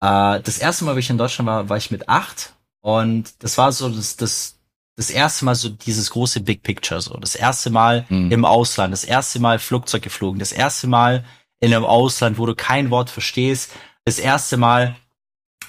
Äh, 0.00 0.40
das 0.40 0.58
erste 0.58 0.84
Mal, 0.84 0.94
wo 0.94 0.98
ich 0.98 1.10
in 1.10 1.18
Deutschland 1.18 1.46
war, 1.46 1.68
war 1.68 1.76
ich 1.76 1.90
mit 1.90 2.08
acht 2.08 2.54
und 2.82 3.42
das 3.42 3.56
war 3.58 3.72
so 3.72 3.88
das, 3.88 4.16
das, 4.16 4.58
das 4.96 5.10
erste 5.10 5.44
Mal 5.44 5.54
so 5.54 5.70
dieses 5.70 6.10
große 6.10 6.40
Big 6.40 6.62
Picture, 6.62 7.00
so. 7.00 7.16
Das 7.16 7.34
erste 7.34 7.70
Mal 7.70 8.04
mhm. 8.08 8.30
im 8.30 8.44
Ausland, 8.44 8.92
das 8.92 9.04
erste 9.04 9.40
Mal 9.40 9.58
Flugzeug 9.58 10.02
geflogen, 10.02 10.38
das 10.38 10.52
erste 10.52 10.88
Mal 10.88 11.24
in 11.60 11.72
einem 11.72 11.84
Ausland, 11.84 12.38
wo 12.38 12.46
du 12.46 12.54
kein 12.54 12.90
Wort 12.90 13.08
verstehst, 13.08 13.70
das 14.04 14.18
erste 14.18 14.56
Mal 14.56 14.96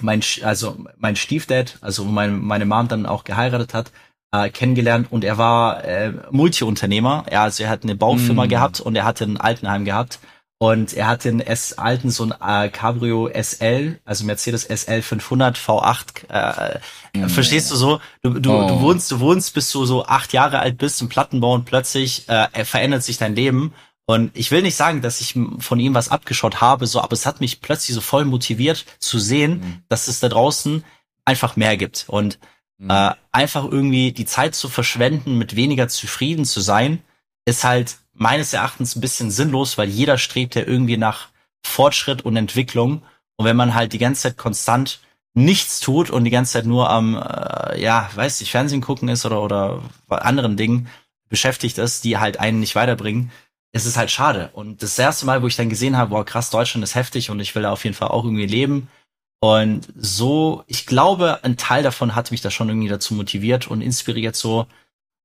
mein, 0.00 0.22
also 0.42 0.76
mein 0.96 1.14
Stiefdad, 1.14 1.78
also 1.80 2.04
meine, 2.04 2.32
meine 2.32 2.66
Mom 2.66 2.88
dann 2.88 3.06
auch 3.06 3.22
geheiratet 3.22 3.74
hat, 3.74 3.92
äh, 4.32 4.50
kennengelernt 4.50 5.06
und 5.10 5.22
er 5.22 5.38
war 5.38 5.84
äh, 5.84 6.12
Multiunternehmer. 6.32 7.26
Ja, 7.30 7.44
also 7.44 7.62
er 7.62 7.70
hat 7.70 7.84
eine 7.84 7.94
Baufirma 7.94 8.46
mm. 8.46 8.48
gehabt 8.48 8.80
und 8.80 8.96
er 8.96 9.04
hatte 9.04 9.22
ein 9.22 9.36
Altenheim 9.36 9.84
gehabt 9.84 10.18
und 10.58 10.94
er 10.94 11.08
hat 11.08 11.24
den 11.24 11.40
S 11.40 11.74
alten 11.74 12.10
so 12.10 12.24
ein 12.24 12.34
äh, 12.40 12.70
Cabrio 12.70 13.28
SL, 13.28 13.98
also 14.04 14.24
Mercedes 14.24 14.64
SL 14.64 15.02
500 15.02 15.58
V8. 15.58 16.28
Äh, 16.30 16.78
mhm. 17.14 17.28
Verstehst 17.28 17.70
du 17.70 17.76
so? 17.76 18.00
Du, 18.22 18.30
du, 18.38 18.52
oh. 18.52 18.68
du 18.68 18.80
wohnst, 18.80 19.10
du 19.10 19.20
wohnst, 19.20 19.52
bis 19.54 19.70
du 19.72 19.84
so 19.84 20.06
acht 20.06 20.32
Jahre 20.32 20.60
alt 20.60 20.78
bist 20.78 21.02
im 21.02 21.08
Plattenbau 21.08 21.54
und 21.54 21.64
plötzlich 21.64 22.28
äh, 22.28 22.64
verändert 22.64 23.02
sich 23.02 23.18
dein 23.18 23.34
Leben. 23.34 23.74
Und 24.06 24.36
ich 24.36 24.50
will 24.50 24.62
nicht 24.62 24.76
sagen, 24.76 25.00
dass 25.00 25.20
ich 25.20 25.38
von 25.58 25.80
ihm 25.80 25.94
was 25.94 26.10
abgeschaut 26.10 26.60
habe, 26.60 26.86
so, 26.86 27.00
aber 27.00 27.14
es 27.14 27.26
hat 27.26 27.40
mich 27.40 27.60
plötzlich 27.60 27.94
so 27.94 28.00
voll 28.00 28.24
motiviert 28.24 28.84
zu 28.98 29.18
sehen, 29.18 29.60
mhm. 29.60 29.82
dass 29.88 30.08
es 30.08 30.20
da 30.20 30.28
draußen 30.28 30.84
einfach 31.24 31.56
mehr 31.56 31.76
gibt 31.76 32.04
und 32.08 32.38
mhm. 32.78 32.90
äh, 32.90 33.12
einfach 33.32 33.64
irgendwie 33.64 34.12
die 34.12 34.26
Zeit 34.26 34.54
zu 34.54 34.68
verschwenden, 34.68 35.38
mit 35.38 35.56
weniger 35.56 35.88
zufrieden 35.88 36.44
zu 36.44 36.60
sein, 36.60 37.02
ist 37.46 37.64
halt 37.64 37.96
meines 38.14 38.52
Erachtens 38.52 38.96
ein 38.96 39.00
bisschen 39.00 39.30
sinnlos, 39.30 39.76
weil 39.78 39.88
jeder 39.88 40.18
strebt 40.18 40.54
ja 40.54 40.62
irgendwie 40.62 40.96
nach 40.96 41.28
Fortschritt 41.62 42.22
und 42.22 42.36
Entwicklung. 42.36 43.02
Und 43.36 43.46
wenn 43.46 43.56
man 43.56 43.74
halt 43.74 43.92
die 43.92 43.98
ganze 43.98 44.22
Zeit 44.22 44.36
konstant 44.36 45.00
nichts 45.34 45.80
tut 45.80 46.10
und 46.10 46.24
die 46.24 46.30
ganze 46.30 46.52
Zeit 46.52 46.66
nur 46.66 46.90
am, 46.90 47.16
äh, 47.16 47.80
ja, 47.80 48.08
weiß 48.14 48.40
ich, 48.40 48.50
Fernsehen 48.50 48.80
gucken 48.80 49.08
ist 49.08 49.26
oder, 49.26 49.42
oder 49.42 49.82
anderen 50.08 50.56
Dingen 50.56 50.88
beschäftigt 51.28 51.78
ist, 51.78 52.04
die 52.04 52.18
halt 52.18 52.38
einen 52.38 52.60
nicht 52.60 52.76
weiterbringen, 52.76 53.32
ist 53.72 53.86
es 53.86 53.96
halt 53.96 54.12
schade. 54.12 54.50
Und 54.52 54.82
das 54.84 54.98
erste 54.98 55.26
Mal, 55.26 55.42
wo 55.42 55.48
ich 55.48 55.56
dann 55.56 55.68
gesehen 55.68 55.96
habe, 55.96 56.12
wow, 56.12 56.24
krass, 56.24 56.50
Deutschland 56.50 56.84
ist 56.84 56.94
heftig 56.94 57.30
und 57.30 57.40
ich 57.40 57.54
will 57.54 57.62
da 57.62 57.72
auf 57.72 57.82
jeden 57.82 57.96
Fall 57.96 58.08
auch 58.08 58.24
irgendwie 58.24 58.46
leben. 58.46 58.88
Und 59.40 59.88
so, 59.96 60.62
ich 60.68 60.86
glaube, 60.86 61.42
ein 61.42 61.56
Teil 61.56 61.82
davon 61.82 62.14
hat 62.14 62.30
mich 62.30 62.40
da 62.40 62.50
schon 62.50 62.68
irgendwie 62.68 62.88
dazu 62.88 63.14
motiviert 63.14 63.66
und 63.66 63.82
inspiriert 63.82 64.36
so, 64.36 64.66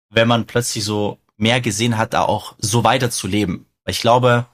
wenn 0.09 0.27
man 0.27 0.47
plötzlich 0.47 0.83
so 0.83 1.19
mehr 1.39 1.61
gesehen 1.61 1.97
hat, 1.97 2.13
da 2.13 2.23
auch 2.23 2.55
so 2.59 2.83
weiter 2.83 3.09
zu 3.09 3.27
leben. 3.27 3.65
Weil 3.83 3.93
ich 3.93 4.01
glaube, 4.01 4.45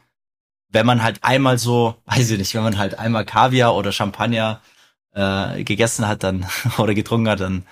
wenn 0.69 0.85
man 0.85 1.03
halt 1.03 1.23
einmal 1.23 1.57
so, 1.57 1.95
weiß 2.05 2.31
ich 2.31 2.37
nicht, 2.37 2.53
wenn 2.55 2.63
man 2.63 2.77
halt 2.77 2.97
einmal 2.99 3.25
Kaviar 3.25 3.75
oder 3.75 3.91
Champagner 3.91 4.61
äh, 5.13 5.63
gegessen 5.63 6.07
hat 6.07 6.23
dann 6.23 6.45
oder 6.77 6.93
getrunken 6.93 7.29
hat, 7.29 7.39
dann 7.39 7.65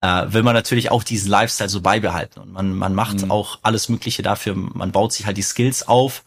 äh, 0.00 0.32
will 0.32 0.42
man 0.42 0.54
natürlich 0.54 0.90
auch 0.90 1.04
diesen 1.04 1.30
Lifestyle 1.30 1.68
so 1.68 1.80
beibehalten. 1.80 2.40
Und 2.40 2.52
man, 2.52 2.74
man 2.74 2.94
macht 2.94 3.22
mhm. 3.22 3.30
auch 3.30 3.58
alles 3.62 3.88
Mögliche 3.88 4.22
dafür. 4.22 4.54
Man 4.54 4.92
baut 4.92 5.12
sich 5.12 5.26
halt 5.26 5.36
die 5.36 5.42
Skills 5.42 5.86
auf, 5.86 6.24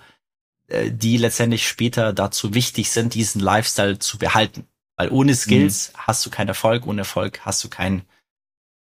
äh, 0.67 0.91
die 0.91 1.17
letztendlich 1.17 1.67
später 1.67 2.13
dazu 2.13 2.53
wichtig 2.53 2.91
sind, 2.91 3.13
diesen 3.13 3.41
Lifestyle 3.41 3.99
zu 3.99 4.17
behalten. 4.17 4.67
Weil 4.95 5.09
ohne 5.09 5.35
Skills 5.35 5.93
mhm. 5.93 5.99
hast 5.99 6.25
du 6.25 6.29
keinen 6.29 6.49
Erfolg, 6.49 6.85
ohne 6.85 7.01
Erfolg 7.01 7.41
hast 7.45 7.63
du 7.63 7.69
kein, 7.69 8.03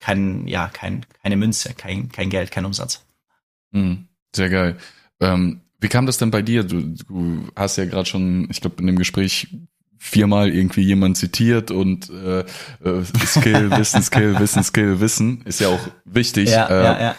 kein, 0.01 0.47
ja, 0.47 0.69
kein, 0.69 1.07
keine 1.23 1.37
Münze, 1.37 1.75
kein, 1.75 2.11
kein 2.11 2.29
Geld, 2.29 2.51
kein 2.51 2.65
Umsatz. 2.65 3.06
Mhm. 3.73 4.07
Sehr 4.35 4.51
geil. 4.51 4.77
Ähm, 5.21 5.61
wie 5.81 5.89
kam 5.89 6.07
das 6.07 6.19
denn 6.19 6.31
bei 6.31 6.43
dir? 6.43 6.65
Du, 6.65 6.81
du 6.81 7.49
hast 7.55 7.77
ja 7.77 7.85
gerade 7.85 8.07
schon, 8.07 8.49
ich 8.51 8.61
glaube, 8.61 8.77
in 8.81 8.87
dem 8.87 8.99
Gespräch 8.99 9.49
viermal 9.99 10.51
irgendwie 10.55 10.83
jemand 10.83 11.17
zitiert 11.17 11.71
und 11.71 12.11
äh, 12.11 12.41
äh, 12.41 13.05
Skill, 13.27 13.71
Wissen, 13.77 14.03
Skill, 14.03 14.39
Wissen, 14.39 14.63
Skill, 14.63 15.01
Wissen 15.01 15.43
ist 15.45 15.61
ja 15.61 15.69
auch 15.69 15.81
wichtig. 16.05 16.51
Ja, 16.51 16.69
äh, 16.69 16.85
ja, 16.85 17.01
ja. 17.01 17.17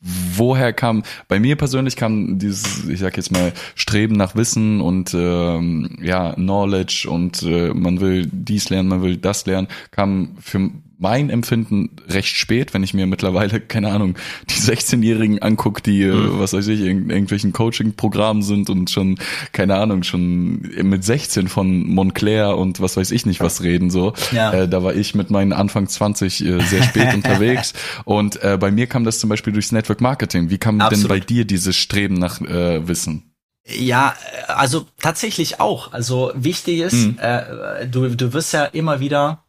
Woher 0.00 0.72
kam, 0.72 1.04
bei 1.28 1.38
mir 1.38 1.54
persönlich 1.54 1.94
kam 1.94 2.38
dieses, 2.38 2.88
ich 2.88 2.98
sag 2.98 3.16
jetzt 3.16 3.30
mal, 3.30 3.52
Streben 3.76 4.16
nach 4.16 4.34
Wissen 4.34 4.80
und 4.80 5.14
ähm, 5.14 5.96
ja, 6.02 6.32
Knowledge 6.34 7.06
und 7.08 7.42
äh, 7.44 7.72
man 7.72 8.00
will 8.00 8.26
dies 8.26 8.68
lernen, 8.68 8.88
man 8.88 9.02
will 9.02 9.16
das 9.16 9.46
lernen, 9.46 9.68
kam 9.92 10.36
für 10.40 10.70
mein 11.02 11.30
Empfinden 11.30 11.90
recht 12.08 12.36
spät, 12.36 12.72
wenn 12.72 12.82
ich 12.82 12.94
mir 12.94 13.06
mittlerweile, 13.06 13.60
keine 13.60 13.90
Ahnung, 13.90 14.16
die 14.48 14.54
16-Jährigen 14.54 15.42
angucke, 15.42 15.82
die, 15.82 16.02
äh, 16.02 16.12
mhm. 16.12 16.38
was 16.38 16.52
weiß 16.52 16.68
ich, 16.68 16.80
in 16.80 17.10
irgendwelchen 17.10 17.52
Coaching-Programmen 17.52 18.42
sind 18.42 18.70
und 18.70 18.88
schon, 18.88 19.18
keine 19.50 19.76
Ahnung, 19.76 20.04
schon 20.04 20.60
mit 20.60 21.04
16 21.04 21.48
von 21.48 21.86
Montclair 21.86 22.56
und 22.56 22.80
was 22.80 22.96
weiß 22.96 23.10
ich 23.10 23.26
nicht 23.26 23.40
was 23.40 23.62
reden, 23.62 23.90
so. 23.90 24.14
Ja. 24.30 24.52
Äh, 24.52 24.68
da 24.68 24.84
war 24.84 24.94
ich 24.94 25.14
mit 25.14 25.30
meinen 25.30 25.52
Anfang 25.52 25.88
20 25.88 26.44
äh, 26.44 26.60
sehr 26.60 26.84
spät 26.84 27.12
unterwegs 27.14 27.74
und 28.04 28.42
äh, 28.42 28.56
bei 28.58 28.70
mir 28.70 28.86
kam 28.86 29.04
das 29.04 29.18
zum 29.18 29.28
Beispiel 29.28 29.52
durchs 29.52 29.72
Network 29.72 30.00
Marketing. 30.00 30.50
Wie 30.50 30.58
kam 30.58 30.80
Absolut. 30.80 31.02
denn 31.02 31.08
bei 31.08 31.20
dir 31.20 31.44
dieses 31.44 31.76
Streben 31.76 32.14
nach 32.14 32.40
äh, 32.40 32.86
Wissen? 32.86 33.32
Ja, 33.66 34.14
also 34.48 34.86
tatsächlich 35.00 35.60
auch. 35.60 35.92
Also 35.92 36.32
wichtig 36.34 36.80
ist, 36.80 36.94
mhm. 36.94 37.18
äh, 37.20 37.86
du, 37.86 38.08
du 38.08 38.32
wirst 38.32 38.52
ja 38.52 38.64
immer 38.64 39.00
wieder 39.00 39.41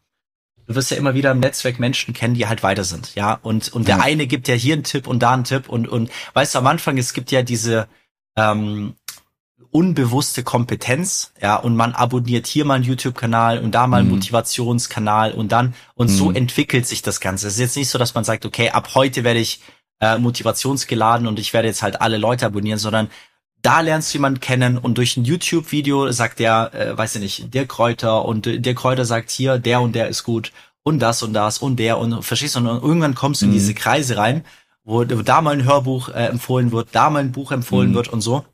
du 0.66 0.74
wirst 0.74 0.90
ja 0.90 0.96
immer 0.96 1.14
wieder 1.14 1.30
im 1.30 1.40
Netzwerk 1.40 1.78
Menschen 1.78 2.14
kennen, 2.14 2.34
die 2.34 2.46
halt 2.46 2.62
weiter 2.62 2.84
sind, 2.84 3.14
ja. 3.14 3.38
Und, 3.42 3.72
und 3.72 3.88
der 3.88 4.02
eine 4.02 4.26
gibt 4.26 4.48
ja 4.48 4.54
hier 4.54 4.74
einen 4.74 4.84
Tipp 4.84 5.06
und 5.06 5.22
da 5.22 5.32
einen 5.32 5.44
Tipp 5.44 5.68
und, 5.68 5.88
und 5.88 6.10
weißt 6.32 6.54
du, 6.54 6.58
am 6.58 6.66
Anfang, 6.66 6.98
es 6.98 7.12
gibt 7.12 7.30
ja 7.30 7.42
diese 7.42 7.88
ähm, 8.36 8.94
unbewusste 9.70 10.44
Kompetenz, 10.44 11.32
ja, 11.42 11.56
und 11.56 11.74
man 11.74 11.94
abonniert 11.94 12.46
hier 12.46 12.64
mal 12.64 12.74
einen 12.74 12.84
YouTube-Kanal 12.84 13.58
und 13.58 13.72
da 13.72 13.86
mal 13.86 13.98
einen 13.98 14.08
mhm. 14.08 14.14
Motivationskanal 14.14 15.32
und 15.32 15.50
dann, 15.50 15.74
und 15.94 16.10
mhm. 16.10 16.14
so 16.14 16.30
entwickelt 16.30 16.86
sich 16.86 17.02
das 17.02 17.20
Ganze. 17.20 17.48
Es 17.48 17.54
ist 17.54 17.60
jetzt 17.60 17.76
nicht 17.76 17.88
so, 17.88 17.98
dass 17.98 18.14
man 18.14 18.22
sagt, 18.22 18.46
okay, 18.46 18.70
ab 18.70 18.90
heute 18.94 19.24
werde 19.24 19.40
ich 19.40 19.60
äh, 20.00 20.18
motivationsgeladen 20.18 21.26
und 21.26 21.40
ich 21.40 21.52
werde 21.52 21.66
jetzt 21.66 21.82
halt 21.82 22.00
alle 22.00 22.18
Leute 22.18 22.46
abonnieren, 22.46 22.78
sondern 22.78 23.08
da 23.64 23.80
lernst 23.80 24.12
du 24.12 24.18
jemanden 24.18 24.40
kennen 24.40 24.76
und 24.76 24.98
durch 24.98 25.16
ein 25.16 25.24
YouTube-Video 25.24 26.12
sagt 26.12 26.38
der, 26.38 26.74
äh, 26.74 26.98
weiß 26.98 27.14
ich 27.16 27.20
nicht, 27.22 27.54
der 27.54 27.66
Kräuter 27.66 28.26
und 28.26 28.46
äh, 28.46 28.60
der 28.60 28.74
Kräuter 28.74 29.06
sagt 29.06 29.30
hier, 29.30 29.58
der 29.58 29.80
und 29.80 29.94
der 29.94 30.08
ist 30.08 30.22
gut 30.22 30.52
und 30.82 30.98
das 30.98 31.22
und 31.22 31.32
das 31.32 31.58
und 31.58 31.76
der 31.76 31.96
und 31.96 32.22
verstehst 32.22 32.56
du, 32.56 32.60
und 32.60 32.66
irgendwann 32.66 33.14
kommst 33.14 33.40
du 33.40 33.46
in 33.46 33.52
mhm. 33.52 33.54
diese 33.54 33.72
Kreise 33.72 34.18
rein, 34.18 34.44
wo, 34.84 34.98
wo 34.98 35.22
da 35.22 35.40
mal 35.40 35.54
ein 35.54 35.64
Hörbuch 35.64 36.10
äh, 36.10 36.26
empfohlen 36.26 36.72
wird, 36.72 36.88
da 36.92 37.08
mal 37.08 37.20
ein 37.20 37.32
Buch 37.32 37.52
empfohlen 37.52 37.92
mhm. 37.92 37.94
wird 37.94 38.08
und 38.08 38.20
so. 38.20 38.44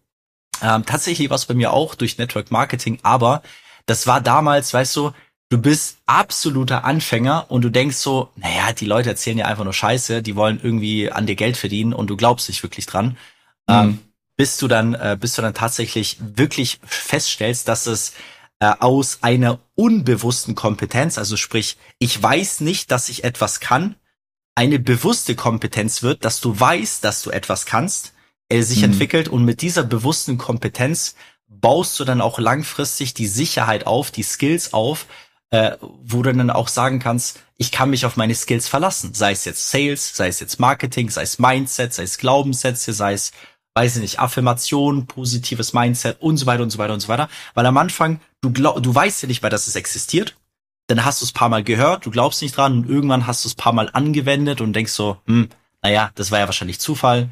Ähm, 0.63 0.87
tatsächlich 0.87 1.29
war 1.29 1.37
es 1.37 1.47
bei 1.47 1.55
mir 1.55 1.73
auch 1.73 1.97
durch 1.97 2.17
Network 2.17 2.53
Marketing, 2.53 3.01
aber 3.03 3.43
das 3.87 4.07
war 4.07 4.21
damals, 4.21 4.73
weißt 4.73 4.95
du, 4.95 5.11
du 5.49 5.59
bist 5.59 5.99
absoluter 6.07 6.85
Anfänger 6.85 7.47
und 7.49 7.63
du 7.63 7.71
denkst 7.71 7.97
so, 7.97 8.29
naja, 8.37 8.73
die 8.73 8.87
Leute 8.87 9.09
erzählen 9.09 9.39
ja 9.39 9.47
einfach 9.47 9.65
nur 9.65 9.73
Scheiße, 9.73 10.23
die 10.23 10.37
wollen 10.37 10.61
irgendwie 10.63 11.11
an 11.11 11.27
dir 11.27 11.35
Geld 11.35 11.57
verdienen 11.57 11.95
und 11.95 12.11
du 12.11 12.17
glaubst 12.17 12.49
nicht 12.49 12.63
wirklich 12.63 12.87
dran. 12.87 13.17
Mhm. 13.67 13.75
Ähm, 13.75 13.99
bis 14.41 14.57
du 14.57 14.69
dann, 14.69 14.95
äh, 14.95 15.19
bis 15.21 15.35
du 15.35 15.43
dann 15.43 15.53
tatsächlich 15.53 16.17
wirklich 16.19 16.81
feststellst, 16.83 17.69
dass 17.69 17.87
es 17.87 18.15
äh, 18.59 18.73
aus 18.81 19.19
einer 19.21 19.59
unbewussten 19.75 20.55
Kompetenz, 20.55 21.19
also 21.19 21.37
sprich, 21.37 21.77
ich 21.99 22.23
weiß 22.23 22.63
nicht, 22.63 22.91
dass 22.91 23.11
ich 23.11 23.25
etwas 23.25 23.61
kann, 23.61 23.97
eine 24.55 24.79
bewusste 24.79 25.35
Kompetenz 25.35 26.03
wird, 26.03 26.25
dass 26.25 26.41
du 26.41 26.59
weißt, 26.59 27.05
dass 27.05 27.21
du 27.21 27.29
etwas 27.29 27.67
kannst, 27.67 28.15
er 28.49 28.63
sich 28.63 28.79
mhm. 28.79 28.85
entwickelt 28.85 29.29
und 29.29 29.45
mit 29.45 29.61
dieser 29.61 29.83
bewussten 29.83 30.39
Kompetenz 30.39 31.17
baust 31.47 32.01
du 32.01 32.05
dann 32.05 32.23
auch 32.23 32.39
langfristig 32.39 33.13
die 33.13 33.27
Sicherheit 33.27 33.87
auf, 33.87 34.11
die 34.11 34.23
Skills 34.23 34.73
auf, 34.73 35.05
äh, 35.51 35.73
wo 35.83 36.23
du 36.23 36.33
dann 36.33 36.49
auch 36.49 36.69
sagen 36.69 36.99
kannst, 36.99 37.41
ich 37.59 37.73
kann 37.73 37.91
mich 37.91 38.07
auf 38.07 38.17
meine 38.17 38.35
Skills 38.35 38.69
verlassen, 38.69 39.13
sei 39.13 39.33
es 39.33 39.45
jetzt 39.45 39.71
Sales, 39.71 40.17
sei 40.17 40.29
es 40.29 40.41
jetzt 40.41 40.59
Marketing, 40.59 41.11
sei 41.11 41.25
es 41.25 41.39
Mindset, 41.39 41.93
sei 41.93 42.05
es 42.05 42.17
Glaubenssätze, 42.17 42.95
sei 42.95 43.13
es 43.13 43.33
weiß 43.75 43.97
ich 43.97 44.03
nicht, 44.03 44.19
Affirmation, 44.21 45.07
positives 45.07 45.73
Mindset 45.73 46.21
und 46.21 46.37
so 46.37 46.47
weiter 46.47 46.63
und 46.63 46.71
so 46.71 46.79
weiter 46.79 46.95
und 46.95 47.01
so 47.01 47.09
weiter. 47.09 47.29
Weil 47.55 47.67
am 47.67 47.77
Anfang, 47.77 48.21
du 48.41 48.53
glaub, 48.53 48.83
du 48.83 48.95
weißt 48.95 49.23
ja 49.23 49.29
nicht 49.29 49.43
mal, 49.43 49.51
dass 49.51 49.67
es 49.67 49.77
existiert. 49.77 50.37
Dann 50.89 51.05
hast 51.05 51.21
du 51.21 51.25
es 51.25 51.33
paar 51.33 51.49
Mal 51.49 51.63
gehört, 51.63 52.05
du 52.05 52.11
glaubst 52.11 52.43
nicht 52.43 52.57
dran 52.57 52.79
und 52.79 52.89
irgendwann 52.89 53.27
hast 53.27 53.45
du 53.45 53.49
es 53.49 53.55
paar 53.55 53.73
Mal 53.73 53.89
angewendet 53.93 54.61
und 54.61 54.73
denkst 54.73 54.93
so, 54.93 55.19
hm, 55.27 55.49
naja, 55.83 56.11
das 56.17 56.33
war 56.33 56.41
ja 56.41 56.47
wahrscheinlich 56.47 56.81
Zufall. 56.81 57.31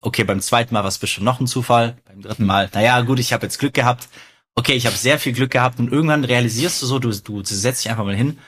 Okay, 0.00 0.24
beim 0.24 0.40
zweiten 0.40 0.72
Mal 0.74 0.80
war 0.80 0.88
es 0.88 0.98
bestimmt 0.98 1.26
noch 1.26 1.40
ein 1.40 1.46
Zufall. 1.46 1.96
Beim 2.06 2.22
dritten. 2.22 2.46
Mal, 2.46 2.70
naja, 2.72 3.00
gut, 3.02 3.18
ich 3.18 3.32
habe 3.32 3.44
jetzt 3.44 3.58
Glück 3.58 3.74
gehabt. 3.74 4.08
Okay, 4.54 4.72
ich 4.72 4.86
habe 4.86 4.96
sehr 4.96 5.18
viel 5.18 5.32
Glück 5.32 5.50
gehabt 5.50 5.78
und 5.78 5.92
irgendwann 5.92 6.24
realisierst 6.24 6.80
du 6.80 6.86
so, 6.86 6.98
du, 6.98 7.10
du 7.10 7.42
setzt 7.42 7.84
dich 7.84 7.90
einfach 7.90 8.04
mal 8.04 8.14
hin 8.14 8.38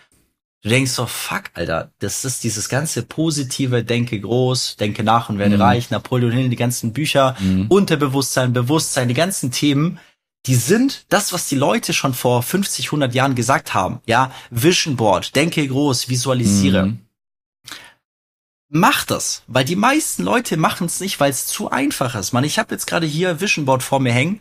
Du 0.62 0.71
denkst 0.71 0.90
so, 0.90 1.07
fuck, 1.07 1.45
Alter, 1.55 1.92
das 2.01 2.25
ist 2.25 2.42
dieses 2.42 2.69
ganze 2.69 3.03
positive, 3.03 3.85
denke 3.85 4.19
groß, 4.19 4.77
denke 4.77 5.05
nach 5.05 5.29
und 5.29 5.38
werde 5.38 5.57
mhm. 5.57 5.62
reich, 5.62 5.90
Napoleon 5.90 6.33
Hill, 6.33 6.49
die 6.49 6.57
ganzen 6.57 6.92
Bücher, 6.92 7.37
mhm. 7.38 7.66
Unterbewusstsein, 7.69 8.53
Bewusstsein, 8.53 9.09
die 9.09 9.14
ganzen 9.14 9.53
Themen, 9.53 10.01
die 10.47 10.55
sind 10.55 11.07
das, 11.09 11.33
was 11.33 11.49
die 11.49 11.57
Leute 11.57 11.92
schon 11.92 12.14
vor 12.14 12.42
50, 12.42 12.87
100 12.87 13.14
Jahren 13.14 13.35
gesagt 13.35 13.75
haben. 13.75 14.01
Ja, 14.07 14.33
Vision 14.51 14.97
Board, 14.97 15.35
denke 15.37 15.66
groß, 15.66 16.09
visualisiere. 16.09 16.87
Mhm. 16.87 17.01
Mach 18.69 19.05
das, 19.05 19.42
weil 19.47 19.64
die 19.64 19.77
meisten 19.77 20.25
Leute 20.25 20.57
machen 20.57 20.87
es 20.87 21.01
nicht, 21.01 21.21
weil 21.21 21.31
es 21.31 21.47
zu 21.47 21.71
einfach 21.71 22.14
ist. 22.16 22.33
Man, 22.33 22.45
ich 22.45 22.59
habe 22.59 22.75
jetzt 22.75 22.87
gerade 22.87 23.07
hier 23.07 23.40
Vision 23.40 23.64
Board 23.64 23.83
vor 23.83 24.01
mir 24.01 24.12
hängen 24.12 24.40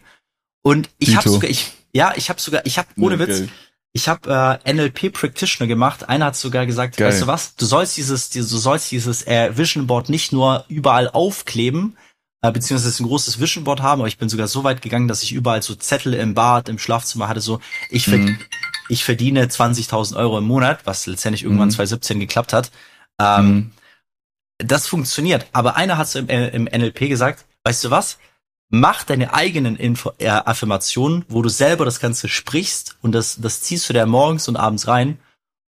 und 0.64 0.90
ich 0.98 1.16
habe 1.16 1.30
sogar, 1.30 1.50
ich, 1.50 1.72
ja, 1.94 2.14
ich 2.16 2.30
habe 2.30 2.42
sogar, 2.42 2.66
ich 2.66 2.80
habe 2.80 2.88
ohne 2.98 3.18
nee, 3.18 3.28
Witz. 3.28 3.50
Ich 3.96 4.10
habe 4.10 4.60
äh, 4.66 4.74
NLP 4.74 5.14
Practitioner 5.14 5.70
gemacht. 5.70 6.10
Einer 6.10 6.26
hat 6.26 6.36
sogar 6.36 6.66
gesagt, 6.66 6.98
Geil. 6.98 7.08
weißt 7.08 7.22
du 7.22 7.28
was? 7.28 7.56
Du 7.56 7.66
sollst 7.66 7.96
dieses, 7.96 8.30
du 8.30 8.44
sollst 8.44 8.92
dieses 8.92 9.26
äh, 9.26 9.58
Vision 9.58 9.88
Board 9.88 10.10
nicht 10.10 10.34
nur 10.34 10.66
überall 10.68 11.08
aufkleben, 11.08 11.96
äh, 12.42 12.52
beziehungsweise 12.52 13.02
ein 13.02 13.08
großes 13.08 13.40
Vision 13.40 13.64
Board 13.64 13.82
haben, 13.82 14.02
aber 14.02 14.10
ich 14.10 14.18
bin 14.18 14.28
sogar 14.28 14.50
so 14.50 14.66
weit 14.66 14.82
gegangen, 14.82 15.08
dass 15.08 15.24
ich 15.24 15.32
überall 15.32 15.62
so 15.62 15.76
Zettel 15.76 16.14
im 16.14 16.34
Bad, 16.34 16.68
im 16.68 16.78
Schlafzimmer 16.78 17.30
hatte. 17.30 17.40
So, 17.40 17.62
ich, 17.90 18.04
verd 18.04 18.20
mhm. 18.20 18.38
ich 18.90 19.06
verdiene 19.06 19.46
20.000 19.46 20.18
Euro 20.18 20.40
im 20.40 20.46
Monat, 20.46 20.86
was 20.86 21.08
letztendlich 21.08 21.44
irgendwann 21.44 21.70
mhm. 21.70 21.76
2017 21.76 22.20
geklappt 22.20 22.52
hat. 22.52 22.72
Ähm, 23.18 23.46
mhm. 23.48 23.72
Das 24.58 24.88
funktioniert. 24.88 25.46
Aber 25.54 25.78
einer 25.78 25.98
hat 25.98 26.14
im, 26.16 26.28
äh, 26.28 26.50
im 26.50 26.66
NLP 26.66 27.08
gesagt, 27.08 27.46
weißt 27.64 27.86
du 27.86 27.92
was? 27.92 28.18
Mach 28.70 29.04
deine 29.04 29.34
eigenen 29.34 29.76
Info 29.76 30.12
äh, 30.18 30.30
Affirmationen, 30.30 31.26
wo 31.28 31.42
du 31.42 31.50
selber 31.50 31.86
das 31.86 32.00
Ganze 32.00 32.28
sprichst 32.28 32.98
und 33.02 33.14
das, 33.14 33.38
das 33.40 33.62
ziehst 33.62 33.90
du 33.90 33.94
dir 33.94 34.06
morgens 34.06 34.48
und 34.48 34.56
abends 34.56 34.88
rein. 34.88 35.20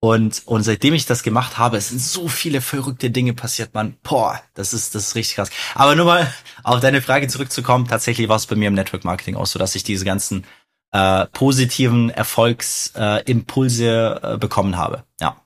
Und, 0.01 0.43
und 0.45 0.65
seitdem 0.65 0.93
ich 0.93 1.07
das 1.07 1.23
gemacht 1.23 1.57
habe, 1.57 1.79
es 1.79 1.89
sind 1.89 1.99
so 1.99 2.29
viele 2.29 2.61
verrückte 2.61 3.11
Dinge 3.11 3.33
passiert, 3.33 3.73
man. 3.73 3.97
Boah, 4.03 4.39
das 4.53 4.75
ist, 4.75 4.95
das 4.95 5.09
ist 5.09 5.15
richtig 5.15 5.37
krass. 5.37 5.49
Aber 5.75 5.95
nur 5.95 6.05
mal 6.05 6.31
auf 6.63 6.81
deine 6.81 7.01
Frage 7.01 7.27
zurückzukommen, 7.27 7.89
tatsächlich 7.89 8.29
war 8.29 8.37
es 8.37 8.45
bei 8.45 8.55
mir 8.55 8.69
im 8.69 8.75
Network 8.75 9.05
Marketing 9.05 9.37
auch 9.37 9.47
so, 9.47 9.59
dass 9.59 9.75
ich 9.75 9.83
diese 9.83 10.05
ganzen 10.05 10.45
äh, 10.93 11.25
positiven 11.33 12.11
Erfolgsimpulse 12.11 14.21
äh, 14.23 14.35
äh, 14.35 14.39
bekommen 14.39 14.77
habe. 14.77 15.05
Ja. 15.21 15.39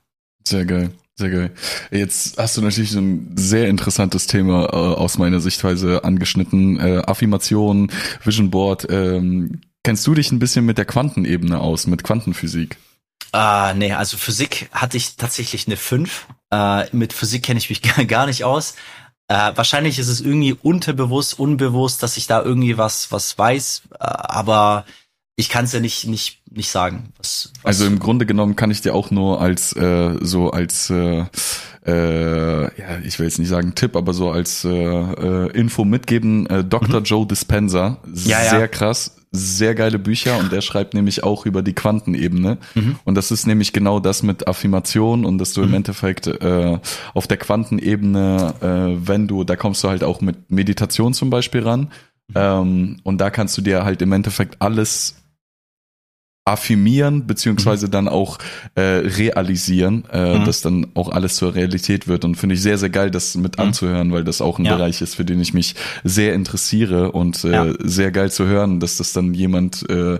Sehr 0.45 0.65
geil. 0.65 0.91
Sehr 1.19 1.31
geil. 1.31 1.51
Jetzt 1.91 2.37
hast 2.37 2.55
du 2.55 2.61
natürlich 2.61 2.93
ein 2.93 3.33
sehr 3.35 3.67
interessantes 3.67 4.25
Thema 4.25 4.67
äh, 4.67 4.95
aus 4.95 5.17
meiner 5.17 5.41
Sichtweise 5.41 6.05
angeschnitten. 6.05 6.79
Äh, 6.79 7.01
Affirmation, 7.05 7.91
Vision 8.23 8.49
Board. 8.49 8.87
Ähm, 8.89 9.59
kennst 9.83 10.07
du 10.07 10.13
dich 10.13 10.31
ein 10.31 10.39
bisschen 10.39 10.65
mit 10.65 10.77
der 10.77 10.85
Quantenebene 10.85 11.59
aus, 11.59 11.87
mit 11.87 12.05
Quantenphysik? 12.05 12.77
Ah, 13.33 13.73
nee, 13.75 13.91
also 13.91 14.15
Physik 14.15 14.69
hatte 14.71 14.95
ich 14.95 15.17
tatsächlich 15.17 15.67
eine 15.67 15.75
5. 15.75 16.27
Äh, 16.53 16.85
mit 16.95 17.11
Physik 17.11 17.43
kenne 17.43 17.57
ich 17.57 17.69
mich 17.69 17.81
gar 18.07 18.25
nicht 18.25 18.45
aus. 18.45 18.75
Äh, 19.27 19.51
wahrscheinlich 19.55 19.99
ist 19.99 20.07
es 20.07 20.21
irgendwie 20.21 20.53
unterbewusst, 20.53 21.37
unbewusst, 21.37 22.01
dass 22.01 22.15
ich 22.15 22.27
da 22.27 22.41
irgendwie 22.41 22.77
was, 22.77 23.11
was 23.11 23.37
weiß, 23.37 23.81
äh, 23.91 23.97
aber 23.99 24.85
ich 25.39 25.47
kann 25.47 25.63
es 25.63 25.71
ja 25.71 25.79
nicht, 25.79 26.05
nicht, 26.05 26.41
nicht 26.51 26.69
sagen. 26.69 27.13
Was, 27.17 27.53
was 27.61 27.65
also 27.65 27.85
im 27.85 27.99
Grunde 27.99 28.25
genommen 28.25 28.57
kann 28.57 28.71
ich 28.71 28.81
dir 28.81 28.93
auch 28.93 29.09
nur 29.09 29.39
als 29.39 29.71
äh, 29.71 30.17
so 30.19 30.51
als 30.51 30.89
äh, 30.89 31.23
äh, 31.85 32.63
ja, 32.63 32.97
ich 33.05 33.19
will 33.19 33.25
jetzt 33.25 33.39
nicht 33.39 33.47
sagen 33.47 33.73
Tipp, 33.73 33.95
aber 33.95 34.13
so 34.13 34.31
als 34.31 34.65
äh, 34.65 34.69
äh, 34.69 35.49
Info 35.51 35.85
mitgeben. 35.85 36.45
Äh, 36.47 36.65
Dr. 36.65 36.99
Mhm. 36.99 37.05
Joe 37.05 37.25
Dispenza, 37.25 37.99
ja, 38.05 38.49
sehr 38.49 38.59
ja. 38.59 38.67
krass, 38.67 39.15
sehr 39.31 39.75
geile 39.75 39.97
Bücher 39.97 40.37
und 40.39 40.51
er 40.51 40.59
schreibt 40.59 40.93
nämlich 40.93 41.23
auch 41.23 41.45
über 41.45 41.61
die 41.61 41.73
Quantenebene. 41.73 42.57
Mhm. 42.75 42.99
Und 43.05 43.15
das 43.15 43.31
ist 43.31 43.47
nämlich 43.47 43.71
genau 43.71 44.01
das 44.01 44.23
mit 44.23 44.45
Affirmation 44.45 45.23
und 45.23 45.37
dass 45.37 45.53
du 45.53 45.61
mhm. 45.61 45.67
im 45.69 45.73
Endeffekt 45.75 46.27
äh, 46.27 46.79
auf 47.13 47.27
der 47.27 47.37
Quantenebene, 47.37 48.55
äh, 48.59 49.07
wenn 49.07 49.29
du, 49.29 49.45
da 49.45 49.55
kommst 49.55 49.85
du 49.85 49.87
halt 49.87 50.03
auch 50.03 50.19
mit 50.19 50.51
Meditation 50.51 51.13
zum 51.13 51.29
Beispiel 51.29 51.61
ran. 51.61 51.91
Mhm. 52.27 52.35
Ähm, 52.35 52.97
und 53.03 53.19
da 53.19 53.29
kannst 53.29 53.57
du 53.57 53.61
dir 53.61 53.85
halt 53.85 54.01
im 54.01 54.11
Endeffekt 54.11 54.61
alles 54.61 55.15
affirmieren, 56.49 57.27
beziehungsweise 57.27 57.87
mhm. 57.87 57.91
dann 57.91 58.07
auch 58.07 58.37
äh, 58.75 58.81
realisieren, 58.81 60.05
äh, 60.11 60.39
mhm. 60.39 60.45
dass 60.45 60.61
dann 60.61 60.87
auch 60.95 61.09
alles 61.09 61.35
zur 61.35 61.55
Realität 61.55 62.07
wird. 62.07 62.25
Und 62.25 62.35
finde 62.35 62.55
ich 62.55 62.61
sehr, 62.61 62.77
sehr 62.77 62.89
geil, 62.89 63.11
das 63.11 63.35
mit 63.35 63.57
mhm. 63.57 63.65
anzuhören, 63.65 64.11
weil 64.11 64.23
das 64.23 64.41
auch 64.41 64.59
ein 64.59 64.65
ja. 64.65 64.75
Bereich 64.75 65.01
ist, 65.01 65.15
für 65.15 65.25
den 65.25 65.39
ich 65.39 65.53
mich 65.53 65.75
sehr 66.03 66.33
interessiere 66.33 67.11
und 67.11 67.43
äh, 67.43 67.51
ja. 67.51 67.73
sehr 67.79 68.11
geil 68.11 68.31
zu 68.31 68.45
hören, 68.45 68.79
dass 68.79 68.97
das 68.97 69.13
dann 69.13 69.33
jemand 69.33 69.89
äh, 69.89 70.19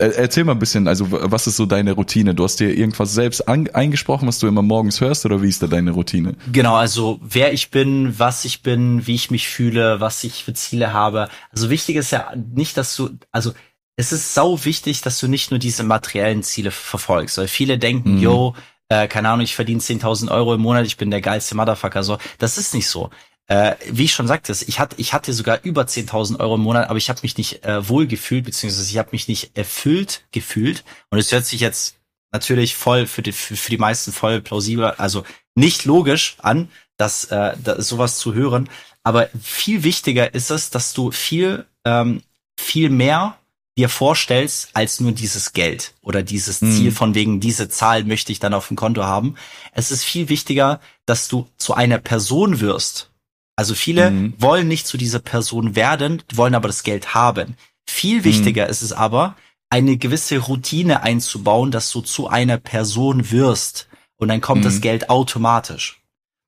Erzähl 0.00 0.44
mal 0.44 0.52
ein 0.52 0.58
bisschen, 0.58 0.88
also 0.88 1.08
was 1.10 1.46
ist 1.46 1.56
so 1.56 1.66
deine 1.66 1.92
Routine? 1.92 2.34
Du 2.34 2.42
hast 2.42 2.58
dir 2.58 2.74
irgendwas 2.74 3.12
selbst 3.12 3.46
an, 3.46 3.68
eingesprochen, 3.68 4.26
was 4.26 4.38
du 4.38 4.48
immer 4.48 4.62
morgens 4.62 5.02
hörst 5.02 5.26
oder 5.26 5.42
wie 5.42 5.48
ist 5.48 5.62
da 5.62 5.66
deine 5.66 5.90
Routine? 5.90 6.36
Genau, 6.50 6.74
also 6.74 7.20
wer 7.22 7.52
ich 7.52 7.70
bin, 7.70 8.18
was 8.18 8.46
ich 8.46 8.62
bin, 8.62 9.06
wie 9.06 9.14
ich 9.14 9.30
mich 9.30 9.46
fühle, 9.46 10.00
was 10.00 10.24
ich 10.24 10.42
für 10.44 10.54
Ziele 10.54 10.94
habe. 10.94 11.28
Also 11.52 11.68
wichtig 11.68 11.96
ist 11.96 12.12
ja 12.12 12.32
nicht, 12.34 12.78
dass 12.78 12.96
du, 12.96 13.10
also 13.30 13.52
es 14.00 14.12
ist 14.12 14.32
sau 14.32 14.64
wichtig, 14.64 15.02
dass 15.02 15.18
du 15.20 15.28
nicht 15.28 15.50
nur 15.50 15.58
diese 15.58 15.82
materiellen 15.82 16.42
Ziele 16.42 16.70
verfolgst, 16.70 17.36
weil 17.36 17.48
viele 17.48 17.78
denken, 17.78 18.16
mhm. 18.16 18.22
yo, 18.22 18.54
äh, 18.88 19.06
keine 19.08 19.28
Ahnung, 19.28 19.44
ich 19.44 19.54
verdiene 19.54 19.80
10.000 19.80 20.30
Euro 20.30 20.54
im 20.54 20.62
Monat, 20.62 20.86
ich 20.86 20.96
bin 20.96 21.10
der 21.10 21.20
geilste 21.20 21.54
Motherfucker, 21.54 22.02
so. 22.02 22.16
Das 22.38 22.56
ist 22.56 22.72
nicht 22.72 22.88
so. 22.88 23.10
Äh, 23.46 23.74
wie 23.90 24.04
ich 24.04 24.12
schon 24.12 24.26
sagte, 24.26 24.56
ich 24.66 24.80
hatte, 24.80 24.96
ich 24.98 25.12
hatte 25.12 25.34
sogar 25.34 25.60
über 25.64 25.82
10.000 25.82 26.40
Euro 26.40 26.54
im 26.54 26.62
Monat, 26.62 26.88
aber 26.88 26.96
ich 26.96 27.10
habe 27.10 27.20
mich 27.22 27.36
nicht 27.36 27.62
äh, 27.64 27.86
wohl 27.88 28.06
gefühlt, 28.06 28.44
beziehungsweise 28.44 28.90
ich 28.90 28.96
habe 28.96 29.10
mich 29.12 29.28
nicht 29.28 29.56
erfüllt 29.56 30.24
gefühlt. 30.32 30.82
Und 31.10 31.18
es 31.18 31.30
hört 31.30 31.44
sich 31.44 31.60
jetzt 31.60 31.96
natürlich 32.32 32.76
voll 32.76 33.06
für 33.06 33.22
die, 33.22 33.32
für, 33.32 33.54
für 33.54 33.70
die 33.70 33.78
meisten 33.78 34.12
voll 34.12 34.40
plausibel, 34.40 34.86
also 34.86 35.24
nicht 35.54 35.84
logisch 35.84 36.36
an, 36.38 36.70
dass, 36.96 37.24
äh, 37.24 37.54
dass 37.62 37.86
sowas 37.86 38.18
zu 38.18 38.32
hören. 38.32 38.70
Aber 39.02 39.28
viel 39.42 39.82
wichtiger 39.82 40.32
ist 40.32 40.50
es, 40.50 40.70
dass 40.70 40.94
du 40.94 41.10
viel, 41.10 41.66
ähm, 41.84 42.22
viel 42.56 42.88
mehr 42.88 43.36
dir 43.80 43.88
vorstellst, 43.88 44.70
als 44.74 45.00
nur 45.00 45.12
dieses 45.12 45.52
Geld 45.52 45.94
oder 46.02 46.22
dieses 46.22 46.60
mhm. 46.60 46.72
Ziel 46.72 46.92
von 46.92 47.14
wegen, 47.14 47.40
diese 47.40 47.68
Zahl 47.68 48.04
möchte 48.04 48.30
ich 48.32 48.38
dann 48.38 48.54
auf 48.54 48.68
dem 48.68 48.76
Konto 48.76 49.04
haben. 49.04 49.34
Es 49.72 49.90
ist 49.90 50.04
viel 50.04 50.28
wichtiger, 50.28 50.80
dass 51.06 51.28
du 51.28 51.48
zu 51.56 51.74
einer 51.74 51.98
Person 51.98 52.60
wirst. 52.60 53.10
Also 53.56 53.74
viele 53.74 54.10
mhm. 54.10 54.34
wollen 54.38 54.68
nicht 54.68 54.86
zu 54.86 54.96
dieser 54.96 55.18
Person 55.18 55.74
werden, 55.74 56.22
wollen 56.32 56.54
aber 56.54 56.68
das 56.68 56.82
Geld 56.82 57.14
haben. 57.14 57.56
Viel 57.86 58.20
mhm. 58.20 58.24
wichtiger 58.24 58.64
mhm. 58.64 58.70
ist 58.70 58.82
es 58.82 58.92
aber, 58.92 59.36
eine 59.70 59.96
gewisse 59.96 60.38
Routine 60.38 61.02
einzubauen, 61.02 61.70
dass 61.70 61.90
du 61.90 62.00
zu 62.00 62.28
einer 62.28 62.58
Person 62.58 63.30
wirst. 63.30 63.88
Und 64.16 64.28
dann 64.28 64.40
kommt 64.40 64.64
das 64.64 64.76
mhm. 64.76 64.80
Geld 64.82 65.10
automatisch. 65.10 66.00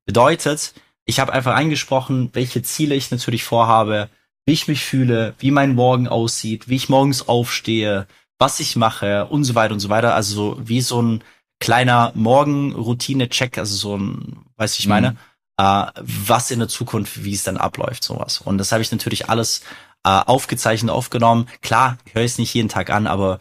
Bedeutet, 0.04 0.74
ich 1.04 1.20
habe 1.20 1.32
einfach 1.32 1.54
eingesprochen, 1.54 2.30
welche 2.32 2.62
Ziele 2.62 2.94
ich 2.94 3.10
natürlich 3.10 3.44
vorhabe, 3.44 4.10
wie 4.44 4.52
ich 4.52 4.68
mich 4.68 4.84
fühle, 4.84 5.34
wie 5.38 5.50
mein 5.50 5.74
Morgen 5.74 6.08
aussieht, 6.08 6.68
wie 6.68 6.76
ich 6.76 6.88
morgens 6.88 7.28
aufstehe, 7.28 8.06
was 8.38 8.60
ich 8.60 8.76
mache 8.76 9.26
und 9.26 9.44
so 9.44 9.54
weiter 9.54 9.74
und 9.74 9.80
so 9.80 9.88
weiter. 9.88 10.14
Also 10.14 10.34
so 10.34 10.60
wie 10.64 10.80
so 10.80 11.00
ein 11.00 11.24
kleiner 11.60 12.12
Morgenroutine-Check, 12.16 13.58
also 13.58 13.76
so 13.76 13.96
ein, 13.96 14.44
weiß 14.56 14.78
ich 14.80 14.88
meine, 14.88 15.12
mhm. 15.12 15.16
äh, 15.58 15.86
was 16.02 16.50
in 16.50 16.58
der 16.58 16.68
Zukunft, 16.68 17.22
wie 17.24 17.34
es 17.34 17.44
dann 17.44 17.56
abläuft, 17.56 18.02
sowas. 18.02 18.40
Und 18.40 18.58
das 18.58 18.72
habe 18.72 18.82
ich 18.82 18.90
natürlich 18.90 19.28
alles 19.28 19.62
äh, 20.04 20.10
aufgezeichnet, 20.10 20.90
aufgenommen. 20.90 21.48
Klar, 21.60 21.98
höre 22.12 22.24
ich 22.24 22.32
es 22.32 22.38
nicht 22.38 22.52
jeden 22.54 22.68
Tag 22.68 22.90
an, 22.90 23.06
aber 23.06 23.38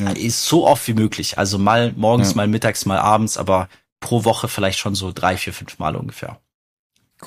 ja. 0.00 0.10
ist 0.10 0.44
so 0.44 0.66
oft 0.66 0.88
wie 0.88 0.94
möglich. 0.94 1.38
Also 1.38 1.58
mal 1.58 1.92
morgens, 1.96 2.30
ja. 2.30 2.36
mal 2.36 2.48
mittags, 2.48 2.84
mal 2.84 2.98
abends, 2.98 3.38
aber 3.38 3.68
pro 4.00 4.24
Woche 4.24 4.48
vielleicht 4.48 4.80
schon 4.80 4.96
so 4.96 5.12
drei, 5.12 5.36
vier, 5.36 5.52
fünf 5.52 5.78
Mal 5.78 5.94
ungefähr. 5.94 6.40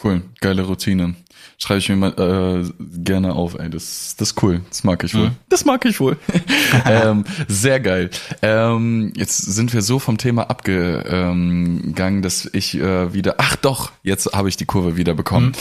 Cool, 0.03 0.21
geile 0.39 0.63
Routine. 0.63 1.15
Schreibe 1.57 1.79
ich 1.79 1.89
mir 1.89 1.97
mal 1.97 2.13
äh, 2.17 2.87
gerne 3.03 3.33
auf, 3.33 3.55
ey. 3.55 3.69
Das, 3.69 4.15
das 4.17 4.31
ist 4.31 4.43
cool. 4.43 4.61
Das 4.69 4.85
mag 4.85 5.03
ich 5.03 5.13
wohl. 5.13 5.27
Mhm. 5.27 5.35
Das 5.49 5.65
mag 5.65 5.83
ich 5.83 5.99
wohl. 5.99 6.17
ähm, 6.85 7.25
sehr 7.49 7.81
geil. 7.81 8.09
Ähm, 8.41 9.11
jetzt 9.15 9.37
sind 9.37 9.73
wir 9.73 9.81
so 9.81 9.99
vom 9.99 10.17
Thema 10.17 10.49
abgegangen, 10.49 12.21
dass 12.21 12.49
ich 12.53 12.77
äh, 12.77 13.13
wieder. 13.13 13.35
Ach 13.39 13.57
doch, 13.57 13.91
jetzt 14.03 14.31
habe 14.33 14.47
ich 14.47 14.55
die 14.55 14.65
Kurve 14.65 14.95
wieder 14.95 15.15
bekommen. 15.15 15.47
Mhm. 15.47 15.53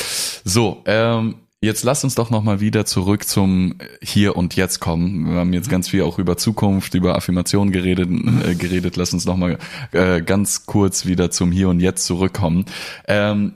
So, 0.45 0.83
ähm, 0.87 1.35
Jetzt 1.61 1.83
lass 1.83 2.05
uns 2.05 2.15
doch 2.15 2.31
nochmal 2.31 2.61
wieder 2.61 2.87
zurück 2.87 3.27
zum 3.27 3.75
Hier 4.01 4.37
und 4.37 4.55
Jetzt 4.55 4.79
kommen. 4.79 5.29
Wir 5.29 5.41
haben 5.41 5.53
jetzt 5.53 5.67
mhm. 5.67 5.73
ganz 5.73 5.89
viel 5.89 6.03
auch 6.03 6.21
über 6.21 6.37
Zukunft, 6.37 6.95
über 6.95 7.17
Affirmationen 7.17 7.73
geredet. 7.73 8.09
Äh, 8.09 8.55
geredet. 8.55 8.97
Lass 8.97 9.13
uns 9.13 9.25
nochmal 9.25 9.59
äh, 9.91 10.23
ganz 10.23 10.67
kurz 10.67 11.05
wieder 11.05 11.33
zum 11.33 11.51
Hier 11.51 11.69
und 11.69 11.81
Jetzt 11.81 12.07
zurückkommen. 12.07 12.67
Ähm, 13.09 13.55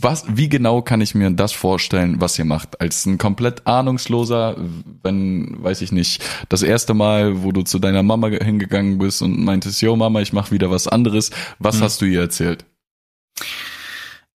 was, 0.00 0.24
wie 0.28 0.48
genau 0.48 0.82
kann 0.82 1.00
ich 1.00 1.14
mir 1.14 1.30
das 1.30 1.52
vorstellen, 1.52 2.20
was 2.20 2.38
ihr 2.38 2.44
macht? 2.44 2.80
Als 2.80 3.06
ein 3.06 3.18
komplett 3.18 3.66
ahnungsloser, 3.66 4.56
wenn, 5.02 5.62
weiß 5.62 5.80
ich 5.82 5.92
nicht, 5.92 6.22
das 6.48 6.62
erste 6.62 6.94
Mal, 6.94 7.42
wo 7.42 7.52
du 7.52 7.62
zu 7.62 7.78
deiner 7.78 8.02
Mama 8.02 8.28
hingegangen 8.28 8.98
bist 8.98 9.22
und 9.22 9.38
meintest, 9.44 9.80
yo 9.80 9.94
Mama, 9.96 10.20
ich 10.20 10.32
mache 10.32 10.50
wieder 10.50 10.70
was 10.70 10.88
anderes, 10.88 11.30
was 11.58 11.76
hm. 11.76 11.82
hast 11.82 12.00
du 12.00 12.06
ihr 12.06 12.20
erzählt? 12.20 12.64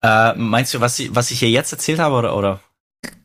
Äh, 0.01 0.35
meinst 0.35 0.73
du, 0.73 0.79
was, 0.79 1.01
was 1.13 1.31
ich 1.31 1.41
ihr 1.41 1.49
jetzt 1.49 1.71
erzählt 1.71 1.99
habe 1.99 2.15
oder? 2.15 2.37
oder? 2.37 2.59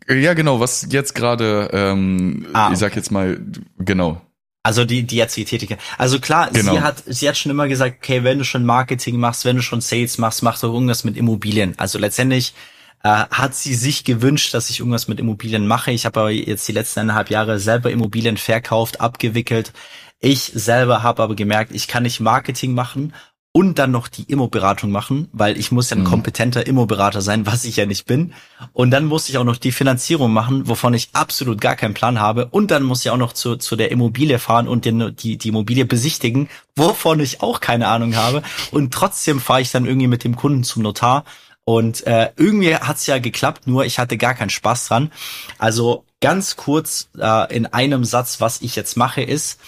Ja, 0.09 0.35
genau, 0.35 0.59
was 0.59 0.89
jetzt 0.91 1.15
gerade, 1.15 1.71
ähm, 1.73 2.47
ah, 2.53 2.65
okay. 2.65 2.73
ich 2.73 2.79
sag 2.81 2.97
jetzt 2.97 3.13
mal, 3.13 3.41
genau. 3.79 4.21
Also 4.65 4.85
die, 4.85 5.03
die 5.03 5.17
jetzt 5.17 5.37
die 5.37 5.45
Tätigkeit. 5.45 5.81
Also 5.99 6.21
klar, 6.21 6.51
genau. 6.53 6.73
sie 6.73 6.81
hat, 6.81 7.03
sie 7.07 7.29
hat 7.29 7.37
schon 7.37 7.51
immer 7.51 7.67
gesagt, 7.67 7.97
okay, 7.99 8.23
wenn 8.23 8.39
du 8.39 8.45
schon 8.45 8.65
Marketing 8.65 9.19
machst, 9.19 9.45
wenn 9.45 9.57
du 9.57 9.63
schon 9.63 9.81
Sales 9.81 10.19
machst, 10.19 10.43
mach 10.43 10.61
doch 10.61 10.73
irgendwas 10.73 11.03
mit 11.03 11.17
Immobilien. 11.17 11.75
Also 11.79 11.99
letztendlich 11.99 12.55
äh, 13.03 13.09
hat 13.09 13.57
sie 13.57 13.75
sich 13.75 14.05
gewünscht, 14.05 14.55
dass 14.55 14.71
ich 14.71 14.79
irgendwas 14.79 15.09
mit 15.09 15.19
Immobilien 15.19 15.67
mache. 15.67 15.91
Ich 15.91 16.07
habe 16.07 16.21
aber 16.21 16.31
jetzt 16.31 16.69
die 16.69 16.73
letzten 16.73 17.01
eineinhalb 17.01 17.31
Jahre 17.31 17.59
selber 17.59 17.91
Immobilien 17.91 18.37
verkauft, 18.37 19.01
abgewickelt. 19.01 19.73
Ich 20.21 20.53
selber 20.55 21.03
habe 21.03 21.25
aber 21.25 21.35
gemerkt, 21.35 21.73
ich 21.75 21.89
kann 21.89 22.05
nicht 22.05 22.21
Marketing 22.21 22.75
machen 22.75 23.13
und 23.55 23.79
dann 23.79 23.91
noch 23.91 24.09
die 24.09 24.23
Immo-Beratung 24.23 24.91
machen, 24.91 25.29
weil 25.33 25.59
ich 25.59 25.71
muss 25.73 25.91
ja 25.91 25.97
ein 25.97 26.05
mhm. 26.05 26.07
kompetenter 26.07 26.67
Immo-Berater 26.67 27.21
sein, 27.21 27.45
was 27.45 27.65
ich 27.65 27.77
ja 27.77 27.85
nicht 27.85 28.07
bin. 28.07 28.33
Und 28.73 28.91
dann 28.91 29.05
muss 29.05 29.29
ich 29.29 29.37
auch 29.37 29.45
noch 29.45 29.59
die 29.59 29.73
Finanzierung 29.73 30.33
machen, 30.33 30.69
wovon 30.69 30.95
ich 30.95 31.11
absolut 31.13 31.61
gar 31.61 31.77
keinen 31.77 31.93
Plan 31.93 32.19
habe. 32.19 32.47
Und 32.47 32.71
dann 32.71 32.83
muss 32.83 33.05
ich 33.05 33.11
auch 33.11 33.19
noch 33.19 33.35
zu, 33.35 33.57
zu 33.57 33.77
der 33.77 33.91
Immobilie 33.91 34.39
fahren 34.39 34.69
und 34.69 34.87
den, 34.87 35.15
die, 35.17 35.37
die 35.37 35.49
Immobilie 35.49 35.85
besichtigen, 35.85 36.49
wovon 36.77 37.21
ich 37.21 37.43
auch 37.43 37.61
keine 37.61 37.89
Ahnung 37.89 38.17
habe. 38.17 38.43
Und 38.71 38.95
trotzdem 38.95 39.39
fahre 39.39 39.61
ich 39.61 39.71
dann 39.71 39.85
irgendwie 39.85 40.09
mit 40.09 40.25
dem 40.25 40.35
Kunden 40.35 40.65
zum 40.65 40.83
Notar. 40.83 41.25
Und 41.65 42.07
äh, 42.07 42.31
irgendwie 42.37 42.75
hat's 42.75 43.07
ja 43.07 43.19
geklappt, 43.19 43.67
nur 43.67 43.85
ich 43.85 43.99
hatte 43.99 44.17
gar 44.17 44.35
keinen 44.35 44.51
Spaß 44.51 44.87
dran. 44.87 45.13
Also 45.59 46.05
ganz 46.23 46.57
kurz 46.57 47.11
äh, 47.19 47.55
in 47.55 47.67
einem 47.67 48.05
Satz, 48.05 48.41
was 48.41 48.63
ich 48.63 48.77
jetzt 48.77 48.97
mache, 48.97 49.23
ist, 49.23 49.61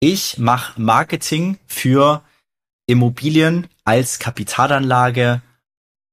ich 0.00 0.36
mache 0.36 0.80
Marketing 0.80 1.58
für 1.66 2.22
Immobilien 2.86 3.66
als 3.84 4.18
Kapitalanlage 4.18 5.42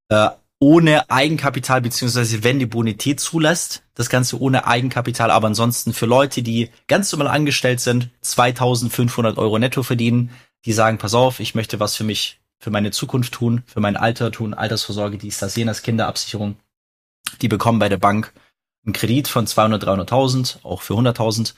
äh, 0.10 0.30
ohne 0.60 1.10
Eigenkapital, 1.10 1.82
beziehungsweise 1.82 2.44
wenn 2.44 2.58
die 2.58 2.66
Bonität 2.66 3.20
zulässt, 3.20 3.84
das 3.96 4.10
Ganze 4.10 4.40
ohne 4.40 4.66
Eigenkapital, 4.66 5.30
aber 5.30 5.48
ansonsten 5.48 5.94
für 5.94 6.06
Leute, 6.06 6.42
die 6.42 6.70
ganz 6.88 7.12
normal 7.12 7.28
angestellt 7.28 7.82
sind, 7.82 8.10
2500 8.22 9.38
Euro 9.38 9.60
netto 9.60 9.84
verdienen, 9.84 10.32
die 10.64 10.72
sagen, 10.72 10.98
pass 10.98 11.14
auf, 11.14 11.42
ich 11.42 11.54
möchte 11.54 11.82
was 11.82 11.96
für 11.96 12.06
mich, 12.06 12.40
für 12.60 12.72
meine 12.72 12.92
Zukunft 12.92 13.34
tun, 13.34 13.64
für 13.66 13.82
mein 13.82 13.98
Alter 13.98 14.32
tun, 14.32 14.54
Altersvorsorge, 14.54 15.18
die 15.18 15.28
ist 15.28 15.42
das 15.42 15.56
jenes, 15.58 15.82
Kinderabsicherung, 15.82 16.56
die 17.42 17.50
bekommen 17.50 17.80
bei 17.80 17.90
der 17.90 17.98
Bank 17.98 18.32
einen 18.86 18.94
Kredit 18.94 19.28
von 19.28 19.46
200, 19.46 19.84
300.000, 19.84 20.64
auch 20.64 20.82
für 20.82 20.94
100.000 20.94 21.56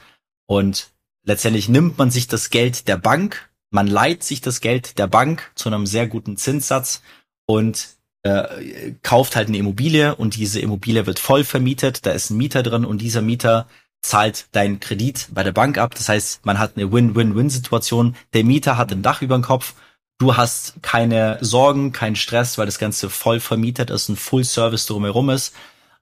und 0.47 0.89
letztendlich 1.23 1.69
nimmt 1.69 1.99
man 1.99 2.09
sich 2.09 2.27
das 2.27 2.49
Geld 2.49 2.87
der 2.87 2.97
Bank 2.97 3.49
man 3.75 3.87
leiht 3.87 4.23
sich 4.23 4.41
das 4.41 4.61
Geld 4.61 4.97
der 4.97 5.05
Bank 5.07 5.51
zu 5.53 5.69
einem 5.69 5.85
sehr 5.85 6.07
guten 6.07 6.37
Zinssatz 6.37 7.03
und 7.45 7.89
äh, 8.23 8.93
kauft 9.03 9.35
halt 9.35 9.49
eine 9.49 9.57
Immobilie 9.57 10.15
und 10.15 10.35
diese 10.35 10.59
Immobilie 10.59 11.05
wird 11.05 11.19
voll 11.19 11.43
vermietet, 11.43 12.05
da 12.07 12.11
ist 12.11 12.31
ein 12.31 12.37
Mieter 12.37 12.63
drin 12.63 12.85
und 12.85 13.01
dieser 13.01 13.21
Mieter 13.21 13.67
zahlt 14.01 14.47
deinen 14.53 14.79
Kredit 14.79 15.27
bei 15.31 15.43
der 15.43 15.51
Bank 15.51 15.77
ab. 15.77 15.93
Das 15.93 16.09
heißt, 16.09 16.45
man 16.45 16.57
hat 16.57 16.77
eine 16.77 16.91
Win-Win-Win-Situation. 16.91 18.15
Der 18.33 18.43
Mieter 18.43 18.77
hat 18.77 18.91
ein 18.91 19.01
Dach 19.01 19.21
über 19.21 19.35
dem 19.35 19.43
Kopf, 19.43 19.73
du 20.19 20.37
hast 20.37 20.75
keine 20.81 21.37
Sorgen, 21.41 21.91
keinen 21.91 22.15
Stress, 22.15 22.57
weil 22.57 22.67
das 22.67 22.79
Ganze 22.79 23.09
voll 23.09 23.39
vermietet 23.39 23.89
ist, 23.89 24.09
ein 24.09 24.15
Full-Service 24.15 24.85
drumherum 24.85 25.29
ist. 25.29 25.53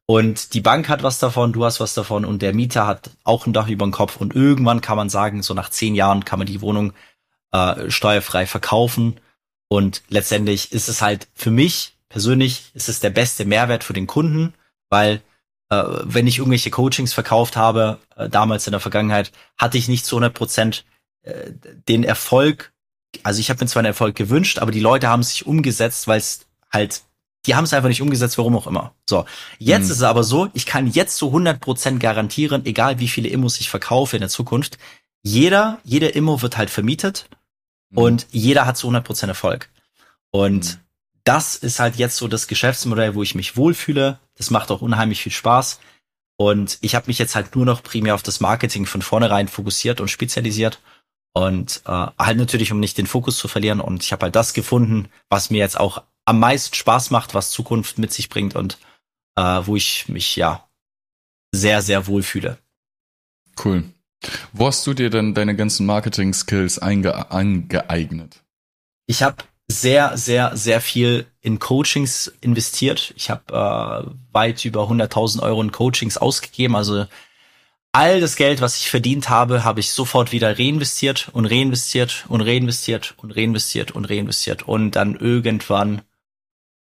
Und 0.05 0.53
die 0.53 0.61
Bank 0.61 0.89
hat 0.89 1.01
was 1.01 1.17
davon, 1.17 1.53
du 1.53 1.65
hast 1.65 1.79
was 1.79 1.93
davon 1.93 2.23
und 2.23 2.41
der 2.41 2.53
Mieter 2.53 2.85
hat 2.85 3.09
auch 3.23 3.47
ein 3.47 3.53
Dach 3.53 3.69
über 3.69 3.85
dem 3.85 3.93
Kopf 3.93 4.17
und 4.17 4.35
irgendwann 4.35 4.81
kann 4.81 4.97
man 4.97 5.09
sagen, 5.09 5.41
so 5.41 5.53
nach 5.53 5.69
zehn 5.69 5.95
Jahren 5.95 6.25
kann 6.25 6.39
man 6.39 6.47
die 6.47 6.61
Wohnung 6.61 6.93
äh, 7.53 7.89
steuerfrei 7.89 8.45
verkaufen 8.45 9.19
und 9.69 10.03
letztendlich 10.09 10.73
ist 10.73 10.89
es 10.89 11.01
halt 11.01 11.27
für 11.33 11.51
mich 11.51 11.93
persönlich 12.13 12.71
ist 12.75 12.89
es 12.89 12.99
der 12.99 13.09
beste 13.09 13.43
Mehrwert 13.43 13.83
für 13.83 13.93
den 13.93 14.05
Kunden, 14.05 14.53
weil 14.89 15.21
äh, 15.69 15.83
wenn 16.03 16.27
ich 16.27 16.37
irgendwelche 16.37 16.69
Coachings 16.69 17.11
verkauft 17.11 17.57
habe, 17.57 17.97
äh, 18.15 18.29
damals 18.29 18.67
in 18.67 18.71
der 18.71 18.79
Vergangenheit, 18.79 19.31
hatte 19.57 19.79
ich 19.79 19.87
nicht 19.87 20.05
zu 20.05 20.17
100 20.17 20.31
Prozent 20.31 20.85
äh, 21.23 21.51
den 21.89 22.03
Erfolg, 22.03 22.71
also 23.23 23.39
ich 23.39 23.49
habe 23.49 23.63
mir 23.63 23.67
zwar 23.67 23.79
einen 23.79 23.87
Erfolg 23.87 24.15
gewünscht, 24.15 24.59
aber 24.59 24.71
die 24.71 24.79
Leute 24.79 25.07
haben 25.07 25.23
sich 25.23 25.47
umgesetzt, 25.47 26.07
weil 26.07 26.19
es 26.19 26.45
halt 26.71 27.01
die 27.45 27.55
haben 27.55 27.65
es 27.65 27.73
einfach 27.73 27.89
nicht 27.89 28.01
umgesetzt, 28.01 28.37
warum 28.37 28.55
auch 28.55 28.67
immer. 28.67 28.93
So, 29.09 29.25
jetzt 29.59 29.85
mhm. 29.85 29.91
ist 29.91 29.97
es 29.97 30.03
aber 30.03 30.23
so, 30.23 30.49
ich 30.53 30.65
kann 30.65 30.87
jetzt 30.87 31.17
zu 31.17 31.35
100% 31.35 31.97
garantieren, 31.97 32.65
egal 32.65 32.99
wie 32.99 33.09
viele 33.09 33.27
Immos 33.27 33.59
ich 33.59 33.69
verkaufe 33.69 34.15
in 34.15 34.21
der 34.21 34.29
Zukunft, 34.29 34.77
jeder, 35.23 35.79
jede 35.83 36.07
Immo 36.07 36.41
wird 36.41 36.57
halt 36.57 36.69
vermietet 36.69 37.27
mhm. 37.93 37.97
und 37.97 38.27
jeder 38.31 38.65
hat 38.65 38.77
zu 38.77 38.89
100% 38.89 39.27
Erfolg. 39.27 39.69
Und 40.31 40.75
mhm. 40.75 40.79
das 41.23 41.55
ist 41.55 41.79
halt 41.79 41.95
jetzt 41.95 42.17
so 42.17 42.27
das 42.27 42.47
Geschäftsmodell, 42.47 43.15
wo 43.15 43.23
ich 43.23 43.35
mich 43.35 43.55
wohlfühle. 43.55 44.19
Das 44.35 44.49
macht 44.49 44.71
auch 44.71 44.81
unheimlich 44.81 45.21
viel 45.21 45.31
Spaß. 45.31 45.79
Und 46.35 46.79
ich 46.81 46.95
habe 46.95 47.07
mich 47.07 47.19
jetzt 47.19 47.35
halt 47.35 47.55
nur 47.55 47.65
noch 47.65 47.83
primär 47.83 48.15
auf 48.15 48.23
das 48.23 48.39
Marketing 48.39 48.85
von 48.85 49.01
vornherein 49.01 49.47
fokussiert 49.47 50.01
und 50.01 50.09
spezialisiert. 50.09 50.81
Und 51.33 51.81
äh, 51.85 52.07
halt 52.19 52.37
natürlich, 52.37 52.71
um 52.71 52.79
nicht 52.79 52.97
den 52.97 53.07
Fokus 53.07 53.37
zu 53.37 53.47
verlieren. 53.47 53.79
Und 53.79 54.03
ich 54.03 54.11
habe 54.11 54.25
halt 54.25 54.35
das 54.35 54.53
gefunden, 54.53 55.09
was 55.29 55.49
mir 55.49 55.59
jetzt 55.59 55.79
auch 55.79 56.03
am 56.25 56.39
meisten 56.39 56.75
Spaß 56.75 57.11
macht, 57.11 57.33
was 57.33 57.51
Zukunft 57.51 57.97
mit 57.97 58.13
sich 58.13 58.29
bringt 58.29 58.55
und 58.55 58.77
äh, 59.35 59.61
wo 59.63 59.75
ich 59.75 60.07
mich 60.09 60.35
ja 60.35 60.67
sehr, 61.51 61.81
sehr 61.81 62.07
wohl 62.07 62.23
fühle. 62.23 62.57
Cool. 63.63 63.83
Wo 64.51 64.67
hast 64.67 64.85
du 64.87 64.93
dir 64.93 65.09
denn 65.09 65.33
deine 65.33 65.55
ganzen 65.55 65.85
Marketing-Skills 65.85 66.79
angeeignet? 66.79 68.43
Ich 69.05 69.23
habe 69.23 69.43
sehr, 69.67 70.17
sehr, 70.17 70.55
sehr 70.55 70.81
viel 70.81 71.25
in 71.41 71.59
Coachings 71.59 72.31
investiert. 72.41 73.13
Ich 73.15 73.29
habe 73.29 74.07
äh, 74.07 74.11
weit 74.31 74.63
über 74.65 74.83
100.000 74.89 75.41
Euro 75.41 75.61
in 75.61 75.71
Coachings 75.71 76.17
ausgegeben. 76.17 76.75
Also 76.75 77.05
all 77.91 78.21
das 78.21 78.35
Geld, 78.35 78.61
was 78.61 78.79
ich 78.79 78.89
verdient 78.89 79.29
habe, 79.29 79.63
habe 79.63 79.79
ich 79.79 79.91
sofort 79.91 80.31
wieder 80.31 80.57
reinvestiert 80.57 81.29
und 81.31 81.45
reinvestiert 81.45 82.25
und 82.27 82.41
reinvestiert 82.41 83.13
und 83.17 83.31
reinvestiert 83.31 83.91
und 83.91 84.05
reinvestiert 84.05 84.63
und 84.63 84.91
dann 84.91 85.15
irgendwann 85.15 86.01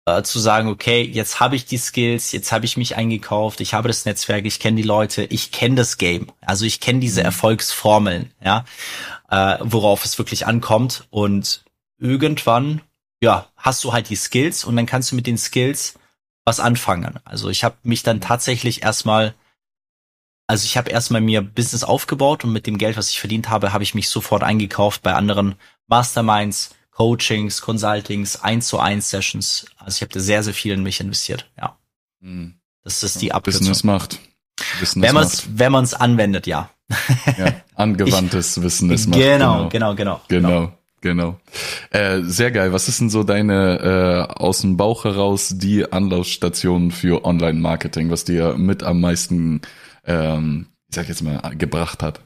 äh, 0.07 0.23
zu 0.23 0.39
sagen, 0.39 0.69
okay, 0.69 1.01
jetzt 1.01 1.41
habe 1.41 1.57
ich 1.57 1.65
die 1.65 1.77
Skills, 1.77 2.31
jetzt 2.31 2.53
habe 2.53 2.63
ich 2.63 2.77
mich 2.77 2.95
eingekauft, 2.95 3.59
ich 3.59 3.73
habe 3.73 3.89
das 3.89 4.05
Netzwerk, 4.05 4.45
ich 4.45 4.61
kenne 4.61 4.77
die 4.77 4.87
Leute, 4.87 5.25
ich 5.25 5.51
kenne 5.51 5.75
das 5.75 5.97
Game. 5.97 6.27
Also 6.39 6.63
ich 6.63 6.79
kenne 6.79 7.01
diese 7.01 7.19
mhm. 7.19 7.25
Erfolgsformeln, 7.25 8.31
ja, 8.41 8.63
äh, 9.29 9.57
worauf 9.59 10.05
es 10.05 10.17
wirklich 10.17 10.47
ankommt. 10.47 11.05
Und 11.09 11.65
irgendwann, 11.99 12.81
ja, 13.21 13.49
hast 13.57 13.83
du 13.83 13.91
halt 13.91 14.09
die 14.09 14.15
Skills 14.15 14.63
und 14.63 14.77
dann 14.77 14.85
kannst 14.85 15.11
du 15.11 15.15
mit 15.17 15.27
den 15.27 15.37
Skills 15.37 15.99
was 16.45 16.61
anfangen. 16.61 17.19
Also 17.25 17.49
ich 17.49 17.65
habe 17.65 17.75
mich 17.83 18.01
dann 18.03 18.21
tatsächlich 18.21 18.83
erstmal 18.83 19.35
also 20.49 20.63
ich 20.63 20.77
habe 20.77 20.89
erstmal 20.89 21.19
mir 21.19 21.41
Business 21.41 21.83
aufgebaut 21.83 22.45
und 22.45 22.53
mit 22.53 22.67
dem 22.67 22.77
Geld, 22.77 22.95
was 22.95 23.09
ich 23.09 23.19
verdient 23.19 23.49
habe, 23.49 23.73
habe 23.73 23.83
ich 23.83 23.93
mich 23.93 24.07
sofort 24.07 24.43
eingekauft 24.43 25.03
bei 25.03 25.13
anderen 25.13 25.55
Masterminds, 25.87 26.73
Coachings, 26.97 27.61
Consultings, 27.61 28.41
1 28.41 28.67
zu 28.67 28.79
1 28.79 29.07
Sessions. 29.07 29.67
Also 29.77 29.97
ich 29.97 30.01
habe 30.01 30.11
da 30.13 30.19
sehr, 30.19 30.41
sehr 30.41 30.55
viel 30.55 30.73
in 30.73 30.81
mich 30.81 30.99
investiert, 30.99 31.47
ja. 31.55 31.77
Mhm. 32.21 32.55
Das 32.83 33.03
ist 33.03 33.21
die 33.21 33.31
Abkürzung. 33.31 33.59
Business 33.59 33.83
macht. 33.83 34.19
Business 34.79 35.07
wenn 35.07 35.13
man 35.13 35.23
es 35.25 35.47
wenn 35.53 35.71
man's 35.71 35.93
anwendet, 35.93 36.47
ja. 36.47 36.71
ja 37.37 37.53
angewandtes 37.75 38.57
ich, 38.57 38.63
Wissen 38.63 38.89
ist 38.89 39.07
macht. 39.09 39.19
Genau, 39.19 39.69
genau, 39.69 39.93
genau. 39.93 40.21
Genau. 40.27 40.73
Genau. 41.01 41.39
Äh, 41.91 42.21
sehr 42.23 42.49
geil. 42.49 42.73
Was 42.73 42.87
ist 42.87 42.99
denn 42.99 43.11
so 43.11 43.23
deine 43.23 44.27
äh, 44.33 44.33
aus 44.33 44.61
dem 44.61 44.77
Bauch 44.77 45.05
heraus 45.05 45.53
die 45.55 45.91
Anlaufstation 45.91 46.89
für 46.89 47.23
Online-Marketing, 47.23 48.09
was 48.09 48.23
dir 48.23 48.57
mit 48.57 48.81
am 48.81 48.99
meisten, 49.01 49.61
ähm, 50.05 50.65
ich 50.89 50.95
sag 50.95 51.07
jetzt 51.07 51.21
mal, 51.21 51.39
gebracht 51.55 52.01
hat? 52.01 52.21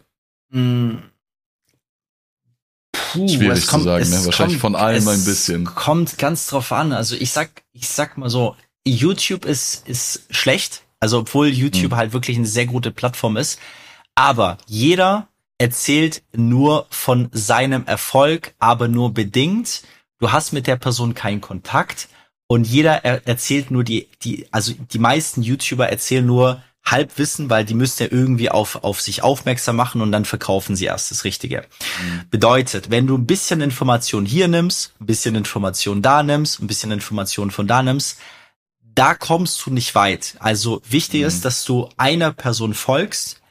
Mm, 0.51 0.99
Puh, 2.91 3.27
Schwierig 3.27 3.67
kommt, 3.67 3.83
zu 3.83 3.89
sagen, 3.89 4.09
ne? 4.09 4.25
Wahrscheinlich 4.25 4.59
kommt, 4.59 4.73
von 4.73 4.75
allem 4.75 5.07
ein 5.07 5.25
bisschen. 5.25 5.65
Kommt 5.65 6.17
ganz 6.17 6.47
drauf 6.47 6.71
an. 6.71 6.93
Also 6.93 7.15
ich 7.15 7.31
sag, 7.31 7.63
ich 7.73 7.87
sag 7.87 8.17
mal 8.17 8.29
so, 8.29 8.55
YouTube 8.85 9.45
ist, 9.45 9.87
ist 9.87 10.23
schlecht. 10.29 10.83
Also 10.99 11.19
obwohl 11.19 11.47
YouTube 11.47 11.91
hm. 11.91 11.97
halt 11.97 12.13
wirklich 12.13 12.37
eine 12.37 12.47
sehr 12.47 12.65
gute 12.65 12.91
Plattform 12.91 13.37
ist. 13.37 13.59
Aber 14.15 14.57
jeder 14.67 15.27
erzählt 15.57 16.23
nur 16.35 16.87
von 16.89 17.29
seinem 17.31 17.85
Erfolg, 17.85 18.53
aber 18.59 18.87
nur 18.87 19.13
bedingt. 19.13 19.83
Du 20.19 20.31
hast 20.31 20.53
mit 20.53 20.67
der 20.67 20.75
Person 20.75 21.13
keinen 21.13 21.41
Kontakt 21.41 22.09
und 22.47 22.67
jeder 22.67 23.05
er 23.05 23.25
erzählt 23.27 23.71
nur 23.71 23.83
die, 23.83 24.09
die, 24.23 24.47
also 24.51 24.73
die 24.73 24.99
meisten 24.99 25.41
YouTuber 25.41 25.87
erzählen 25.89 26.25
nur, 26.25 26.61
Halbwissen, 26.83 27.49
weil 27.49 27.63
die 27.63 27.73
müssten 27.73 28.03
ja 28.03 28.09
irgendwie 28.11 28.49
auf, 28.49 28.83
auf 28.83 29.01
sich 29.01 29.23
aufmerksam 29.23 29.75
machen 29.75 30.01
und 30.01 30.11
dann 30.11 30.25
verkaufen 30.25 30.75
sie 30.75 30.85
erst 30.85 31.11
das 31.11 31.23
Richtige. 31.23 31.61
Mhm. 32.01 32.23
Bedeutet, 32.29 32.89
wenn 32.89 33.07
du 33.07 33.17
ein 33.17 33.25
bisschen 33.25 33.61
Information 33.61 34.25
hier 34.25 34.47
nimmst, 34.47 34.93
ein 34.99 35.05
bisschen 35.05 35.35
Information 35.35 36.01
da 36.01 36.23
nimmst, 36.23 36.61
ein 36.61 36.67
bisschen 36.67 36.91
Information 36.91 37.51
von 37.51 37.67
da 37.67 37.83
nimmst, 37.83 38.19
da 38.93 39.13
kommst 39.15 39.65
du 39.65 39.71
nicht 39.71 39.95
weit. 39.95 40.35
Also 40.39 40.81
wichtig 40.89 41.21
mhm. 41.21 41.27
ist, 41.27 41.45
dass 41.45 41.63
du 41.65 41.89
einer 41.97 42.31
Person 42.31 42.73
folgst 42.73 43.41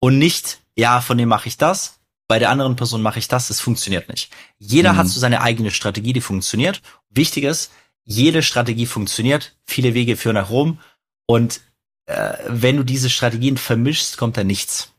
und 0.00 0.18
nicht, 0.18 0.60
ja, 0.76 1.00
von 1.00 1.18
dem 1.18 1.28
mache 1.28 1.48
ich 1.48 1.58
das, 1.58 1.98
bei 2.26 2.38
der 2.38 2.50
anderen 2.50 2.76
Person 2.76 3.02
mache 3.02 3.18
ich 3.18 3.28
das, 3.28 3.48
das 3.48 3.60
funktioniert 3.60 4.08
nicht. 4.08 4.30
Jeder 4.58 4.94
mhm. 4.94 4.96
hat 4.98 5.08
so 5.08 5.20
seine 5.20 5.40
eigene 5.40 5.70
Strategie, 5.70 6.12
die 6.12 6.20
funktioniert. 6.20 6.82
Wichtig 7.10 7.44
ist, 7.44 7.70
jede 8.04 8.42
Strategie 8.42 8.86
funktioniert, 8.86 9.56
viele 9.64 9.94
Wege 9.94 10.16
führen 10.16 10.34
nach 10.34 10.50
Rom 10.50 10.78
und 11.26 11.60
äh, 12.08 12.38
wenn 12.46 12.76
du 12.76 12.82
diese 12.84 13.10
Strategien 13.10 13.56
vermischst, 13.56 14.16
kommt 14.16 14.36
da 14.36 14.44
nichts 14.44 14.92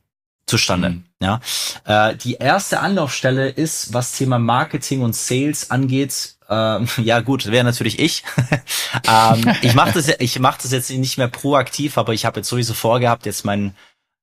zustande. 0.46 0.90
Mhm. 0.90 1.04
Ja, 1.22 1.42
äh, 1.86 2.16
die 2.16 2.36
erste 2.36 2.80
Anlaufstelle 2.80 3.50
ist, 3.50 3.94
was 3.94 4.14
Thema 4.14 4.40
Marketing 4.40 5.02
und 5.02 5.16
Sales 5.16 5.72
angeht. 5.72 6.36
Ähm, 6.50 6.88
ja 6.98 7.20
gut, 7.20 7.48
wäre 7.48 7.64
natürlich 7.64 8.00
ich. 8.00 8.24
ähm, 9.08 9.54
ich 9.62 9.74
mache 9.74 9.94
das, 9.94 10.08
ich 10.20 10.40
mache 10.40 10.60
das 10.62 10.72
jetzt 10.72 10.90
nicht 10.92 11.18
mehr 11.18 11.28
proaktiv, 11.28 11.98
aber 11.98 12.14
ich 12.14 12.26
habe 12.26 12.40
jetzt 12.40 12.50
sowieso 12.50 12.74
vorgehabt, 12.74 13.26
jetzt 13.26 13.44
mein, 13.44 13.76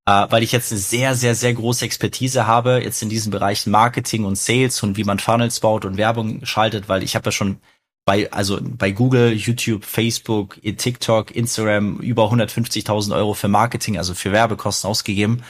äh, 0.07 0.26
weil 0.30 0.43
ich 0.43 0.53
jetzt 0.53 0.72
eine 0.72 0.80
sehr, 0.80 1.14
sehr, 1.14 1.34
sehr 1.34 1.55
große 1.55 1.84
Expertise 1.84 2.47
habe 2.47 2.80
jetzt 2.82 3.03
in 3.03 3.09
diesen 3.09 3.30
Bereichen 3.30 3.70
Marketing 3.70 4.24
und 4.24 4.39
Sales 4.39 4.82
und 4.82 4.97
wie 4.97 5.05
man 5.05 5.18
Funnels 5.18 5.61
baut 5.61 5.84
und 5.84 5.97
Werbung 5.97 6.45
schaltet, 6.47 6.89
weil 6.89 7.03
ich 7.03 7.14
habe 7.14 7.26
ja 7.26 7.32
schon 7.32 7.61
bei, 8.07 8.32
also 8.32 8.59
bei 8.62 8.92
Google, 8.92 9.32
YouTube, 9.32 9.84
Facebook, 9.84 10.59
TikTok, 10.62 11.34
Instagram 11.34 11.98
über 11.98 12.30
150.000 12.32 13.14
Euro 13.14 13.34
für 13.34 13.48
Marketing, 13.48 13.98
also 13.98 14.14
für 14.14 14.32
Werbekosten 14.32 14.88
ausgegeben. 14.88 15.42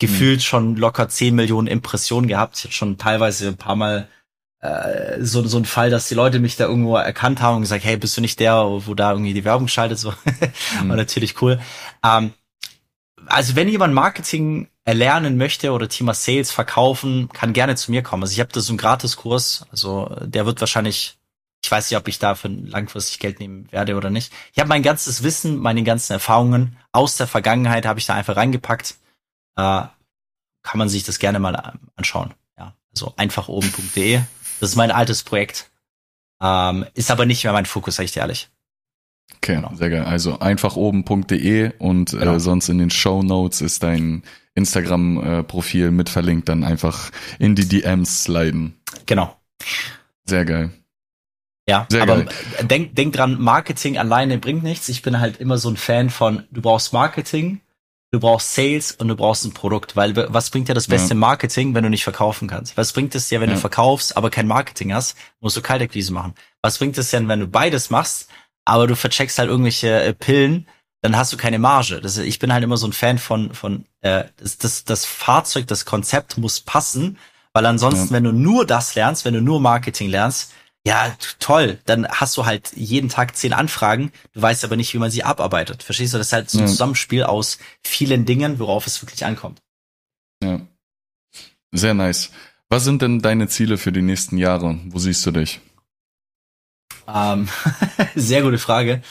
Gefühlt 0.00 0.40
mhm. 0.40 0.42
schon 0.42 0.76
locker 0.76 1.08
10 1.08 1.34
Millionen 1.34 1.68
Impressionen 1.68 2.26
gehabt. 2.26 2.58
Ich 2.58 2.64
hatte 2.64 2.74
schon 2.74 2.98
teilweise 2.98 3.48
ein 3.48 3.56
paar 3.56 3.76
Mal 3.76 4.08
äh, 4.58 5.22
so, 5.22 5.46
so 5.46 5.56
ein 5.58 5.64
Fall, 5.64 5.90
dass 5.90 6.08
die 6.08 6.16
Leute 6.16 6.40
mich 6.40 6.56
da 6.56 6.66
irgendwo 6.66 6.96
erkannt 6.96 7.40
haben 7.40 7.56
und 7.56 7.62
gesagt, 7.62 7.84
hey, 7.84 7.96
bist 7.96 8.16
du 8.16 8.20
nicht 8.20 8.40
der, 8.40 8.56
wo 8.84 8.94
da 8.94 9.12
irgendwie 9.12 9.32
die 9.32 9.44
Werbung 9.44 9.68
schaltet? 9.68 10.00
So. 10.00 10.10
mhm. 10.82 10.88
War 10.88 10.96
natürlich 10.96 11.40
cool. 11.40 11.60
Ähm, 12.04 12.32
also 13.26 13.54
wenn 13.54 13.68
jemand 13.68 13.94
Marketing 13.94 14.66
erlernen 14.84 15.36
möchte 15.36 15.70
oder 15.70 15.88
Thema 15.88 16.14
Sales 16.14 16.50
verkaufen, 16.50 17.28
kann 17.32 17.52
gerne 17.52 17.76
zu 17.76 17.92
mir 17.92 18.02
kommen. 18.02 18.24
Also 18.24 18.32
ich 18.32 18.40
habe 18.40 18.50
da 18.52 18.58
so 18.58 18.72
einen 18.72 18.78
Gratiskurs, 18.78 19.66
also 19.70 20.16
der 20.24 20.46
wird 20.46 20.58
wahrscheinlich 20.58 21.16
ich 21.21 21.21
weiß 21.72 21.90
nicht, 21.90 21.98
ob 21.98 22.06
ich 22.06 22.18
dafür 22.20 22.50
langfristig 22.50 23.18
Geld 23.18 23.40
nehmen 23.40 23.66
werde 23.72 23.96
oder 23.96 24.10
nicht. 24.10 24.32
Ich 24.52 24.60
habe 24.60 24.68
mein 24.68 24.82
ganzes 24.82 25.24
Wissen, 25.24 25.56
meine 25.58 25.82
ganzen 25.82 26.12
Erfahrungen 26.12 26.76
aus 26.92 27.16
der 27.16 27.26
Vergangenheit 27.26 27.86
habe 27.86 27.98
ich 27.98 28.06
da 28.06 28.14
einfach 28.14 28.36
reingepackt. 28.36 28.94
Äh, 29.56 29.82
kann 30.62 30.78
man 30.78 30.88
sich 30.88 31.02
das 31.02 31.18
gerne 31.18 31.40
mal 31.40 31.78
anschauen. 31.96 32.34
Ja, 32.56 32.74
also 32.92 33.14
einfachoben.de. 33.16 34.20
Das 34.60 34.70
ist 34.70 34.76
mein 34.76 34.92
altes 34.92 35.24
Projekt. 35.24 35.70
Ähm, 36.40 36.86
ist 36.94 37.10
aber 37.10 37.26
nicht 37.26 37.42
mehr 37.42 37.52
mein 37.52 37.66
Fokus, 37.66 37.96
sag 37.96 38.04
ich 38.04 38.12
dir 38.12 38.20
ehrlich. 38.20 38.48
Okay, 39.36 39.56
genau. 39.56 39.74
sehr 39.74 39.90
geil. 39.90 40.04
Also 40.04 40.38
einfachoben.de 40.38 41.72
und 41.78 42.12
äh, 42.12 42.18
genau. 42.18 42.34
äh, 42.34 42.40
sonst 42.40 42.68
in 42.68 42.78
den 42.78 42.90
Show 42.90 43.22
Notes 43.22 43.60
ist 43.60 43.82
dein 43.82 44.22
Instagram-Profil 44.54 45.90
mit 45.90 46.10
verlinkt, 46.10 46.48
dann 46.48 46.62
einfach 46.62 47.10
in 47.38 47.54
die 47.54 47.66
DMs 47.66 48.24
sliden. 48.24 48.76
Genau. 49.06 49.36
Sehr 50.26 50.44
geil. 50.44 50.70
Ja, 51.68 51.86
Sehr 51.88 52.02
aber 52.02 52.24
geil. 52.24 52.28
denk, 52.62 52.96
denk 52.96 53.12
dran, 53.14 53.40
Marketing 53.40 53.96
alleine 53.96 54.38
bringt 54.38 54.62
nichts. 54.62 54.88
Ich 54.88 55.02
bin 55.02 55.20
halt 55.20 55.38
immer 55.38 55.58
so 55.58 55.68
ein 55.68 55.76
Fan 55.76 56.10
von, 56.10 56.44
du 56.50 56.60
brauchst 56.60 56.92
Marketing, 56.92 57.60
du 58.10 58.18
brauchst 58.18 58.54
Sales 58.54 58.92
und 58.92 59.08
du 59.08 59.14
brauchst 59.14 59.44
ein 59.44 59.54
Produkt, 59.54 59.94
weil 59.94 60.16
was 60.32 60.50
bringt 60.50 60.68
dir 60.68 60.74
das 60.74 60.88
beste 60.88 61.10
ja. 61.10 61.20
Marketing, 61.20 61.74
wenn 61.74 61.84
du 61.84 61.90
nicht 61.90 62.02
verkaufen 62.02 62.48
kannst? 62.48 62.76
Was 62.76 62.92
bringt 62.92 63.14
es 63.14 63.28
dir, 63.28 63.40
wenn 63.40 63.48
ja. 63.48 63.54
du 63.54 63.60
verkaufst, 63.60 64.16
aber 64.16 64.28
kein 64.30 64.48
Marketing 64.48 64.92
hast, 64.92 65.16
musst 65.40 65.56
du 65.56 65.62
Kaltakquise 65.62 66.12
machen? 66.12 66.34
Was 66.62 66.78
bringt 66.78 66.98
es 66.98 67.10
denn, 67.10 67.28
wenn 67.28 67.40
du 67.40 67.46
beides 67.46 67.90
machst, 67.90 68.28
aber 68.64 68.86
du 68.86 68.96
vercheckst 68.96 69.38
halt 69.38 69.48
irgendwelche 69.48 70.02
äh, 70.02 70.12
Pillen, 70.12 70.66
dann 71.00 71.16
hast 71.16 71.32
du 71.32 71.36
keine 71.36 71.58
Marge. 71.58 72.00
Das, 72.00 72.16
ich 72.16 72.38
bin 72.38 72.52
halt 72.52 72.62
immer 72.62 72.76
so 72.76 72.86
ein 72.86 72.92
Fan 72.92 73.18
von, 73.18 73.54
von 73.54 73.84
äh, 74.02 74.24
das, 74.36 74.58
das, 74.58 74.84
das 74.84 75.04
Fahrzeug, 75.04 75.66
das 75.66 75.84
Konzept 75.84 76.38
muss 76.38 76.60
passen, 76.60 77.18
weil 77.52 77.66
ansonsten, 77.66 78.08
ja. 78.08 78.12
wenn 78.12 78.24
du 78.24 78.32
nur 78.32 78.66
das 78.66 78.94
lernst, 78.94 79.24
wenn 79.24 79.34
du 79.34 79.40
nur 79.40 79.60
Marketing 79.60 80.08
lernst, 80.08 80.52
ja, 80.86 81.16
toll, 81.38 81.78
dann 81.86 82.08
hast 82.08 82.36
du 82.36 82.44
halt 82.44 82.72
jeden 82.74 83.08
Tag 83.08 83.36
zehn 83.36 83.52
Anfragen, 83.52 84.12
du 84.32 84.42
weißt 84.42 84.64
aber 84.64 84.76
nicht, 84.76 84.92
wie 84.94 84.98
man 84.98 85.10
sie 85.10 85.22
abarbeitet. 85.22 85.82
Verstehst 85.82 86.12
du? 86.12 86.18
Das 86.18 86.28
ist 86.28 86.32
halt 86.32 86.50
so 86.50 86.58
ein 86.58 86.64
ja. 86.64 86.66
Zusammenspiel 86.66 87.22
aus 87.22 87.58
vielen 87.82 88.24
Dingen, 88.24 88.58
worauf 88.58 88.86
es 88.86 89.00
wirklich 89.02 89.24
ankommt. 89.24 89.60
Ja. 90.42 90.60
Sehr 91.70 91.94
nice. 91.94 92.30
Was 92.68 92.84
sind 92.84 93.02
denn 93.02 93.20
deine 93.20 93.48
Ziele 93.48 93.78
für 93.78 93.92
die 93.92 94.02
nächsten 94.02 94.38
Jahre? 94.38 94.78
Wo 94.86 94.98
siehst 94.98 95.24
du 95.24 95.30
dich? 95.30 95.60
Ähm, 97.06 97.48
sehr 98.14 98.42
gute 98.42 98.58
Frage. 98.58 99.02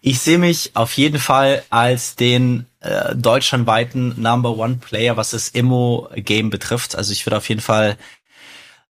Ich 0.00 0.18
sehe 0.20 0.38
mich 0.38 0.72
auf 0.74 0.96
jeden 0.96 1.20
Fall 1.20 1.62
als 1.70 2.16
den 2.16 2.66
äh, 2.80 3.14
deutschlandweiten 3.14 4.20
Number 4.20 4.56
One 4.56 4.76
Player, 4.76 5.16
was 5.16 5.30
das 5.30 5.48
Immo-Game 5.50 6.50
betrifft. 6.50 6.96
Also 6.96 7.12
ich 7.12 7.24
würde 7.24 7.36
auf 7.36 7.48
jeden 7.48 7.60
Fall, 7.60 7.96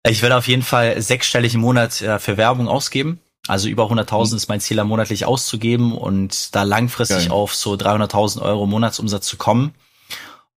ich 0.06 0.22
werde 0.22 0.36
auf 0.36 0.48
jeden 0.48 0.62
Fall 0.62 1.00
sechsstellig 1.00 1.54
im 1.54 1.60
Monat 1.60 2.00
äh, 2.00 2.18
für 2.18 2.36
Werbung 2.36 2.68
ausgeben. 2.68 3.20
Also 3.46 3.68
über 3.68 3.84
100.000 3.84 4.30
mhm. 4.30 4.36
ist 4.36 4.48
mein 4.48 4.60
Ziel, 4.60 4.82
monatlich 4.84 5.24
auszugeben 5.24 5.96
und 5.96 6.54
da 6.54 6.62
langfristig 6.62 7.28
Geil. 7.28 7.30
auf 7.30 7.54
so 7.54 7.74
300.000 7.74 8.42
Euro 8.42 8.66
Monatsumsatz 8.66 9.26
zu 9.26 9.36
kommen. 9.36 9.74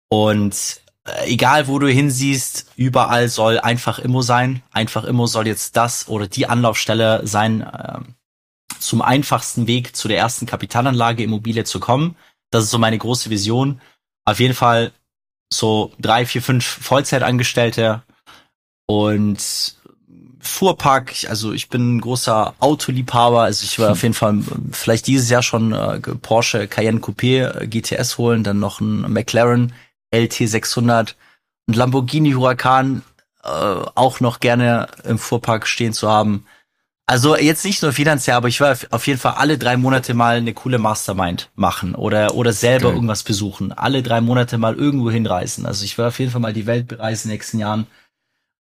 Und 0.09 0.81
äh, 1.05 1.33
egal 1.33 1.69
wo 1.69 1.79
du 1.79 1.89
hinsiehst, 1.89 2.73
überall 2.77 3.29
soll 3.29 3.59
einfach 3.59 3.99
Immo 3.99 4.23
sein. 4.23 4.63
Einfach 4.73 5.05
Immo 5.05 5.27
soll 5.27 5.47
jetzt 5.47 5.77
das 5.77 6.09
oder 6.09 6.27
die 6.27 6.47
Anlaufstelle 6.47 7.27
sein, 7.27 7.63
äh, 7.63 8.01
zum 8.79 9.01
einfachsten 9.01 9.67
Weg 9.67 9.97
zu 9.97 10.09
der 10.09 10.19
ersten 10.19 10.47
Kapitalanlage 10.47 11.23
Immobilie 11.23 11.65
zu 11.65 11.81
kommen. 11.81 12.17
Das 12.51 12.65
ist 12.65 12.71
so 12.71 12.79
meine 12.79 12.99
große 12.99 13.31
Vision. 13.31 13.81
Auf 14.25 14.41
jeden 14.41 14.55
Fall 14.55 14.93
so 15.53 15.93
drei, 15.99 16.27
vier, 16.27 16.43
fünf 16.43 16.65
Vollzeitangestellte 16.65 18.03
und 18.87 19.77
Fuhrpark, 20.41 21.15
also 21.29 21.53
ich 21.53 21.69
bin 21.69 21.97
ein 21.97 22.01
großer 22.01 22.55
Autoliebhaber, 22.59 23.43
also 23.43 23.65
ich 23.65 23.79
werde 23.79 23.93
auf 23.93 24.03
jeden 24.03 24.15
Fall 24.15 24.41
vielleicht 24.73 25.07
dieses 25.07 25.31
Jahr 25.31 25.43
schon 25.43 25.73
äh, 25.73 26.01
Porsche 26.01 26.67
Cayenne 26.67 26.99
Coupé 26.99 27.61
äh, 27.61 27.67
GTS 27.69 28.19
holen, 28.19 28.43
dann 28.43 28.59
noch 28.59 28.81
ein 28.81 29.13
McLaren 29.13 29.73
LT600 30.13 31.15
und 31.69 31.77
Lamborghini 31.77 32.33
Huracan 32.33 33.03
äh, 33.45 33.49
auch 33.49 34.19
noch 34.19 34.41
gerne 34.41 34.89
im 35.05 35.19
Fuhrpark 35.19 35.67
stehen 35.69 35.93
zu 35.93 36.09
haben. 36.11 36.45
Also 37.07 37.37
jetzt 37.37 37.65
nicht 37.65 37.83
nur 37.83 37.93
finanziell, 37.93 38.37
aber 38.37 38.49
ich 38.49 38.61
will 38.61 38.75
auf 38.91 39.07
jeden 39.07 39.19
Fall 39.19 39.35
alle 39.35 39.59
drei 39.59 39.77
Monate 39.77 40.15
mal 40.15 40.37
eine 40.37 40.55
coole 40.55 40.79
Mastermind 40.79 41.51
machen 41.55 41.95
oder 41.95 42.35
oder 42.35 42.53
selber 42.53 42.89
Geil. 42.89 42.95
irgendwas 42.95 43.23
besuchen. 43.23 43.73
Alle 43.73 44.03
drei 44.03 44.21
Monate 44.21 44.57
mal 44.57 44.75
irgendwo 44.75 45.11
hinreisen. 45.11 45.67
Also 45.67 45.85
ich 45.85 45.99
will 45.99 46.07
auf 46.07 46.19
jeden 46.19 46.31
Fall 46.31 46.41
mal 46.41 46.53
die 46.53 46.67
Welt 46.67 46.89
bereisen 46.89 47.27
in 47.27 47.31
den 47.31 47.35
nächsten 47.35 47.59
Jahren. 47.59 47.87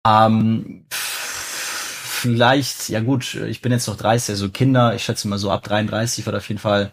Ähm, 0.05 0.85
vielleicht, 0.89 2.89
ja 2.89 3.01
gut, 3.01 3.35
ich 3.35 3.61
bin 3.61 3.71
jetzt 3.71 3.87
noch 3.87 3.97
30, 3.97 4.33
also 4.33 4.49
Kinder, 4.49 4.95
ich 4.95 5.03
schätze 5.03 5.27
mal 5.27 5.37
so 5.37 5.51
ab 5.51 5.63
33 5.63 6.25
wird 6.25 6.35
auf 6.35 6.47
jeden 6.47 6.59
Fall 6.59 6.91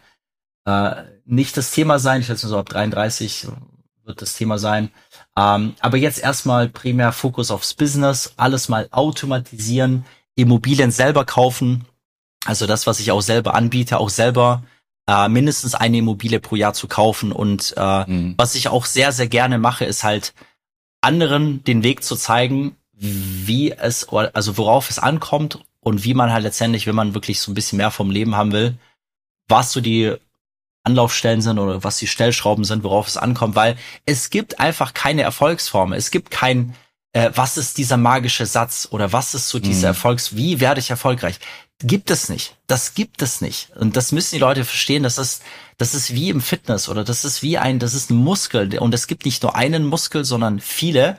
äh, 0.64 1.04
nicht 1.24 1.56
das 1.56 1.70
Thema 1.70 1.98
sein. 1.98 2.20
Ich 2.20 2.26
schätze 2.26 2.46
mal 2.46 2.50
so 2.50 2.58
ab 2.58 2.68
33 2.68 3.48
wird 4.04 4.22
das 4.22 4.34
Thema 4.34 4.58
sein. 4.58 4.90
Ähm, 5.36 5.74
aber 5.80 5.98
jetzt 5.98 6.18
erstmal 6.18 6.68
primär 6.68 7.12
Fokus 7.12 7.50
aufs 7.50 7.74
Business, 7.74 8.32
alles 8.36 8.68
mal 8.68 8.88
automatisieren, 8.90 10.04
Immobilien 10.34 10.90
selber 10.90 11.24
kaufen. 11.24 11.84
Also 12.44 12.66
das, 12.66 12.86
was 12.86 13.00
ich 13.00 13.12
auch 13.12 13.20
selber 13.20 13.54
anbiete, 13.54 13.98
auch 13.98 14.08
selber 14.08 14.62
äh, 15.06 15.28
mindestens 15.28 15.74
eine 15.74 15.98
Immobilie 15.98 16.40
pro 16.40 16.56
Jahr 16.56 16.72
zu 16.72 16.88
kaufen. 16.88 17.32
Und 17.32 17.74
äh, 17.76 18.10
mhm. 18.10 18.34
was 18.38 18.54
ich 18.54 18.68
auch 18.68 18.86
sehr, 18.86 19.12
sehr 19.12 19.28
gerne 19.28 19.58
mache, 19.58 19.84
ist 19.84 20.04
halt 20.04 20.32
anderen 21.00 21.62
den 21.64 21.82
Weg 21.82 22.02
zu 22.02 22.16
zeigen, 22.16 22.76
wie 22.98 23.72
es, 23.72 24.08
also 24.08 24.56
worauf 24.56 24.90
es 24.90 24.98
ankommt 24.98 25.60
und 25.80 26.04
wie 26.04 26.14
man 26.14 26.32
halt 26.32 26.42
letztendlich, 26.42 26.86
wenn 26.86 26.94
man 26.94 27.14
wirklich 27.14 27.40
so 27.40 27.50
ein 27.50 27.54
bisschen 27.54 27.78
mehr 27.78 27.90
vom 27.90 28.10
Leben 28.10 28.36
haben 28.36 28.52
will, 28.52 28.76
was 29.48 29.72
so 29.72 29.80
die 29.80 30.14
Anlaufstellen 30.84 31.42
sind 31.42 31.58
oder 31.58 31.84
was 31.84 31.98
die 31.98 32.06
Stellschrauben 32.06 32.64
sind, 32.64 32.82
worauf 32.82 33.08
es 33.08 33.16
ankommt, 33.16 33.54
weil 33.54 33.76
es 34.06 34.30
gibt 34.30 34.58
einfach 34.58 34.94
keine 34.94 35.22
Erfolgsform. 35.22 35.92
Es 35.92 36.10
gibt 36.10 36.30
kein, 36.30 36.74
äh, 37.12 37.30
was 37.34 37.56
ist 37.56 37.78
dieser 37.78 37.96
magische 37.96 38.46
Satz 38.46 38.88
oder 38.90 39.12
was 39.12 39.34
ist 39.34 39.48
so 39.48 39.58
dieser 39.58 39.88
mhm. 39.88 39.94
Erfolgs, 39.94 40.36
wie 40.36 40.60
werde 40.60 40.80
ich 40.80 40.90
erfolgreich? 40.90 41.38
Gibt 41.80 42.10
es 42.10 42.28
nicht. 42.28 42.56
Das 42.66 42.94
gibt 42.94 43.22
es 43.22 43.40
nicht. 43.40 43.70
Und 43.76 43.96
das 43.96 44.10
müssen 44.10 44.34
die 44.34 44.40
Leute 44.40 44.64
verstehen, 44.64 45.04
das, 45.04 45.40
das 45.76 45.94
ist 45.94 46.12
wie 46.12 46.30
im 46.30 46.40
Fitness 46.40 46.88
oder 46.88 47.04
das 47.04 47.24
ist 47.24 47.42
wie 47.42 47.58
ein, 47.58 47.78
das 47.78 47.94
ist 47.94 48.10
ein 48.10 48.16
Muskel. 48.16 48.78
Und 48.78 48.94
es 48.94 49.06
gibt 49.06 49.24
nicht 49.24 49.42
nur 49.42 49.54
einen 49.54 49.86
Muskel, 49.86 50.24
sondern 50.24 50.58
viele. 50.58 51.18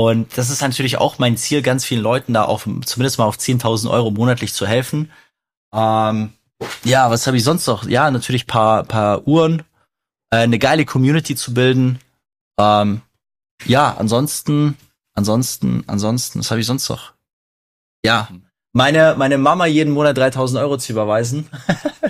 Und 0.00 0.38
das 0.38 0.48
ist 0.48 0.62
natürlich 0.62 0.96
auch 0.96 1.18
mein 1.18 1.36
Ziel, 1.36 1.60
ganz 1.60 1.84
vielen 1.84 2.00
Leuten 2.00 2.32
da 2.32 2.44
auf, 2.44 2.66
zumindest 2.86 3.18
mal 3.18 3.26
auf 3.26 3.36
10.000 3.36 3.90
Euro 3.90 4.10
monatlich 4.10 4.54
zu 4.54 4.66
helfen. 4.66 5.12
Ähm, 5.74 6.32
ja, 6.84 7.10
was 7.10 7.26
habe 7.26 7.36
ich 7.36 7.44
sonst 7.44 7.66
noch? 7.66 7.84
Ja, 7.86 8.10
natürlich 8.10 8.46
paar, 8.46 8.84
paar 8.84 9.28
Uhren, 9.28 9.62
äh, 10.30 10.38
eine 10.38 10.58
geile 10.58 10.86
Community 10.86 11.36
zu 11.36 11.52
bilden. 11.52 11.98
Ähm, 12.58 13.02
ja, 13.66 13.94
ansonsten, 13.98 14.78
ansonsten, 15.12 15.84
ansonsten, 15.86 16.38
was 16.38 16.50
habe 16.50 16.62
ich 16.62 16.66
sonst 16.66 16.88
noch? 16.88 17.12
Ja, 18.02 18.30
meine, 18.72 19.16
meine 19.18 19.36
Mama 19.36 19.66
jeden 19.66 19.92
Monat 19.92 20.16
3000 20.16 20.62
Euro 20.62 20.78
zu 20.78 20.92
überweisen. 20.92 21.46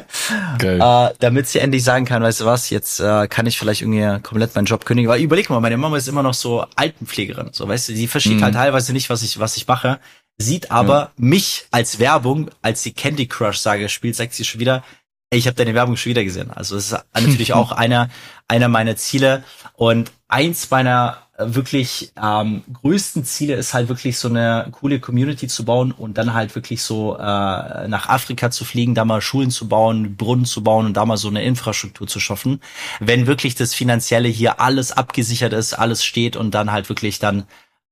Geil. 0.58 0.80
äh, 0.80 1.14
damit 1.18 1.48
sie 1.48 1.58
endlich 1.58 1.84
sagen 1.84 2.04
kann, 2.04 2.22
weißt 2.22 2.40
du 2.40 2.44
was, 2.44 2.70
jetzt 2.70 3.00
äh, 3.00 3.28
kann 3.28 3.46
ich 3.46 3.58
vielleicht 3.58 3.82
irgendwie 3.82 4.22
komplett 4.22 4.54
meinen 4.54 4.66
Job 4.66 4.84
kündigen. 4.84 5.10
Weil 5.10 5.20
überleg 5.20 5.50
mal, 5.50 5.60
meine 5.60 5.76
Mama 5.76 5.96
ist 5.96 6.08
immer 6.08 6.22
noch 6.22 6.34
so 6.34 6.64
Altenpflegerin. 6.76 7.50
So, 7.52 7.68
weißt 7.68 7.88
du, 7.88 7.94
sie 7.94 8.06
versteht 8.06 8.38
mhm. 8.38 8.44
halt 8.44 8.54
teilweise 8.54 8.92
nicht, 8.92 9.10
was 9.10 9.22
ich, 9.22 9.38
was 9.38 9.56
ich 9.56 9.66
mache 9.66 10.00
sieht 10.40 10.70
aber 10.70 10.98
ja. 10.98 11.10
mich 11.16 11.66
als 11.70 11.98
Werbung, 11.98 12.50
als 12.62 12.82
die 12.82 12.92
Candy 12.92 13.26
Crush 13.26 13.58
Sage 13.58 13.88
spielt, 13.88 14.16
sagt 14.16 14.34
sie 14.34 14.44
schon 14.44 14.60
wieder, 14.60 14.82
ey, 15.30 15.38
ich 15.38 15.46
habe 15.46 15.54
deine 15.54 15.74
Werbung 15.74 15.96
schon 15.96 16.10
wieder 16.10 16.24
gesehen. 16.24 16.50
Also 16.50 16.76
das 16.76 16.92
ist 16.92 17.04
natürlich 17.14 17.52
auch 17.54 17.72
einer 17.72 18.08
einer 18.48 18.68
meiner 18.68 18.96
Ziele 18.96 19.44
und 19.74 20.10
eins 20.28 20.70
meiner 20.70 21.18
wirklich 21.42 22.12
ähm, 22.22 22.62
größten 22.72 23.24
Ziele 23.24 23.54
ist 23.54 23.74
halt 23.74 23.88
wirklich 23.88 24.18
so 24.18 24.28
eine 24.28 24.68
coole 24.72 25.00
Community 25.00 25.48
zu 25.48 25.64
bauen 25.64 25.92
und 25.92 26.18
dann 26.18 26.34
halt 26.34 26.54
wirklich 26.54 26.82
so 26.82 27.16
äh, 27.16 27.88
nach 27.88 28.08
Afrika 28.08 28.50
zu 28.50 28.64
fliegen, 28.64 28.94
da 28.94 29.04
mal 29.04 29.20
Schulen 29.20 29.50
zu 29.50 29.68
bauen, 29.68 30.16
Brunnen 30.16 30.44
zu 30.44 30.62
bauen 30.62 30.86
und 30.86 30.96
da 30.96 31.04
mal 31.06 31.16
so 31.16 31.28
eine 31.28 31.42
Infrastruktur 31.42 32.06
zu 32.06 32.20
schaffen. 32.20 32.60
Wenn 33.00 33.26
wirklich 33.26 33.54
das 33.54 33.74
Finanzielle 33.74 34.28
hier 34.28 34.60
alles 34.60 34.92
abgesichert 34.92 35.52
ist, 35.52 35.74
alles 35.74 36.04
steht 36.04 36.36
und 36.36 36.54
dann 36.54 36.72
halt 36.72 36.88
wirklich 36.88 37.18
dann 37.18 37.44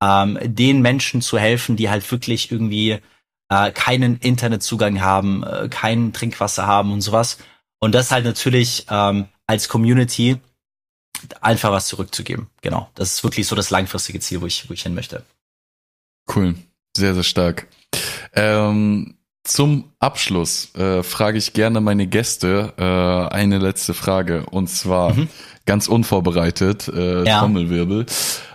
ähm, 0.02 0.38
den 0.42 0.80
Menschen 0.82 1.22
zu 1.22 1.38
helfen, 1.38 1.76
die 1.76 1.90
halt 1.90 2.10
wirklich 2.10 2.52
irgendwie 2.52 2.98
äh, 3.48 3.70
keinen 3.72 4.18
Internetzugang 4.18 5.00
haben, 5.00 5.42
äh, 5.42 5.68
kein 5.68 6.12
Trinkwasser 6.12 6.66
haben 6.66 6.92
und 6.92 7.00
sowas. 7.00 7.38
Und 7.80 7.94
das 7.94 8.10
halt 8.10 8.24
natürlich 8.24 8.86
ähm, 8.90 9.26
als 9.46 9.68
Community 9.68 10.38
einfach 11.40 11.72
was 11.72 11.86
zurückzugeben. 11.86 12.48
Genau. 12.62 12.90
Das 12.94 13.14
ist 13.14 13.24
wirklich 13.24 13.46
so 13.46 13.56
das 13.56 13.70
langfristige 13.70 14.20
Ziel, 14.20 14.40
wo 14.40 14.46
ich, 14.46 14.68
wo 14.68 14.74
ich 14.74 14.82
hin 14.82 14.94
möchte. 14.94 15.24
Cool. 16.34 16.54
Sehr, 16.96 17.14
sehr 17.14 17.24
stark. 17.24 17.68
Ähm, 18.34 19.18
zum 19.44 19.92
Abschluss 19.98 20.74
äh, 20.74 21.02
frage 21.02 21.38
ich 21.38 21.54
gerne 21.54 21.80
meine 21.80 22.06
Gäste 22.06 22.74
äh, 22.76 23.34
eine 23.34 23.58
letzte 23.58 23.94
Frage 23.94 24.44
und 24.46 24.68
zwar 24.68 25.14
mhm. 25.14 25.28
ganz 25.64 25.88
unvorbereitet, 25.88 26.88
äh, 26.88 27.24
ja. 27.24 27.40
Trommelwirbel. 27.40 28.06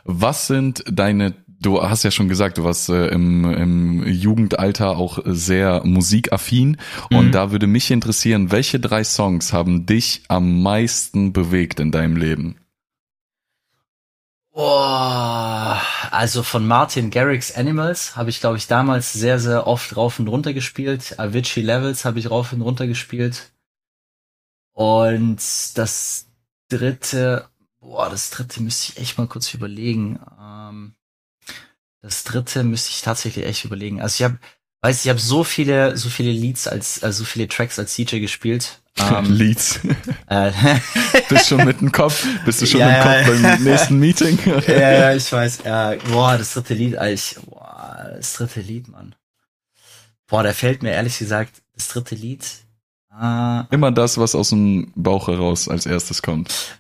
Was 0.04 0.48
sind 0.48 0.84
deine 0.88 1.34
Du 1.64 1.82
hast 1.82 2.04
ja 2.04 2.12
schon 2.12 2.28
gesagt, 2.28 2.58
du 2.58 2.66
warst 2.66 2.90
äh, 2.90 3.08
im, 3.08 3.46
im 3.46 4.06
Jugendalter 4.06 4.98
auch 4.98 5.20
sehr 5.24 5.82
musikaffin. 5.86 6.78
Mhm. 7.10 7.18
Und 7.18 7.32
da 7.32 7.52
würde 7.52 7.68
mich 7.68 7.90
interessieren, 7.90 8.52
welche 8.52 8.82
drei 8.82 9.06
Songs 9.06 9.54
haben 9.54 9.86
dich 9.86 10.24
am 10.28 10.62
meisten 10.62 11.32
bewegt 11.32 11.80
in 11.80 11.92
deinem 11.92 12.18
Leben? 12.18 12.58
Boah, 14.54 15.82
also 16.12 16.44
von 16.44 16.68
Martin 16.68 17.10
Garrix 17.10 17.52
Animals 17.56 18.16
habe 18.16 18.30
ich, 18.30 18.40
glaube 18.40 18.58
ich, 18.58 18.68
damals 18.68 19.12
sehr, 19.12 19.40
sehr 19.40 19.66
oft 19.66 19.98
rauf 19.98 20.20
und 20.20 20.28
runter 20.28 20.54
gespielt. 20.54 21.18
Avicii 21.20 21.64
Levels 21.64 22.06
habe 22.06 22.20
ich 22.20 22.30
rauf 22.30 22.54
und 22.54 22.62
runter 22.62 22.86
gespielt. 22.86 23.52
Und 24.74 25.38
das 25.76 26.28
dritte, 26.70 27.50
boah, 27.80 28.12
das 28.12 28.30
dritte 28.30 28.62
müsste 28.62 28.92
ich 28.92 29.00
echt 29.00 29.18
mal 29.18 29.28
kurz 29.28 29.52
überlegen. 29.56 30.20
Ähm, 30.40 30.94
das 32.02 32.24
dritte 32.24 32.64
müsste 32.64 32.92
ich 32.92 33.02
tatsächlich 33.02 33.46
echt 33.46 33.66
überlegen. 33.66 34.02
Also 34.02 34.18
ich 34.18 34.24
habe, 34.24 34.40
weiß 34.82 35.04
ich 35.04 35.10
habe 35.10 35.20
so 35.20 35.44
viele, 35.44 35.98
so 35.98 36.10
viele 36.10 36.32
Leads 36.32 36.68
als, 36.68 37.04
also 37.04 37.24
so 37.24 37.26
viele 37.26 37.48
Tracks 37.48 37.80
als 37.80 37.96
DJ 37.96 38.20
gespielt. 38.20 38.83
Ähm, 39.00 39.26
Leads. 39.32 39.80
Äh, 40.28 40.52
bist 41.30 41.48
schon 41.48 41.66
mit 41.66 41.82
dem 41.82 41.92
Kopf, 41.92 42.26
bist 42.46 42.62
du 42.62 42.66
schon 42.66 42.80
ja, 42.80 42.88
mit 42.88 42.98
dem 42.98 43.04
Kopf 43.04 43.42
beim 43.42 43.64
nächsten 43.64 44.00
Meeting? 44.00 44.40
ja, 44.68 44.92
ja, 44.92 45.16
ich 45.16 45.32
weiß. 45.32 45.64
Ja, 45.66 45.96
boah, 46.12 46.38
das 46.38 46.54
dritte 46.54 46.74
Lied, 46.74 46.98
ich, 47.02 47.38
boah, 47.46 48.12
das 48.16 48.34
dritte 48.34 48.62
Lied, 48.62 48.88
Mann. 48.88 49.16
Boah, 50.28 50.44
da 50.44 50.54
fällt 50.54 50.84
mir 50.84 50.92
ehrlich 50.92 51.18
gesagt 51.18 51.62
das 51.76 51.88
dritte 51.88 52.16
Lied. 52.16 52.46
Äh, 53.20 53.64
Immer 53.72 53.92
das, 53.92 54.18
was 54.18 54.36
aus 54.36 54.50
dem 54.50 54.92
Bauch 54.96 55.28
heraus 55.28 55.68
als 55.68 55.86
erstes 55.86 56.22
kommt. 56.22 56.80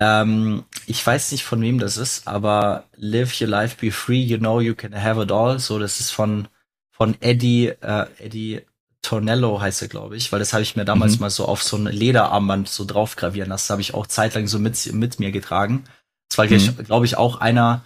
Ähm, 0.00 0.64
ich 0.86 1.04
weiß 1.04 1.32
nicht, 1.32 1.44
von 1.44 1.60
wem 1.60 1.78
das 1.78 1.96
ist, 1.96 2.26
aber 2.26 2.84
Live 2.96 3.40
Your 3.40 3.48
Life 3.48 3.76
Be 3.80 3.92
Free, 3.92 4.20
You 4.20 4.38
Know 4.38 4.60
You 4.60 4.74
Can 4.74 5.00
Have 5.00 5.22
It 5.22 5.30
All. 5.30 5.58
So, 5.58 5.78
das 5.78 6.00
ist 6.00 6.10
von, 6.10 6.48
von 6.90 7.16
Eddie, 7.20 7.68
äh, 7.68 8.06
Eddie 8.18 8.62
Tornello 9.02 9.60
heißt 9.60 9.82
er, 9.82 9.88
glaube 9.88 10.16
ich, 10.16 10.32
weil 10.32 10.38
das 10.38 10.52
habe 10.52 10.62
ich 10.62 10.76
mir 10.76 10.84
damals 10.84 11.14
mhm. 11.14 11.22
mal 11.22 11.30
so 11.30 11.46
auf 11.46 11.62
so 11.62 11.76
ein 11.76 11.86
Lederarmband 11.86 12.68
so 12.68 12.84
drauf 12.84 13.16
gravieren 13.16 13.48
lassen. 13.48 13.64
Das 13.64 13.70
habe 13.70 13.82
ich 13.82 13.94
auch 13.94 14.06
zeitlang 14.06 14.46
so 14.46 14.58
mit, 14.58 14.92
mit 14.92 15.18
mir 15.18 15.32
getragen. 15.32 15.84
Das 16.28 16.38
war, 16.38 16.46
mhm. 16.46 16.84
glaube 16.84 17.04
ich, 17.04 17.16
auch 17.16 17.40
einer, 17.40 17.84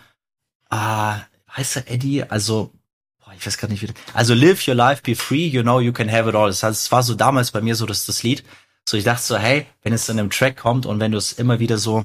ah, 0.71 1.21
heißt 1.57 1.77
er 1.77 1.91
Eddie? 1.91 2.25
Also, 2.25 2.73
boah, 3.19 3.33
ich 3.37 3.45
weiß 3.47 3.59
gar 3.59 3.69
nicht 3.69 3.83
wie. 3.83 3.89
Also, 4.12 4.35
Live 4.35 4.69
Your 4.69 4.75
Life 4.75 5.03
Be 5.03 5.17
Free, 5.17 5.47
You 5.47 5.62
Know 5.62 5.81
You 5.81 5.93
Can 5.93 6.12
Have 6.12 6.29
It 6.29 6.35
All. 6.35 6.49
Das 6.49 6.62
heißt, 6.62 6.83
es 6.83 6.93
war 6.93 7.03
so 7.03 7.14
damals 7.14 7.51
bei 7.51 7.61
mir 7.61 7.75
so 7.75 7.87
das, 7.87 8.05
das 8.05 8.23
Lied. 8.23 8.45
So, 8.89 8.97
ich 8.97 9.05
dachte 9.05 9.23
so, 9.23 9.37
hey, 9.37 9.67
wenn 9.83 9.93
es 9.93 10.09
in 10.09 10.19
einem 10.19 10.31
Track 10.31 10.57
kommt 10.57 10.87
und 10.87 11.01
wenn 11.01 11.12
du 11.12 11.19
es 11.19 11.33
immer 11.33 11.59
wieder 11.59 11.79
so 11.79 12.05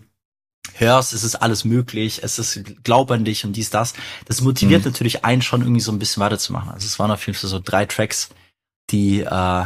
hörst, 0.76 1.14
es 1.14 1.24
ist 1.24 1.36
alles 1.36 1.66
möglich, 1.66 2.22
es 2.24 2.40
ist 2.40 2.84
glaub 2.84 3.12
an 3.12 3.26
dich 3.26 3.46
und 3.46 3.54
dies, 3.54 3.70
das. 3.70 3.94
Das 4.26 4.42
motiviert 4.42 4.86
mhm. 4.86 4.92
natürlich 4.92 5.26
einen 5.26 5.42
schon 5.42 5.62
irgendwie 5.62 5.82
so 5.82 5.92
ein 5.92 6.00
bisschen 6.00 6.22
weiterzumachen. 6.22 6.72
Also 6.72 6.86
es 6.86 6.98
waren 6.98 7.12
auf 7.12 7.26
jeden 7.28 7.38
Fall 7.38 7.50
so 7.50 7.60
drei 7.64 7.86
Tracks, 7.86 8.30
die, 8.92 9.22
äh, 9.22 9.64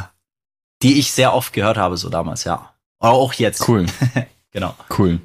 die 0.81 0.99
ich 0.99 1.11
sehr 1.11 1.33
oft 1.33 1.53
gehört 1.53 1.77
habe, 1.77 1.97
so 1.97 2.09
damals, 2.09 2.43
ja. 2.43 2.73
Auch 2.99 3.33
jetzt. 3.33 3.67
Cool. 3.67 3.85
genau. 4.51 4.75
Cool. 4.97 5.19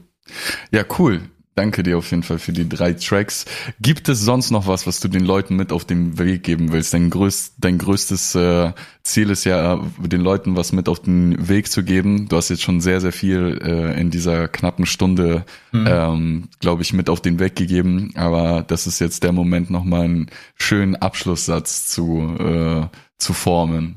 Ja, 0.70 0.84
cool 0.98 1.22
danke 1.54 1.82
dir 1.82 1.98
auf 1.98 2.10
jeden 2.10 2.22
Fall 2.22 2.38
für 2.38 2.52
die 2.52 2.68
drei 2.68 2.92
Tracks. 2.94 3.44
Gibt 3.80 4.08
es 4.08 4.20
sonst 4.20 4.50
noch 4.50 4.66
was, 4.66 4.86
was 4.86 5.00
du 5.00 5.08
den 5.08 5.24
Leuten 5.24 5.56
mit 5.56 5.72
auf 5.72 5.84
den 5.84 6.18
Weg 6.18 6.42
geben 6.42 6.72
willst? 6.72 6.94
Dein, 6.94 7.10
größt, 7.10 7.54
dein 7.58 7.78
größtes 7.78 8.34
äh, 8.34 8.72
Ziel 9.02 9.30
ist 9.30 9.44
ja, 9.44 9.80
den 9.98 10.20
Leuten 10.20 10.56
was 10.56 10.72
mit 10.72 10.88
auf 10.88 11.00
den 11.00 11.48
Weg 11.48 11.70
zu 11.70 11.82
geben. 11.82 12.28
Du 12.28 12.36
hast 12.36 12.48
jetzt 12.48 12.62
schon 12.62 12.80
sehr, 12.80 13.00
sehr 13.00 13.12
viel 13.12 13.60
äh, 13.62 14.00
in 14.00 14.10
dieser 14.10 14.48
knappen 14.48 14.86
Stunde, 14.86 15.44
mhm. 15.72 15.86
ähm, 15.86 16.48
glaube 16.60 16.82
ich, 16.82 16.92
mit 16.92 17.10
auf 17.10 17.20
den 17.20 17.38
Weg 17.38 17.56
gegeben. 17.56 18.12
Aber 18.14 18.62
das 18.66 18.86
ist 18.86 18.98
jetzt 18.98 19.22
der 19.22 19.32
Moment, 19.32 19.70
nochmal 19.70 20.04
einen 20.04 20.30
schönen 20.56 20.96
Abschlusssatz 20.96 21.88
zu, 21.88 22.36
äh, 22.38 22.86
zu 23.18 23.32
formen. 23.32 23.96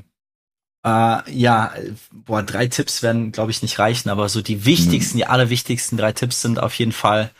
Uh, 0.86 1.22
ja, 1.30 1.72
boah, 2.12 2.42
drei 2.42 2.66
Tipps 2.66 3.02
werden, 3.02 3.32
glaube 3.32 3.50
ich, 3.50 3.62
nicht 3.62 3.78
reichen, 3.78 4.10
aber 4.10 4.28
so 4.28 4.42
die 4.42 4.66
wichtigsten, 4.66 5.16
die 5.16 5.24
allerwichtigsten 5.24 5.96
drei 5.96 6.12
Tipps 6.12 6.42
sind 6.42 6.62
auf 6.62 6.74
jeden 6.74 6.92
Fall 6.92 7.30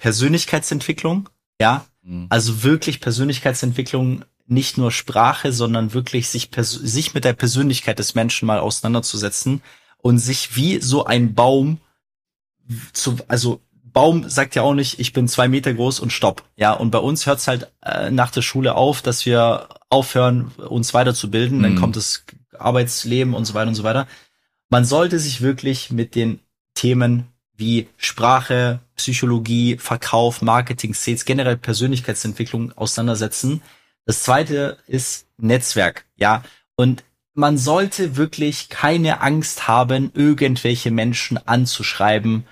Persönlichkeitsentwicklung, 0.00 1.28
ja. 1.60 1.86
Mhm. 2.02 2.26
Also 2.28 2.62
wirklich 2.62 3.00
Persönlichkeitsentwicklung, 3.00 4.24
nicht 4.46 4.78
nur 4.78 4.90
Sprache, 4.90 5.52
sondern 5.52 5.92
wirklich 5.94 6.28
sich, 6.28 6.50
sich 6.60 7.14
mit 7.14 7.24
der 7.24 7.34
Persönlichkeit 7.34 8.00
des 8.00 8.16
Menschen 8.16 8.46
mal 8.46 8.58
auseinanderzusetzen 8.58 9.62
und 9.98 10.18
sich 10.18 10.56
wie 10.56 10.80
so 10.80 11.04
ein 11.04 11.34
Baum 11.34 11.78
zu, 12.92 13.16
also 13.28 13.60
Baum 13.92 14.28
sagt 14.28 14.54
ja 14.54 14.62
auch 14.62 14.74
nicht, 14.74 14.98
ich 15.00 15.12
bin 15.12 15.28
zwei 15.28 15.48
Meter 15.48 15.74
groß 15.74 16.00
und 16.00 16.12
stopp. 16.12 16.44
Ja, 16.56 16.72
und 16.72 16.90
bei 16.90 16.98
uns 16.98 17.26
hört's 17.26 17.48
halt 17.48 17.70
äh, 17.82 18.10
nach 18.10 18.30
der 18.30 18.42
Schule 18.42 18.74
auf, 18.76 19.02
dass 19.02 19.26
wir 19.26 19.68
aufhören, 19.88 20.52
uns 20.56 20.94
weiterzubilden. 20.94 21.58
Mhm. 21.58 21.62
Dann 21.62 21.76
kommt 21.76 21.96
das 21.96 22.24
Arbeitsleben 22.58 23.34
und 23.34 23.44
so 23.44 23.54
weiter 23.54 23.68
und 23.68 23.74
so 23.74 23.82
weiter. 23.82 24.06
Man 24.68 24.84
sollte 24.84 25.18
sich 25.18 25.40
wirklich 25.40 25.90
mit 25.90 26.14
den 26.14 26.40
Themen 26.74 27.26
wie 27.60 27.86
Sprache, 27.96 28.80
Psychologie, 28.96 29.76
Verkauf, 29.78 30.42
Marketing, 30.42 30.94
Sales, 30.94 31.24
generell 31.24 31.56
Persönlichkeitsentwicklung 31.56 32.72
auseinandersetzen. 32.72 33.62
Das 34.06 34.24
zweite 34.24 34.78
ist 34.88 35.26
Netzwerk, 35.36 36.06
ja. 36.16 36.42
Und 36.74 37.04
man 37.34 37.58
sollte 37.58 38.16
wirklich 38.16 38.68
keine 38.68 39.20
Angst 39.20 39.68
haben, 39.68 40.10
irgendwelche 40.14 40.90
Menschen 40.90 41.38
anzuschreiben 41.46 42.44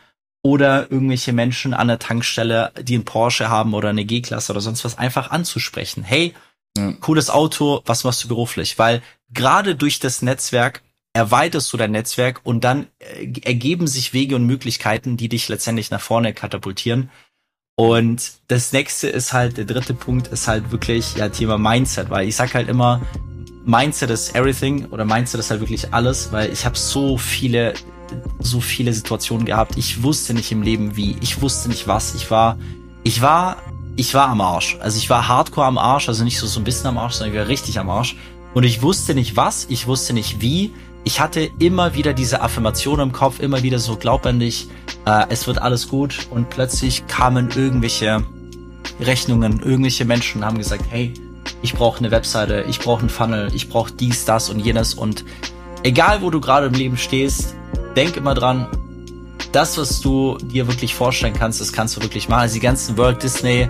oder 0.43 0.91
irgendwelche 0.91 1.33
Menschen 1.33 1.75
an 1.75 1.89
der 1.89 1.99
Tankstelle, 1.99 2.73
die 2.81 2.95
einen 2.95 3.05
Porsche 3.05 3.49
haben 3.49 3.75
oder 3.75 3.89
eine 3.89 4.05
G-Klasse 4.05 4.53
oder 4.53 4.61
sonst 4.61 4.85
was, 4.85 4.97
einfach 4.97 5.31
anzusprechen. 5.31 6.05
Hey, 6.05 6.35
cooles 7.01 7.29
Auto, 7.29 7.83
was 7.87 8.05
machst 8.05 8.23
du 8.23 8.29
beruflich? 8.29 8.79
Weil 8.79 9.03
gerade 9.31 9.75
durch 9.75 9.99
das 9.99 10.23
Netzwerk 10.23 10.83
erweiterst 11.19 11.73
du 11.73 11.77
dein 11.77 11.91
Netzwerk 11.91 12.41
und 12.45 12.63
dann 12.63 12.87
äh, 13.01 13.33
ergeben 13.43 13.89
sich 13.89 14.13
Wege 14.13 14.37
und 14.37 14.47
Möglichkeiten, 14.47 15.17
die 15.17 15.29
dich 15.29 15.49
letztendlich 15.49 15.91
nach 15.91 16.01
vorne 16.01 16.33
katapultieren. 16.33 17.11
Und 17.77 18.33
das 18.47 18.73
nächste 18.73 19.09
ist 19.09 19.33
halt, 19.33 19.57
der 19.57 19.65
dritte 19.65 19.95
Punkt 19.95 20.29
ist 20.29 20.47
halt 20.47 20.71
wirklich 20.71 21.17
ja 21.17 21.29
Thema 21.29 21.59
Mindset, 21.59 22.11
weil 22.11 22.29
ich 22.29 22.37
sag 22.37 22.55
halt 22.55 22.69
immer, 22.69 23.03
Mindset 23.67 24.11
ist 24.11 24.35
everything 24.35 24.87
oder 24.87 25.05
Mindset 25.05 25.41
ist 25.41 25.51
halt 25.51 25.61
wirklich 25.61 25.93
alles, 25.93 26.31
weil 26.33 26.53
ich 26.53 26.65
habe 26.65 26.77
so 26.77 27.19
viele, 27.19 27.75
so 28.39 28.61
viele 28.61 28.93
Situationen 28.93 29.45
gehabt. 29.45 29.77
Ich 29.77 30.03
wusste 30.03 30.35
nicht 30.35 30.53
im 30.53 30.63
Leben 30.63 30.97
wie, 30.97 31.17
ich 31.21 31.43
wusste 31.43 31.69
nicht 31.69 31.89
was. 31.89 32.15
Ich 32.15 32.31
war, 32.31 32.59
ich 33.03 33.23
war, 33.23 33.57
ich 33.97 34.15
war 34.15 34.29
am 34.29 34.41
Arsch. 34.41 34.77
Also 34.81 34.99
ich 34.99 35.11
war 35.11 35.27
hardcore 35.27 35.67
am 35.67 35.79
Arsch, 35.79 36.09
also 36.09 36.23
nicht 36.23 36.39
so, 36.39 36.47
so 36.47 36.61
ein 36.61 36.65
bisschen 36.65 36.87
am 36.87 36.99
Arsch, 36.99 37.15
sondern 37.15 37.35
ich 37.35 37.41
war 37.41 37.49
richtig 37.49 37.79
am 37.79 37.91
Arsch. 37.91 38.17
Und 38.55 38.65
ich 38.65 38.83
wusste 38.83 39.15
nicht 39.15 39.37
was, 39.37 39.67
ich 39.69 39.87
wusste 39.87 40.15
nicht 40.15 40.41
wie 40.41 40.73
ich 41.09 41.21
hatte 41.21 41.51
immer 41.59 41.95
wieder 41.95 42.13
diese 42.13 42.43
Affirmation 42.43 43.01
im 43.01 43.13
Kopf, 43.13 43.41
immer 43.41 43.63
wieder 43.63 43.79
so, 43.79 43.97
glaub 43.97 44.27
an 44.27 44.41
dich, 44.41 44.69
äh, 45.07 45.25
es 45.31 45.47
wird 45.47 45.57
alles 45.57 45.89
gut. 45.89 46.29
Und 46.29 46.51
plötzlich 46.51 47.07
kamen 47.07 47.49
irgendwelche 47.57 48.23
Rechnungen, 49.01 49.63
irgendwelche 49.63 50.05
Menschen 50.05 50.45
haben 50.45 50.59
gesagt, 50.59 50.85
hey, 50.91 51.15
ich 51.63 51.73
brauche 51.73 52.01
eine 52.01 52.11
Webseite, 52.11 52.67
ich 52.69 52.79
brauche 52.79 53.01
einen 53.01 53.09
Funnel, 53.09 53.49
ich 53.55 53.71
brauche 53.71 53.91
dies, 53.91 54.27
das 54.27 54.51
und 54.51 54.61
jenes. 54.61 54.93
Und 54.93 55.25
egal, 55.83 56.21
wo 56.21 56.29
du 56.29 56.43
gerade 56.43 56.67
im 56.67 56.75
Leben 56.75 56.99
stehst, 56.99 57.57
denk 57.97 58.19
immer 58.19 58.35
dran, 58.35 58.67
das, 59.53 59.79
was 59.79 60.03
du 60.03 60.37
dir 60.37 60.69
wirklich 60.69 60.95
vorstellen 60.95 61.33
kannst, 61.33 61.59
das 61.59 61.73
kannst 61.73 61.97
du 61.97 62.03
wirklich 62.03 62.29
machen. 62.29 62.43
Also 62.43 62.55
die 62.57 62.61
ganzen 62.61 62.99
World 62.99 63.23
Disney 63.23 63.67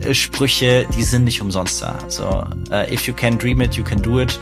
äh, 0.00 0.12
Sprüche, 0.12 0.86
die 0.94 1.04
sind 1.04 1.24
nicht 1.24 1.40
umsonst 1.40 1.80
da. 1.80 1.96
Also, 2.04 2.44
uh, 2.70 2.92
if 2.92 3.06
you 3.06 3.14
can 3.14 3.38
dream 3.38 3.62
it, 3.62 3.76
you 3.76 3.82
can 3.82 4.02
do 4.02 4.20
it. 4.20 4.38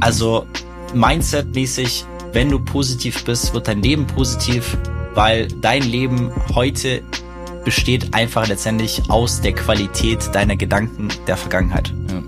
Also 0.00 0.46
Mindset-mäßig, 0.94 2.04
wenn 2.32 2.50
du 2.50 2.58
positiv 2.58 3.24
bist, 3.24 3.54
wird 3.54 3.68
dein 3.68 3.82
Leben 3.82 4.06
positiv, 4.06 4.76
weil 5.14 5.48
dein 5.60 5.82
Leben 5.82 6.30
heute 6.54 7.02
besteht 7.64 8.14
einfach 8.14 8.48
letztendlich 8.48 9.02
aus 9.08 9.40
der 9.40 9.52
Qualität 9.52 10.34
deiner 10.34 10.56
Gedanken 10.56 11.08
der 11.26 11.36
Vergangenheit. 11.36 11.92
Ja. 12.10 12.22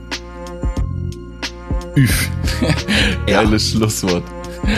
Üff. 1.96 2.30
Geiles 3.26 3.72
ja. 3.72 3.78
Schlusswort. 3.78 4.24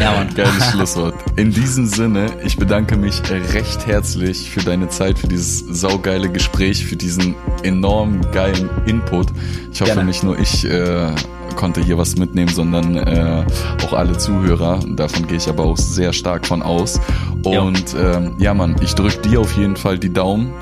Ja, 0.01 0.13
Mann. 0.13 0.33
Geiles 0.35 0.65
Schlusswort. 0.71 1.15
In 1.37 1.53
diesem 1.53 1.87
Sinne, 1.87 2.31
ich 2.45 2.57
bedanke 2.57 2.97
mich 2.97 3.21
recht 3.29 3.87
herzlich 3.87 4.51
für 4.51 4.61
deine 4.61 4.89
Zeit, 4.89 5.19
für 5.19 5.29
dieses 5.29 5.59
saugeile 5.59 6.31
Gespräch, 6.31 6.85
für 6.85 6.97
diesen 6.97 7.35
enorm 7.63 8.21
geilen 8.33 8.71
Input. 8.87 9.29
Ich 9.73 9.81
hoffe, 9.81 9.93
Gerne. 9.93 10.05
nicht 10.05 10.23
nur 10.23 10.39
ich 10.39 10.65
äh, 10.65 11.13
konnte 11.57 11.81
hier 11.81 11.99
was 11.99 12.17
mitnehmen, 12.17 12.51
sondern 12.53 12.97
äh, 12.97 13.45
auch 13.85 13.93
alle 13.93 14.17
Zuhörer. 14.17 14.81
Davon 14.87 15.27
gehe 15.27 15.37
ich 15.37 15.49
aber 15.49 15.65
auch 15.65 15.77
sehr 15.77 16.13
stark 16.13 16.47
von 16.47 16.63
aus. 16.63 17.01
Und 17.43 17.93
ja, 17.93 18.17
ähm, 18.17 18.35
ja 18.39 18.55
Mann, 18.55 18.77
ich 18.83 18.95
drücke 18.95 19.19
dir 19.29 19.41
auf 19.41 19.57
jeden 19.57 19.77
Fall 19.77 19.99
die 19.99 20.13
Daumen. 20.13 20.53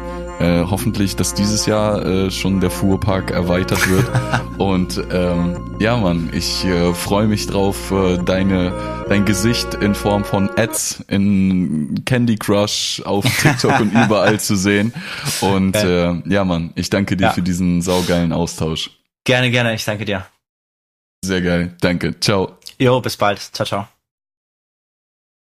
Äh, 0.41 0.65
hoffentlich, 0.71 1.17
dass 1.17 1.35
dieses 1.35 1.67
Jahr 1.67 2.05
äh, 2.05 2.31
schon 2.31 2.61
der 2.61 2.71
Fuhrpark 2.71 3.31
erweitert 3.31 3.91
wird. 3.91 4.11
Und 4.59 5.03
ähm, 5.13 5.77
ja, 5.79 5.99
Mann, 5.99 6.31
ich 6.33 6.65
äh, 6.65 6.95
freue 6.95 7.27
mich 7.27 7.47
drauf, 7.47 7.91
äh, 7.91 8.17
deine 8.17 8.73
dein 9.11 9.25
Gesicht 9.25 9.75
in 9.75 9.95
Form 9.95 10.25
von 10.25 10.49
Ads 10.57 11.05
in 11.09 12.05
Candy 12.07 12.37
Crush 12.37 13.03
auf 13.05 13.25
TikTok 13.43 13.81
und 13.81 13.93
überall 14.05 14.39
zu 14.39 14.55
sehen. 14.55 14.95
Und 15.41 15.75
äh, 15.75 16.15
ja, 16.27 16.45
Mann, 16.45 16.71
ich 16.77 16.91
danke 16.91 17.17
dir 17.17 17.25
ja. 17.25 17.33
für 17.33 17.43
diesen 17.43 17.83
saugeilen 17.83 18.33
Austausch. 18.33 18.91
Gerne, 19.25 19.51
gerne. 19.51 19.75
Ich 19.75 19.85
danke 19.85 20.05
dir. 20.05 20.25
Sehr 21.25 21.43
geil. 21.43 21.77
Danke. 21.81 22.19
Ciao. 22.21 22.59
Jo, 22.79 23.01
bis 23.01 23.17
bald. 23.17 23.41
Ciao, 23.53 23.67
ciao. 23.67 24.00